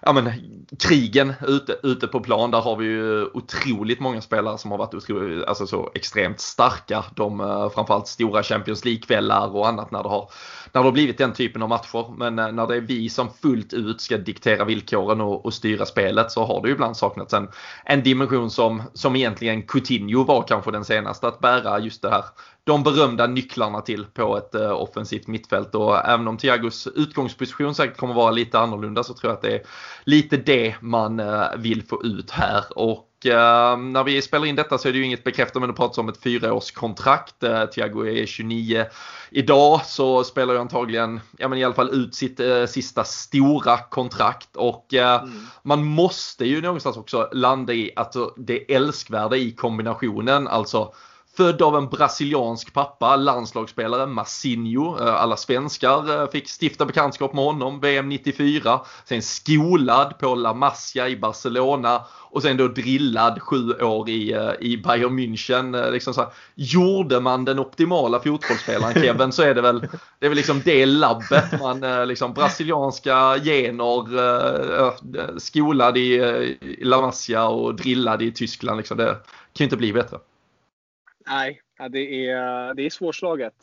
ja, 0.03 0.13
men, 0.13 0.33
krigen 0.79 1.33
ute, 1.49 1.77
ute 1.83 2.07
på 2.07 2.21
plan. 2.21 2.51
Där 2.51 2.61
har 2.61 2.77
vi 2.77 2.85
ju 2.85 3.25
otroligt 3.25 4.01
många 4.03 4.21
spelare 4.21 4.59
som 4.59 4.71
har 4.71 4.79
varit 4.79 4.95
otroligt, 4.95 5.45
alltså 5.45 5.67
så 5.67 5.91
extremt 5.95 6.41
starka. 6.41 7.05
De 7.15 7.41
eh, 7.41 7.71
framförallt 7.71 8.07
stora 8.07 8.43
Champions 8.43 8.85
League-kvällar 8.85 9.57
och 9.57 9.69
annat 9.69 9.91
när 9.91 10.03
det, 10.03 10.09
har, 10.09 10.31
när 10.73 10.81
det 10.81 10.87
har 10.87 10.93
blivit 10.93 11.19
den 11.19 11.33
typen 11.33 11.63
av 11.63 11.69
matcher. 11.69 12.15
Men 12.17 12.39
eh, 12.39 12.53
när 12.53 12.67
det 12.67 12.77
är 12.77 12.81
vi 12.81 13.09
som 13.09 13.31
fullt 13.31 13.73
ut 13.73 14.01
ska 14.01 14.19
diktera 14.19 14.65
villkoren 14.65 15.21
och, 15.21 15.47
och 15.47 15.55
styra 15.55 15.87
spelet 15.87 16.31
så 16.31 16.45
har 16.45 16.63
det 16.63 16.69
ju 16.69 16.75
ibland 16.75 16.97
saknats 16.97 17.35
en, 17.35 17.49
en 17.85 18.03
dimension 18.03 18.51
som, 18.51 18.83
som 18.95 19.17
egentligen 19.17 19.63
Coutinho 19.63 20.25
var 20.25 20.43
kanske 20.43 20.71
den 20.71 20.85
senaste 20.85 21.29
att 21.29 21.41
bära 21.41 21.79
just 21.79 22.03
det 22.03 22.11
här 22.11 22.25
de 22.65 22.83
berömda 22.83 23.27
nycklarna 23.27 23.81
till 23.81 24.05
på 24.05 24.37
ett 24.37 24.55
eh, 24.55 24.73
offensivt 24.73 25.27
mittfält. 25.27 25.75
Och 25.75 26.09
även 26.09 26.29
om 26.29 26.37
Thiagos 26.37 26.87
utgångsposition 26.87 27.75
säkert 27.75 27.97
kommer 27.97 28.15
vara 28.15 28.31
lite 28.31 28.59
annorlunda 28.59 29.03
så 29.03 29.15
tror 29.15 29.31
jag 29.31 29.37
att 29.37 29.43
det 29.43 29.55
är 29.55 29.63
lite 30.05 30.37
det 30.37 30.75
man 30.81 31.23
vill 31.59 31.83
få 31.83 32.03
ut 32.05 32.31
här. 32.31 32.65
Och 32.77 33.09
när 33.25 34.05
vi 34.05 34.23
spelar 34.23 34.47
in 34.47 34.57
detta 34.57 34.79
så 34.79 34.89
är 34.89 34.93
det 34.93 34.99
ju 34.99 35.05
inget 35.05 35.25
bekräftat 35.25 35.63
men 35.63 35.69
det 35.69 35.77
pratas 35.77 35.99
om 35.99 36.09
ett 36.09 36.23
fyraårskontrakt. 36.23 37.43
Uh, 37.45 37.65
Thiago 37.65 38.07
är 38.07 38.27
29 38.27 38.87
idag 39.31 39.81
så 39.87 40.25
spelar 40.25 40.55
ju 40.55 40.61
antagligen, 40.61 41.21
ja 41.39 41.49
men 41.49 41.59
i 41.59 41.65
alla 41.65 41.75
fall 41.75 41.91
ut 41.91 42.15
sitt 42.15 42.41
uh, 42.41 42.67
sista 42.67 43.05
stora 43.05 43.79
kontrakt 43.79 44.57
och 44.57 44.87
uh, 44.95 45.01
mm. 45.01 45.47
man 45.63 45.85
måste 45.85 46.45
ju 46.45 46.63
någonstans 46.63 46.97
också 46.97 47.29
landa 47.33 47.73
i 47.73 47.91
att 47.97 48.15
det 48.37 48.75
älskvärda 48.75 49.37
i 49.37 49.53
kombinationen, 49.53 50.49
alltså 50.49 50.93
Född 51.37 51.63
av 51.63 51.77
en 51.77 51.89
brasiliansk 51.89 52.73
pappa, 52.73 53.17
landslagsspelare, 53.17 54.07
Massinho. 54.07 54.97
Alla 54.97 55.37
svenskar 55.37 56.31
fick 56.31 56.49
stifta 56.49 56.87
bekantskap 56.87 57.33
med 57.33 57.45
honom, 57.45 57.81
VM 57.81 58.09
94. 58.09 58.81
Sen 59.05 59.23
skolad 59.23 60.19
på 60.19 60.35
La 60.35 60.55
Masia 60.55 61.09
i 61.09 61.17
Barcelona 61.17 62.05
och 62.31 62.43
sen 62.43 62.57
då 62.57 62.69
drillad 62.69 63.43
sju 63.43 63.73
år 63.73 64.09
i, 64.09 64.55
i 64.61 64.77
Bayern 64.77 65.19
München. 65.19 65.91
Liksom 65.91 66.15
så 66.15 66.21
här, 66.21 66.31
gjorde 66.55 67.21
man 67.21 67.45
den 67.45 67.59
optimala 67.59 68.21
fotbollsspelaren 68.21 68.95
Kevin 69.03 69.33
så 69.33 69.43
är 69.43 69.55
det 69.55 69.61
väl 69.61 69.81
det 70.19 70.27
är 70.27 70.29
väl 70.29 70.37
liksom 70.37 70.63
det 70.65 70.87
labbet 70.87 71.61
man 71.61 72.09
liksom 72.09 72.33
brasilianska 72.33 73.39
gener, 73.39 74.03
skolad 75.39 75.97
i, 75.97 76.15
i 76.61 76.85
La 76.85 77.01
Masia 77.01 77.49
och 77.49 77.75
drillad 77.75 78.23
i 78.23 78.33
Tyskland. 78.33 78.77
Liksom. 78.77 78.97
Det 78.97 79.07
kan 79.07 79.19
ju 79.55 79.65
inte 79.65 79.77
bli 79.77 79.93
bättre. 79.93 80.19
Nej, 81.27 81.61
det 81.91 82.29
är, 82.29 82.75
det 82.75 82.83
är 82.83 82.91
svårslaget. 82.91 83.55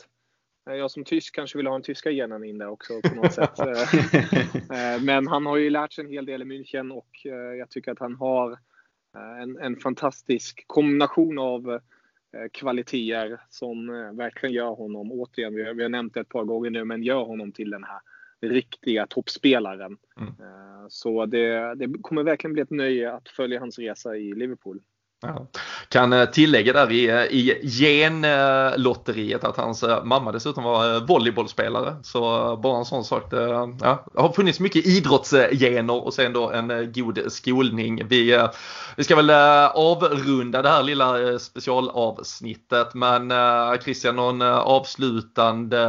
Jag 0.65 0.91
som 0.91 1.03
tysk 1.03 1.35
kanske 1.35 1.57
vill 1.57 1.67
ha 1.67 1.75
en 1.75 1.81
tyska 1.81 2.11
genen 2.11 2.43
in 2.43 2.57
där 2.57 2.67
också 2.67 3.01
på 3.01 3.15
något 3.15 3.33
sätt. 3.33 3.59
Eh, 4.71 5.01
men 5.03 5.27
han 5.27 5.45
har 5.45 5.57
ju 5.57 5.69
lärt 5.69 5.93
sig 5.93 6.05
en 6.05 6.11
hel 6.11 6.25
del 6.25 6.41
i 6.41 6.45
München 6.45 6.91
och 6.91 7.25
eh, 7.25 7.57
jag 7.57 7.69
tycker 7.69 7.91
att 7.91 7.99
han 7.99 8.15
har 8.15 8.51
eh, 8.51 9.41
en, 9.41 9.57
en 9.57 9.75
fantastisk 9.75 10.63
kombination 10.67 11.39
av 11.39 11.79
kvaliteter 12.51 13.41
som 13.49 13.87
verkligen 14.17 14.55
gör 14.55 14.75
honom, 14.75 15.11
återigen, 15.11 15.55
vi 15.55 15.63
har, 15.63 15.73
vi 15.73 15.83
har 15.83 15.89
nämnt 15.89 16.13
det 16.13 16.19
ett 16.19 16.29
par 16.29 16.43
gånger 16.43 16.69
nu, 16.69 16.85
men 16.85 17.03
gör 17.03 17.23
honom 17.23 17.51
till 17.51 17.69
den 17.69 17.83
här 17.83 17.99
riktiga 18.41 19.07
toppspelaren. 19.07 19.97
Mm. 20.19 20.33
Så 20.89 21.25
det, 21.25 21.75
det 21.75 22.01
kommer 22.01 22.23
verkligen 22.23 22.53
bli 22.53 22.61
ett 22.61 22.69
nöje 22.69 23.13
att 23.13 23.29
följa 23.29 23.59
hans 23.59 23.79
resa 23.79 24.17
i 24.17 24.33
Liverpool. 24.33 24.81
Ja. 25.21 25.47
Kan 25.89 26.13
eh, 26.13 26.25
tillägga 26.25 26.73
där 26.73 26.91
i, 26.91 27.09
eh, 27.09 27.23
i 27.23 27.69
genlotteriet 27.79 29.43
att 29.43 29.57
hans 29.57 29.83
eh, 29.83 30.03
mamma 30.03 30.31
dessutom 30.31 30.63
var 30.63 31.07
volleybollspelare. 31.07 31.95
Så 32.03 32.19
bara 32.63 32.77
en 32.77 32.85
sån 32.85 33.03
sak. 33.03 33.31
Det, 33.31 33.43
ja, 33.81 34.05
det 34.13 34.21
har 34.21 34.31
funnits 34.31 34.59
mycket 34.59 34.85
idrottsgener 34.85 36.05
och 36.05 36.13
sen 36.13 36.33
då 36.33 36.51
en 36.51 36.91
god 36.95 37.19
skolning. 37.27 38.07
Vi, 38.07 38.47
vi 38.97 39.03
ska 39.03 39.15
väl 39.15 39.29
avrunda 39.73 40.61
det 40.61 40.69
här 40.69 40.83
lilla 40.83 41.39
specialavsnittet 41.39 42.93
men 42.93 43.33
Christian 43.83 44.15
någon 44.15 44.41
avslutande 44.41 45.87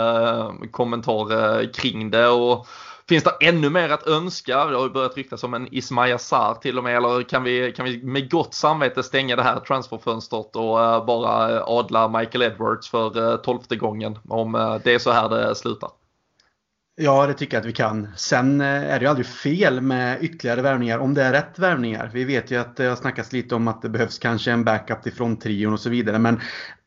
kommentar 0.70 1.72
kring 1.72 2.10
det? 2.10 2.28
Och 2.28 2.66
Finns 3.10 3.24
det 3.24 3.36
ännu 3.40 3.70
mer 3.70 3.88
att 3.88 4.06
önska? 4.06 4.64
Det 4.66 4.76
har 4.76 4.82
ju 4.82 4.90
börjat 4.90 5.16
ryktas 5.16 5.44
om 5.44 5.54
en 5.54 5.74
Ismail 5.74 6.18
Sarr 6.18 6.54
till 6.54 6.78
och 6.78 6.84
med. 6.84 6.96
Eller 6.96 7.22
kan 7.22 7.42
vi, 7.42 7.72
kan 7.72 7.84
vi 7.84 8.02
med 8.02 8.30
gott 8.30 8.54
samvete 8.54 9.02
stänga 9.02 9.36
det 9.36 9.42
här 9.42 9.60
transferfönstret 9.60 10.56
och 10.56 10.84
eh, 10.84 11.04
bara 11.04 11.56
eh, 11.56 11.62
adla 11.66 12.08
Michael 12.08 12.42
Edwards 12.42 12.90
för 12.90 13.32
eh, 13.32 13.36
tolfte 13.36 13.76
gången 13.76 14.18
om 14.28 14.80
det 14.84 14.94
är 14.94 14.98
så 14.98 15.10
här 15.10 15.28
det 15.28 15.54
slutar? 15.54 15.90
Ja, 16.96 17.26
det 17.26 17.34
tycker 17.34 17.56
jag 17.56 17.60
att 17.60 17.66
vi 17.66 17.72
kan. 17.72 18.08
Sen 18.16 18.60
är 18.60 18.98
det 18.98 19.04
ju 19.04 19.06
aldrig 19.06 19.26
fel 19.26 19.80
med 19.80 20.24
ytterligare 20.24 20.62
värvningar 20.62 20.98
om 20.98 21.14
det 21.14 21.22
är 21.22 21.32
rätt 21.32 21.58
värvningar. 21.58 22.10
Vi 22.12 22.24
vet 22.24 22.50
ju 22.50 22.60
att 22.60 22.76
det 22.76 22.84
har 22.84 22.96
snackats 22.96 23.32
lite 23.32 23.54
om 23.54 23.68
att 23.68 23.82
det 23.82 23.88
behövs 23.88 24.18
kanske 24.18 24.50
en 24.50 24.64
backup 24.64 25.02
till 25.02 25.36
trion 25.36 25.72
och 25.72 25.80
så 25.80 25.90
vidare. 25.90 26.18
Men 26.18 26.40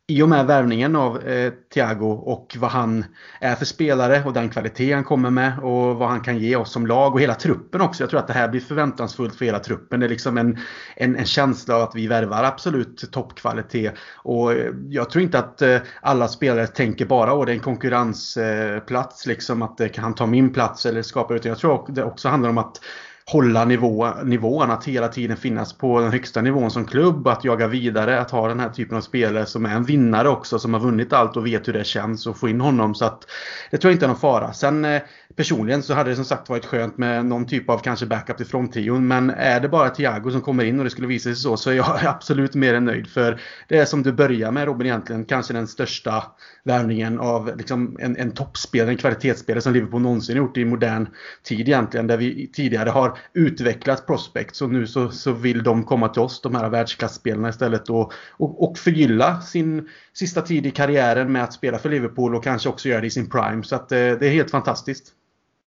i 0.08 0.22
och 0.22 0.30
med 0.30 0.46
värvningen 0.46 0.96
av 0.96 1.28
eh, 1.28 1.54
Thiago 1.74 2.12
och 2.12 2.58
vad 2.60 2.72
han 2.72 3.06
är 3.40 3.56
för 3.56 3.66
spelare 3.66 4.24
och 4.26 4.34
den 4.34 4.50
kvalitet 4.50 4.94
han 4.94 5.04
kommer 5.04 5.30
med 5.30 5.60
och 5.60 5.96
vad 5.96 6.10
han 6.10 6.22
kan 6.22 6.38
ge 6.38 6.56
oss 6.56 6.72
som 6.72 6.88
lag 6.88 7.14
och 7.14 7.22
hela 7.22 7.36
truppen 7.36 7.82
också. 7.82 8.04
Jag 8.04 8.10
tror 8.10 8.20
att 8.20 8.28
det 8.28 8.34
här 8.34 8.48
blir 8.48 8.62
förväntansfullt 8.62 9.36
för 9.36 9.46
hela 9.46 9.60
truppen. 9.60 10.00
Det 10.00 10.06
är 10.06 10.10
liksom 10.10 10.38
en, 10.38 10.58
en, 10.96 11.16
en 11.16 11.26
känsla 11.26 11.76
av 11.76 11.82
att 11.82 11.96
vi 11.96 12.08
värvar 12.08 12.44
absolut 12.44 13.12
toppkvalitet. 13.12 13.94
Och 14.16 14.54
eh, 14.54 14.72
jag 14.90 15.10
tror 15.10 15.24
inte 15.24 15.40
att 15.40 15.62
eh, 15.62 15.78
alla 16.02 16.28
spelare 16.28 16.68
tänker 16.68 17.06
bara 17.06 17.32
att 17.32 17.46
det 17.46 17.52
är 17.52 17.56
en 17.56 17.60
konkurrensplats, 17.60 19.26
eh, 19.26 19.30
liksom 19.30 19.62
att 19.62 19.80
eh, 19.80 19.88
kan 19.88 20.16
ta 20.16 20.26
min 20.26 20.54
plats 20.54 20.86
eller 20.86 21.02
skapa 21.02 21.36
utan 21.36 21.50
jag 21.50 21.60
tror 21.60 21.86
det 21.90 22.04
också 22.04 22.30
handlar 22.30 22.50
om 22.50 22.58
att 22.58 22.80
hålla 23.26 23.66
nivå, 23.66 24.08
nivån, 24.24 24.72
att 24.72 24.86
hela 24.86 25.08
tiden 25.08 25.38
finnas 25.38 25.74
på 25.74 26.00
den 26.00 26.12
högsta 26.12 26.42
nivån 26.42 26.72
som 26.72 26.86
klubb, 26.86 27.28
att 27.28 27.44
jaga 27.44 27.68
vidare, 27.68 28.20
att 28.20 28.32
ha 28.32 28.48
den 28.48 28.60
här 28.60 28.70
typen 28.70 28.98
av 28.98 29.02
spelare 29.02 29.46
som 29.46 29.66
är 29.66 29.76
en 29.76 29.84
vinnare 29.84 30.30
också, 30.30 30.60
som 30.60 30.74
har 30.74 30.82
vunnit 30.82 31.14
allt 31.14 31.38
och 31.38 31.46
vet 31.46 31.68
hur 31.68 31.74
det 31.74 31.84
känns 31.84 32.28
och 32.28 32.38
få 32.38 32.50
in 32.50 32.62
honom. 32.62 32.96
Så 32.96 33.06
att 33.06 33.26
det 33.72 33.78
tror 33.78 33.92
jag 33.92 33.96
inte 33.96 34.06
är 34.06 34.08
någon 34.08 34.20
fara. 34.20 34.54
Sen 34.54 34.86
eh, 34.86 35.02
personligen 35.36 35.84
så 35.84 35.94
hade 35.94 36.10
det 36.10 36.16
som 36.16 36.26
sagt 36.26 36.50
varit 36.50 36.66
skönt 36.66 36.98
med 36.98 37.26
någon 37.26 37.48
typ 37.48 37.70
av 37.70 37.78
kanske 37.78 38.06
backup 38.06 38.38
till 38.38 38.46
fronttrion. 38.46 39.08
Men 39.08 39.30
är 39.30 39.60
det 39.60 39.70
bara 39.70 39.90
Thiago 39.90 40.32
som 40.32 40.42
kommer 40.42 40.64
in 40.64 40.80
och 40.80 40.84
det 40.84 40.90
skulle 40.90 41.08
visa 41.08 41.24
sig 41.24 41.36
så, 41.36 41.58
så 41.58 41.70
är 41.70 41.74
jag 41.74 42.00
absolut 42.06 42.56
mer 42.56 42.74
än 42.74 42.86
nöjd. 42.86 43.08
För 43.08 43.42
det 43.68 43.78
är 43.78 43.86
som 43.86 44.04
du 44.04 44.12
börjar 44.12 44.52
med 44.52 44.66
Robin 44.66 44.88
egentligen, 44.88 45.26
kanske 45.26 45.54
den 45.54 45.68
största 45.68 46.24
värvningen 46.64 47.20
av 47.20 47.58
liksom 47.58 47.98
en, 48.00 48.18
en 48.18 48.32
toppspelare, 48.32 48.90
en 48.90 48.98
kvalitetsspelare 48.98 49.62
som 49.62 49.74
Liverpool 49.74 50.02
någonsin 50.02 50.38
gjort 50.38 50.58
i 50.58 50.66
modern 50.66 51.08
tid 51.44 51.68
egentligen. 51.68 52.08
Där 52.08 52.18
vi 52.18 52.52
tidigare 52.54 52.90
har 52.90 53.13
utvecklat 53.34 54.08
prospects 54.08 54.62
och 54.62 54.70
nu 54.70 54.88
så, 54.88 55.10
så 55.10 55.32
vill 55.32 55.64
de 55.64 55.84
komma 55.84 56.10
till 56.10 56.22
oss, 56.22 56.42
de 56.42 56.56
här 56.56 56.70
världsklassspelarna 56.70 57.50
istället 57.50 57.90
och, 57.90 58.14
och, 58.32 58.64
och 58.64 58.78
förgylla 58.78 59.42
sin 59.42 59.90
sista 60.14 60.42
tid 60.42 60.66
i 60.66 60.72
karriären 60.72 61.32
med 61.32 61.44
att 61.44 61.54
spela 61.54 61.80
för 61.80 61.90
Liverpool 61.90 62.36
och 62.36 62.44
kanske 62.44 62.70
också 62.70 62.90
göra 62.90 63.02
det 63.02 63.08
i 63.08 63.12
sin 63.12 63.30
prime. 63.30 63.64
Så 63.64 63.76
att 63.76 63.92
eh, 63.92 63.98
det 63.98 64.28
är 64.28 64.32
helt 64.32 64.52
fantastiskt. 64.52 65.14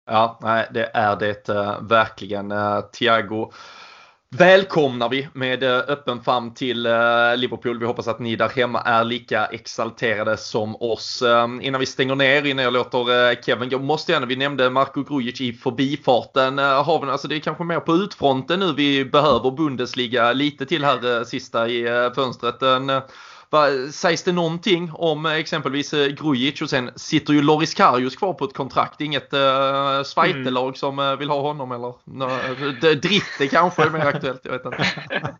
Ja, 0.08 0.40
nej, 0.42 0.68
det 0.74 0.92
är 0.94 1.16
det 1.16 1.50
eh, 1.50 1.82
verkligen. 1.82 2.52
Eh, 2.52 2.82
Thiago 2.82 3.52
välkomnar 4.30 5.10
vi 5.10 5.28
med 5.34 5.64
eh, 5.64 5.78
öppen 5.78 6.22
famn 6.22 6.54
till 6.54 6.86
eh, 6.86 6.92
Liverpool. 7.36 7.80
Vi 7.80 7.86
hoppas 7.86 8.08
att 8.08 8.20
ni 8.20 8.36
där 8.36 8.50
hemma 8.50 8.82
är 8.82 9.04
lika 9.04 9.46
exalterade 9.46 10.38
som 10.38 10.76
oss. 10.76 11.22
Ehm, 11.22 11.62
innan 11.62 11.80
vi 11.80 11.86
stänger 11.86 12.16
ner, 12.16 12.46
innan 12.46 12.64
jag 12.64 12.74
låter 12.74 13.30
eh, 13.30 13.38
Kevin 13.46 13.70
gå, 13.70 13.80
måste 13.80 14.12
jag, 14.12 14.26
vi 14.26 14.36
nämnde 14.36 14.70
Marko 14.70 15.04
Grujic 15.04 15.42
i 15.42 15.54
förbifarten. 15.54 16.58
har 16.58 17.06
vi, 17.06 17.12
alltså 17.12 17.28
det 17.28 17.36
är 17.36 17.40
kanske 17.40 17.64
mer 17.64 17.80
på 17.80 17.94
utfronten 17.96 18.60
nu 18.60 18.74
vi 18.74 19.06
behöver 19.06 19.52
Bundesliga 19.52 20.34
lite 20.34 20.66
till 20.66 20.84
här 20.84 21.24
sista 21.24 21.68
i 21.68 22.12
fönstret. 22.16 22.62
En, 22.62 22.92
Va, 23.50 23.92
sägs 23.92 24.24
det 24.24 24.32
någonting 24.32 24.92
om 24.94 25.26
exempelvis 25.26 25.94
eh, 25.94 26.08
Grujic 26.08 26.62
och 26.62 26.70
sen 26.70 26.92
sitter 26.96 27.34
ju 27.34 27.42
Loris 27.42 27.74
Karius 27.74 28.16
kvar 28.16 28.34
på 28.34 28.46
ett 28.46 28.54
kontrakt. 28.54 29.02
Inget 29.02 29.34
eh, 29.34 30.04
Schweitelag 30.04 30.64
mm. 30.64 30.76
som 30.76 31.00
eh, 31.00 31.16
vill 31.16 31.30
ha 31.30 31.42
honom 31.42 31.72
eller 31.72 31.94
no, 32.04 32.28
Dritte 32.82 33.48
kanske 33.48 33.84
är 33.84 33.90
mer 33.90 34.06
aktuellt. 34.06 34.42
Jag 34.44 34.52
vet 34.52 34.66
inte. 34.66 34.86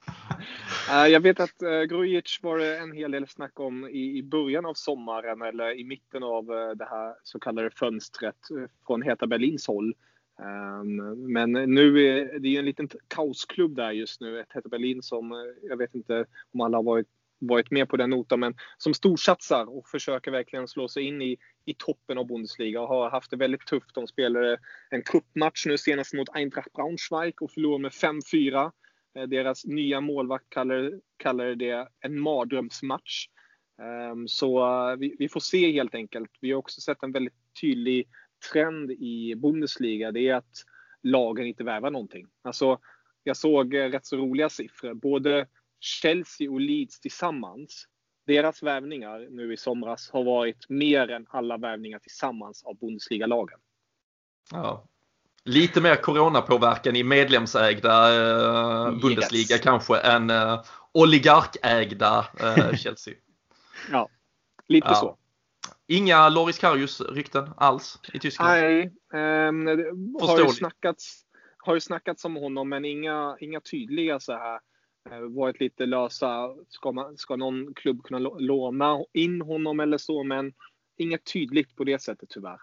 Eh, 0.92 1.08
jag 1.08 1.20
vet 1.20 1.40
att 1.40 1.58
Grujic 1.90 2.40
var 2.42 2.58
det 2.58 2.78
en 2.78 2.92
hel 2.92 3.12
del 3.12 3.28
snack 3.28 3.60
om 3.60 3.88
i, 3.88 4.18
i 4.18 4.24
början 4.24 4.66
av 4.66 4.74
sommaren 4.74 5.42
eller 5.42 5.80
i 5.80 5.84
mitten 5.84 6.24
av 6.24 6.46
det 6.76 6.88
här 6.90 7.14
så 7.24 7.40
kallade 7.40 7.70
fönstret 7.70 8.36
från 8.88 9.02
Heta 9.02 9.28
Berlins 9.28 9.68
håll. 9.68 9.94
Um, 10.40 11.34
men 11.34 11.52
nu 11.52 12.06
är 12.06 12.40
det 12.40 12.50
ju 12.50 12.58
en 12.58 12.66
liten 12.66 12.90
kaosklubb 13.08 13.76
där 13.76 13.92
just 13.92 14.22
nu. 14.22 14.40
Ett 14.40 14.54
Heta 14.54 14.70
Berlin 14.70 15.02
som 15.02 15.54
jag 15.62 15.78
vet 15.78 15.96
inte 15.96 16.26
om 16.54 16.62
alla 16.62 16.78
har 16.78 16.84
varit 16.84 17.08
varit 17.48 17.72
med 17.72 17.90
på 17.90 17.98
den 17.98 18.10
notan, 18.10 18.40
men 18.40 18.56
som 18.78 18.94
storsatsar 18.94 19.78
och 19.78 19.88
försöker 19.88 20.32
verkligen 20.32 20.68
slå 20.68 20.88
sig 20.88 21.04
in 21.04 21.22
i, 21.22 21.38
i 21.66 21.74
toppen 21.74 22.18
av 22.18 22.28
Bundesliga 22.28 22.82
och 22.82 22.88
har 22.88 23.10
haft 23.10 23.32
det 23.32 23.38
väldigt 23.38 23.66
tufft. 23.66 23.96
De 23.96 24.08
spelade 24.08 24.58
en 24.90 25.02
cupmatch 25.04 25.66
nu 25.66 25.78
senast 25.78 26.14
mot 26.14 26.36
Eintracht 26.36 26.74
Braunschweig 26.74 27.42
och 27.42 27.52
förlorade 27.52 27.82
med 27.82 27.92
5-4. 27.92 28.72
Eh, 29.16 29.24
deras 29.24 29.66
nya 29.66 30.02
målvakt 30.02 30.50
kallar, 30.50 30.92
kallar 31.18 31.56
det 31.56 31.88
en 32.00 32.20
mardrömsmatch. 32.20 33.28
Ehm, 33.82 34.28
så 34.28 34.60
eh, 34.60 34.96
vi, 34.96 35.16
vi 35.20 35.30
får 35.30 35.40
se 35.40 35.72
helt 35.72 35.96
enkelt. 35.96 36.32
Vi 36.42 36.52
har 36.52 36.60
också 36.60 36.82
sett 36.82 37.04
en 37.04 37.12
väldigt 37.12 37.34
tydlig 37.62 38.08
trend 38.52 38.92
i 38.92 39.36
Bundesliga. 39.36 40.12
Det 40.12 40.30
är 40.30 40.36
att 40.36 40.64
lagen 41.04 41.46
inte 41.46 41.64
värvar 41.64 41.92
någonting. 41.92 42.28
Alltså, 42.42 42.80
jag 43.24 43.38
såg 43.38 43.74
eh, 43.74 43.90
rätt 43.90 44.06
så 44.06 44.18
roliga 44.18 44.50
siffror. 44.50 44.94
Både 44.94 45.48
Chelsea 45.86 46.52
och 46.52 46.60
Leeds 46.60 47.00
tillsammans, 47.00 47.88
deras 48.28 48.64
värvningar 48.64 49.28
nu 49.30 49.54
i 49.54 49.58
somras 49.58 50.10
har 50.10 50.24
varit 50.24 50.70
mer 50.70 51.10
än 51.10 51.26
alla 51.30 51.58
värvningar 51.58 52.00
tillsammans 52.00 52.64
av 52.64 52.78
Bundesliga-lagen. 52.80 53.60
Ja. 54.52 54.88
Lite 55.44 55.82
mer 55.82 55.96
coronapåverkan 55.96 56.96
i 56.96 57.04
medlemsägda 57.04 58.16
eh, 58.16 59.00
Bundesliga 59.00 59.56
yes. 59.56 59.62
kanske 59.62 59.98
än 59.98 60.30
eh, 60.30 60.64
oligarkägda 60.92 62.28
eh, 62.40 62.74
Chelsea. 62.78 63.14
ja, 63.92 64.10
lite 64.68 64.88
ja. 64.88 64.96
så. 64.96 65.18
Inga 65.88 66.30
Loris 66.30 66.60
Karius-rykten 66.60 67.54
alls 67.58 68.00
i 68.14 68.20
Tyskland? 68.20 68.50
Nej, 68.52 68.82
eh, 69.14 69.20
har, 70.28 70.40
ju 70.40 70.48
snackats, 70.48 71.26
har 71.58 71.74
ju 71.74 71.80
snackats 71.80 72.26
om 72.26 72.36
honom 72.36 72.70
men 72.70 72.86
inga, 72.86 73.38
inga 73.40 73.62
tydliga 73.62 74.20
så 74.20 74.34
här 74.34 74.60
Eh, 75.12 75.20
varit 75.20 75.60
lite 75.60 75.86
lösa. 75.86 76.56
Ska, 76.70 76.92
man, 76.92 77.18
ska 77.18 77.36
någon 77.36 77.74
klubb 77.74 78.04
kunna 78.04 78.20
låna 78.20 79.04
in 79.14 79.42
honom 79.42 79.80
eller 79.80 79.98
så? 79.98 80.24
Men 80.24 80.54
inget 80.98 81.34
tydligt 81.34 81.76
på 81.76 81.84
det 81.84 82.02
sättet 82.02 82.30
tyvärr. 82.30 82.60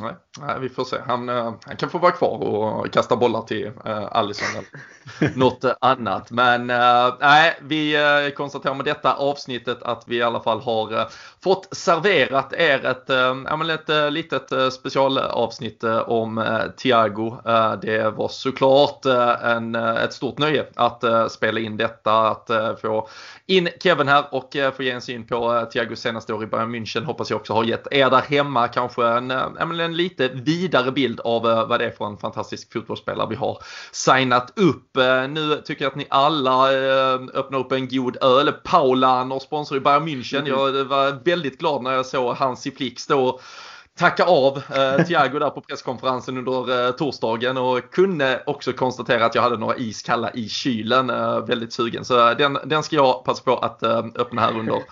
Nej, 0.00 0.14
nej, 0.40 0.60
vi 0.60 0.68
får 0.68 0.84
se. 0.84 0.96
Han, 1.06 1.28
eh, 1.28 1.54
han 1.64 1.76
kan 1.76 1.90
få 1.90 1.98
vara 1.98 2.12
kvar 2.12 2.38
och 2.38 2.92
kasta 2.92 3.16
bollar 3.16 3.42
till 3.42 3.66
uh, 3.66 4.16
Alisson 4.16 4.48
eller 4.56 5.36
något 5.38 5.64
annat. 5.80 6.30
Men 6.30 6.70
uh, 6.70 7.14
nej, 7.20 7.58
vi 7.60 7.96
uh, 7.96 8.34
konstaterar 8.34 8.74
med 8.74 8.84
detta 8.84 9.14
avsnittet 9.14 9.82
att 9.82 10.04
vi 10.06 10.16
i 10.16 10.22
alla 10.22 10.40
fall 10.40 10.60
har 10.60 10.92
uh, 10.92 11.06
fått 11.44 11.76
serverat 11.76 12.52
er 12.52 12.84
ett, 12.84 13.10
uh, 13.10 13.70
ett 13.70 13.90
uh, 13.90 14.10
litet 14.10 14.72
specialavsnitt 14.72 15.84
om 16.06 16.44
Thiago. 16.76 17.36
det 17.82 18.16
var 18.16 18.28
såklart 18.28 19.06
en, 19.42 19.74
ett 19.74 20.12
stort 20.12 20.38
nöje 20.38 20.66
att 20.74 21.04
spela 21.32 21.60
in 21.60 21.76
detta, 21.76 22.28
att 22.28 22.50
få 22.80 23.08
in 23.46 23.68
Kevin 23.82 24.08
här 24.08 24.24
och 24.30 24.56
få 24.76 24.82
ge 24.82 24.90
en 24.90 25.00
syn 25.00 25.26
på 25.26 25.66
Thiagos 25.72 26.00
senaste 26.00 26.34
år 26.34 26.42
i 26.42 26.46
Bayern 26.46 26.74
München. 26.74 27.04
Hoppas 27.04 27.30
jag 27.30 27.40
också 27.40 27.52
har 27.52 27.64
gett 27.64 27.86
er 27.90 28.10
där 28.10 28.22
hemma 28.22 28.68
kanske 28.68 29.06
en, 29.06 29.30
en 29.30 29.83
lite 29.92 30.28
vidare 30.28 30.92
bild 30.92 31.20
av 31.20 31.50
eh, 31.50 31.66
vad 31.68 31.80
det 31.80 31.86
är 31.86 31.90
för 31.90 32.06
en 32.06 32.16
fantastisk 32.16 32.72
fotbollsspelare 32.72 33.28
vi 33.30 33.36
har 33.36 33.58
signat 33.92 34.52
upp. 34.56 34.96
Eh, 34.96 35.28
nu 35.28 35.62
tycker 35.64 35.84
jag 35.84 35.90
att 35.90 35.96
ni 35.96 36.06
alla 36.10 36.72
eh, 36.72 37.20
öppnar 37.34 37.58
upp 37.58 37.72
en 37.72 37.88
god 37.88 38.16
öl. 38.22 38.52
Paulaner 38.52 39.36
och 39.36 39.42
sponsor 39.42 39.78
i 39.78 39.80
Bayern 39.80 40.08
München. 40.08 40.38
Mm. 40.38 40.50
Jag 40.50 40.84
var 40.84 41.24
väldigt 41.24 41.58
glad 41.58 41.82
när 41.82 41.92
jag 41.92 42.06
såg 42.06 42.36
Hansi 42.36 42.70
Flick 42.70 43.00
stå 43.00 43.40
tacka 43.98 44.24
av 44.24 44.56
eh, 44.56 45.04
Thiago 45.04 45.38
där 45.38 45.50
på 45.50 45.60
presskonferensen 45.60 46.38
under 46.38 46.86
eh, 46.86 46.92
torsdagen 46.92 47.56
och 47.56 47.90
kunde 47.90 48.42
också 48.46 48.72
konstatera 48.72 49.26
att 49.26 49.34
jag 49.34 49.42
hade 49.42 49.56
några 49.56 49.76
iskalla 49.76 50.30
i 50.30 50.48
kylen. 50.48 51.10
Eh, 51.10 51.40
väldigt 51.40 51.72
sugen. 51.72 52.04
Så 52.04 52.34
den, 52.34 52.58
den 52.64 52.82
ska 52.82 52.96
jag 52.96 53.24
passa 53.24 53.42
på 53.42 53.56
att 53.56 53.82
eh, 53.82 54.04
öppna 54.14 54.40
här 54.40 54.58
under 54.58 54.82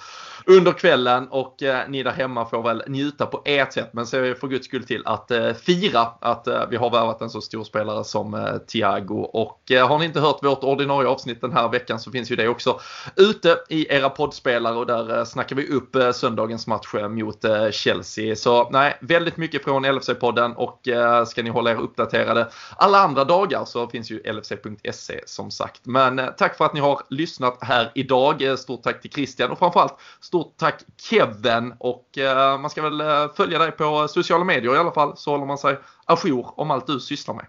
under 0.46 0.72
kvällen 0.72 1.28
och 1.28 1.62
eh, 1.62 1.88
ni 1.88 2.02
där 2.02 2.10
hemma 2.10 2.44
får 2.44 2.62
väl 2.62 2.82
njuta 2.86 3.26
på 3.26 3.42
ert 3.44 3.72
sätt. 3.72 3.90
Men 3.92 4.06
se 4.06 4.34
för 4.34 4.48
guds 4.48 4.66
skull 4.66 4.84
till 4.84 5.02
att 5.04 5.30
eh, 5.30 5.52
fira 5.52 6.00
att 6.20 6.46
eh, 6.46 6.62
vi 6.70 6.76
har 6.76 6.90
värvat 6.90 7.22
en 7.22 7.30
så 7.30 7.40
stor 7.40 7.64
spelare 7.64 8.04
som 8.04 8.34
eh, 8.34 8.56
Thiago. 8.58 9.20
Och 9.32 9.70
eh, 9.70 9.88
har 9.88 9.98
ni 9.98 10.04
inte 10.04 10.20
hört 10.20 10.44
vårt 10.44 10.64
ordinarie 10.64 11.08
avsnitt 11.08 11.40
den 11.40 11.52
här 11.52 11.68
veckan 11.68 12.00
så 12.00 12.10
finns 12.10 12.30
ju 12.30 12.36
det 12.36 12.48
också 12.48 12.80
ute 13.16 13.58
i 13.68 13.94
era 13.94 14.10
poddspelare 14.10 14.74
och 14.74 14.86
där 14.86 15.18
eh, 15.18 15.24
snackar 15.24 15.56
vi 15.56 15.68
upp 15.68 15.96
eh, 15.96 16.12
söndagens 16.12 16.66
match 16.66 16.94
mot 17.10 17.44
Chelsea. 17.70 18.36
Så 18.36 18.70
nej, 18.70 18.98
väldigt 19.00 19.36
mycket 19.36 19.64
från 19.64 19.86
LFC-podden 19.86 20.54
och 20.54 20.88
ska 21.26 21.42
ni 21.42 21.50
hålla 21.50 21.70
er 21.70 21.80
uppdaterade 21.80 22.48
alla 22.76 22.98
andra 22.98 23.24
dagar 23.24 23.64
så 23.64 23.88
finns 23.88 24.10
ju 24.10 24.32
LFC.se 24.32 25.20
som 25.26 25.50
sagt. 25.50 25.80
Men 25.86 26.20
tack 26.38 26.56
för 26.56 26.64
att 26.64 26.74
ni 26.74 26.80
har 26.80 27.00
lyssnat 27.08 27.58
här 27.60 27.92
idag. 27.94 28.58
Stort 28.58 28.82
tack 28.82 29.00
till 29.00 29.10
Christian 29.10 29.50
och 29.50 29.58
framförallt 29.58 29.98
Stort 30.32 30.56
tack 30.56 30.84
Kevin 30.96 31.74
och 31.78 32.18
eh, 32.18 32.60
man 32.60 32.70
ska 32.70 32.82
väl 32.82 33.00
eh, 33.00 33.32
följa 33.34 33.58
dig 33.58 33.72
på 33.72 34.08
sociala 34.08 34.44
medier 34.44 34.74
i 34.74 34.78
alla 34.78 34.92
fall 34.92 35.16
så 35.16 35.30
håller 35.30 35.46
man 35.46 35.58
sig 35.58 35.76
ajour 36.04 36.60
om 36.60 36.70
allt 36.70 36.86
du 36.86 37.00
sysslar 37.00 37.34
med. 37.34 37.46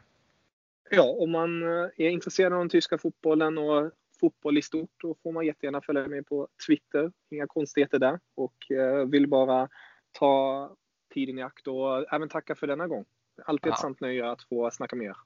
Ja, 0.89 1.03
om 1.03 1.31
man 1.31 1.63
eh, 1.63 1.89
är 1.97 2.09
intresserad 2.09 2.53
av 2.53 2.59
den 2.59 2.69
tyska 2.69 2.97
fotbollen 2.97 3.57
och 3.57 3.91
fotboll 4.19 4.57
i 4.57 4.61
stort 4.61 4.89
då 5.01 5.15
får 5.23 5.31
man 5.31 5.45
jättegärna 5.45 5.81
följa 5.81 6.07
mig 6.07 6.23
på 6.23 6.47
Twitter. 6.67 7.11
Inga 7.31 7.47
konstigheter 7.47 7.99
där 7.99 8.19
och 8.35 8.55
vill 9.07 9.27
bara 9.27 9.69
ta 10.11 10.69
tiden 11.13 11.39
i 11.39 11.43
akt 11.43 11.67
och 11.67 12.13
även 12.13 12.29
tacka 12.29 12.55
för 12.55 12.67
denna 12.67 12.87
gång. 12.87 13.05
Alltid 13.45 13.71
ett 13.71 13.77
ja. 13.77 13.81
sant 13.81 13.99
nöje 13.99 14.31
att 14.31 14.43
få 14.43 14.71
snacka 14.71 14.95
med 14.95 15.07
er. 15.07 15.17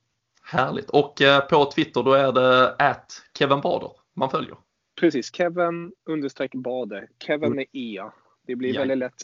Härligt. 0.44 0.90
Och 0.90 1.22
på 1.50 1.72
Twitter 1.72 2.04
då 2.04 2.14
är 2.14 2.32
det 2.32 2.76
at 2.80 3.22
Kevin 3.38 3.62
Bader 3.62 3.92
man 4.14 4.30
följer. 4.30 4.58
Precis, 5.00 5.36
Kevin 5.36 5.92
understreck 6.10 6.52
Bade. 6.56 7.08
Kevin 7.26 7.56
med 7.56 7.66
E. 7.74 8.02
Det 8.48 8.56
blir 8.56 8.74
ja. 8.74 8.80
väldigt 8.80 8.98
lätt 8.98 9.22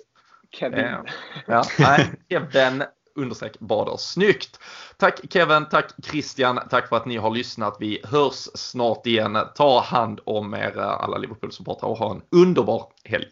Kevin. 0.52 0.80
Ja. 0.80 1.06
ja. 1.48 1.64
Nej, 1.80 2.12
Kevin 2.30 2.84
understreck 3.16 3.60
Bader. 3.60 3.98
Snyggt! 3.98 4.60
Tack 4.98 5.34
Kevin, 5.34 5.66
tack 5.70 5.92
Christian, 6.04 6.60
tack 6.70 6.90
för 6.90 6.96
att 6.96 7.06
ni 7.06 7.18
har 7.18 7.32
lyssnat. 7.32 7.78
Vi 7.80 8.02
hörs 8.04 8.50
snart 8.54 9.08
igen. 9.08 9.38
Ta 9.56 9.82
hand 9.82 10.20
om 10.24 10.54
er 10.54 10.78
alla 10.78 11.18
Liverpool-supportrar 11.18 11.90
och 11.90 11.98
ha 11.98 12.12
en 12.12 12.22
underbar 12.32 12.88
helg. 13.04 13.28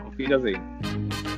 Auf 0.00 0.14
Wiedersehen. 0.14 1.29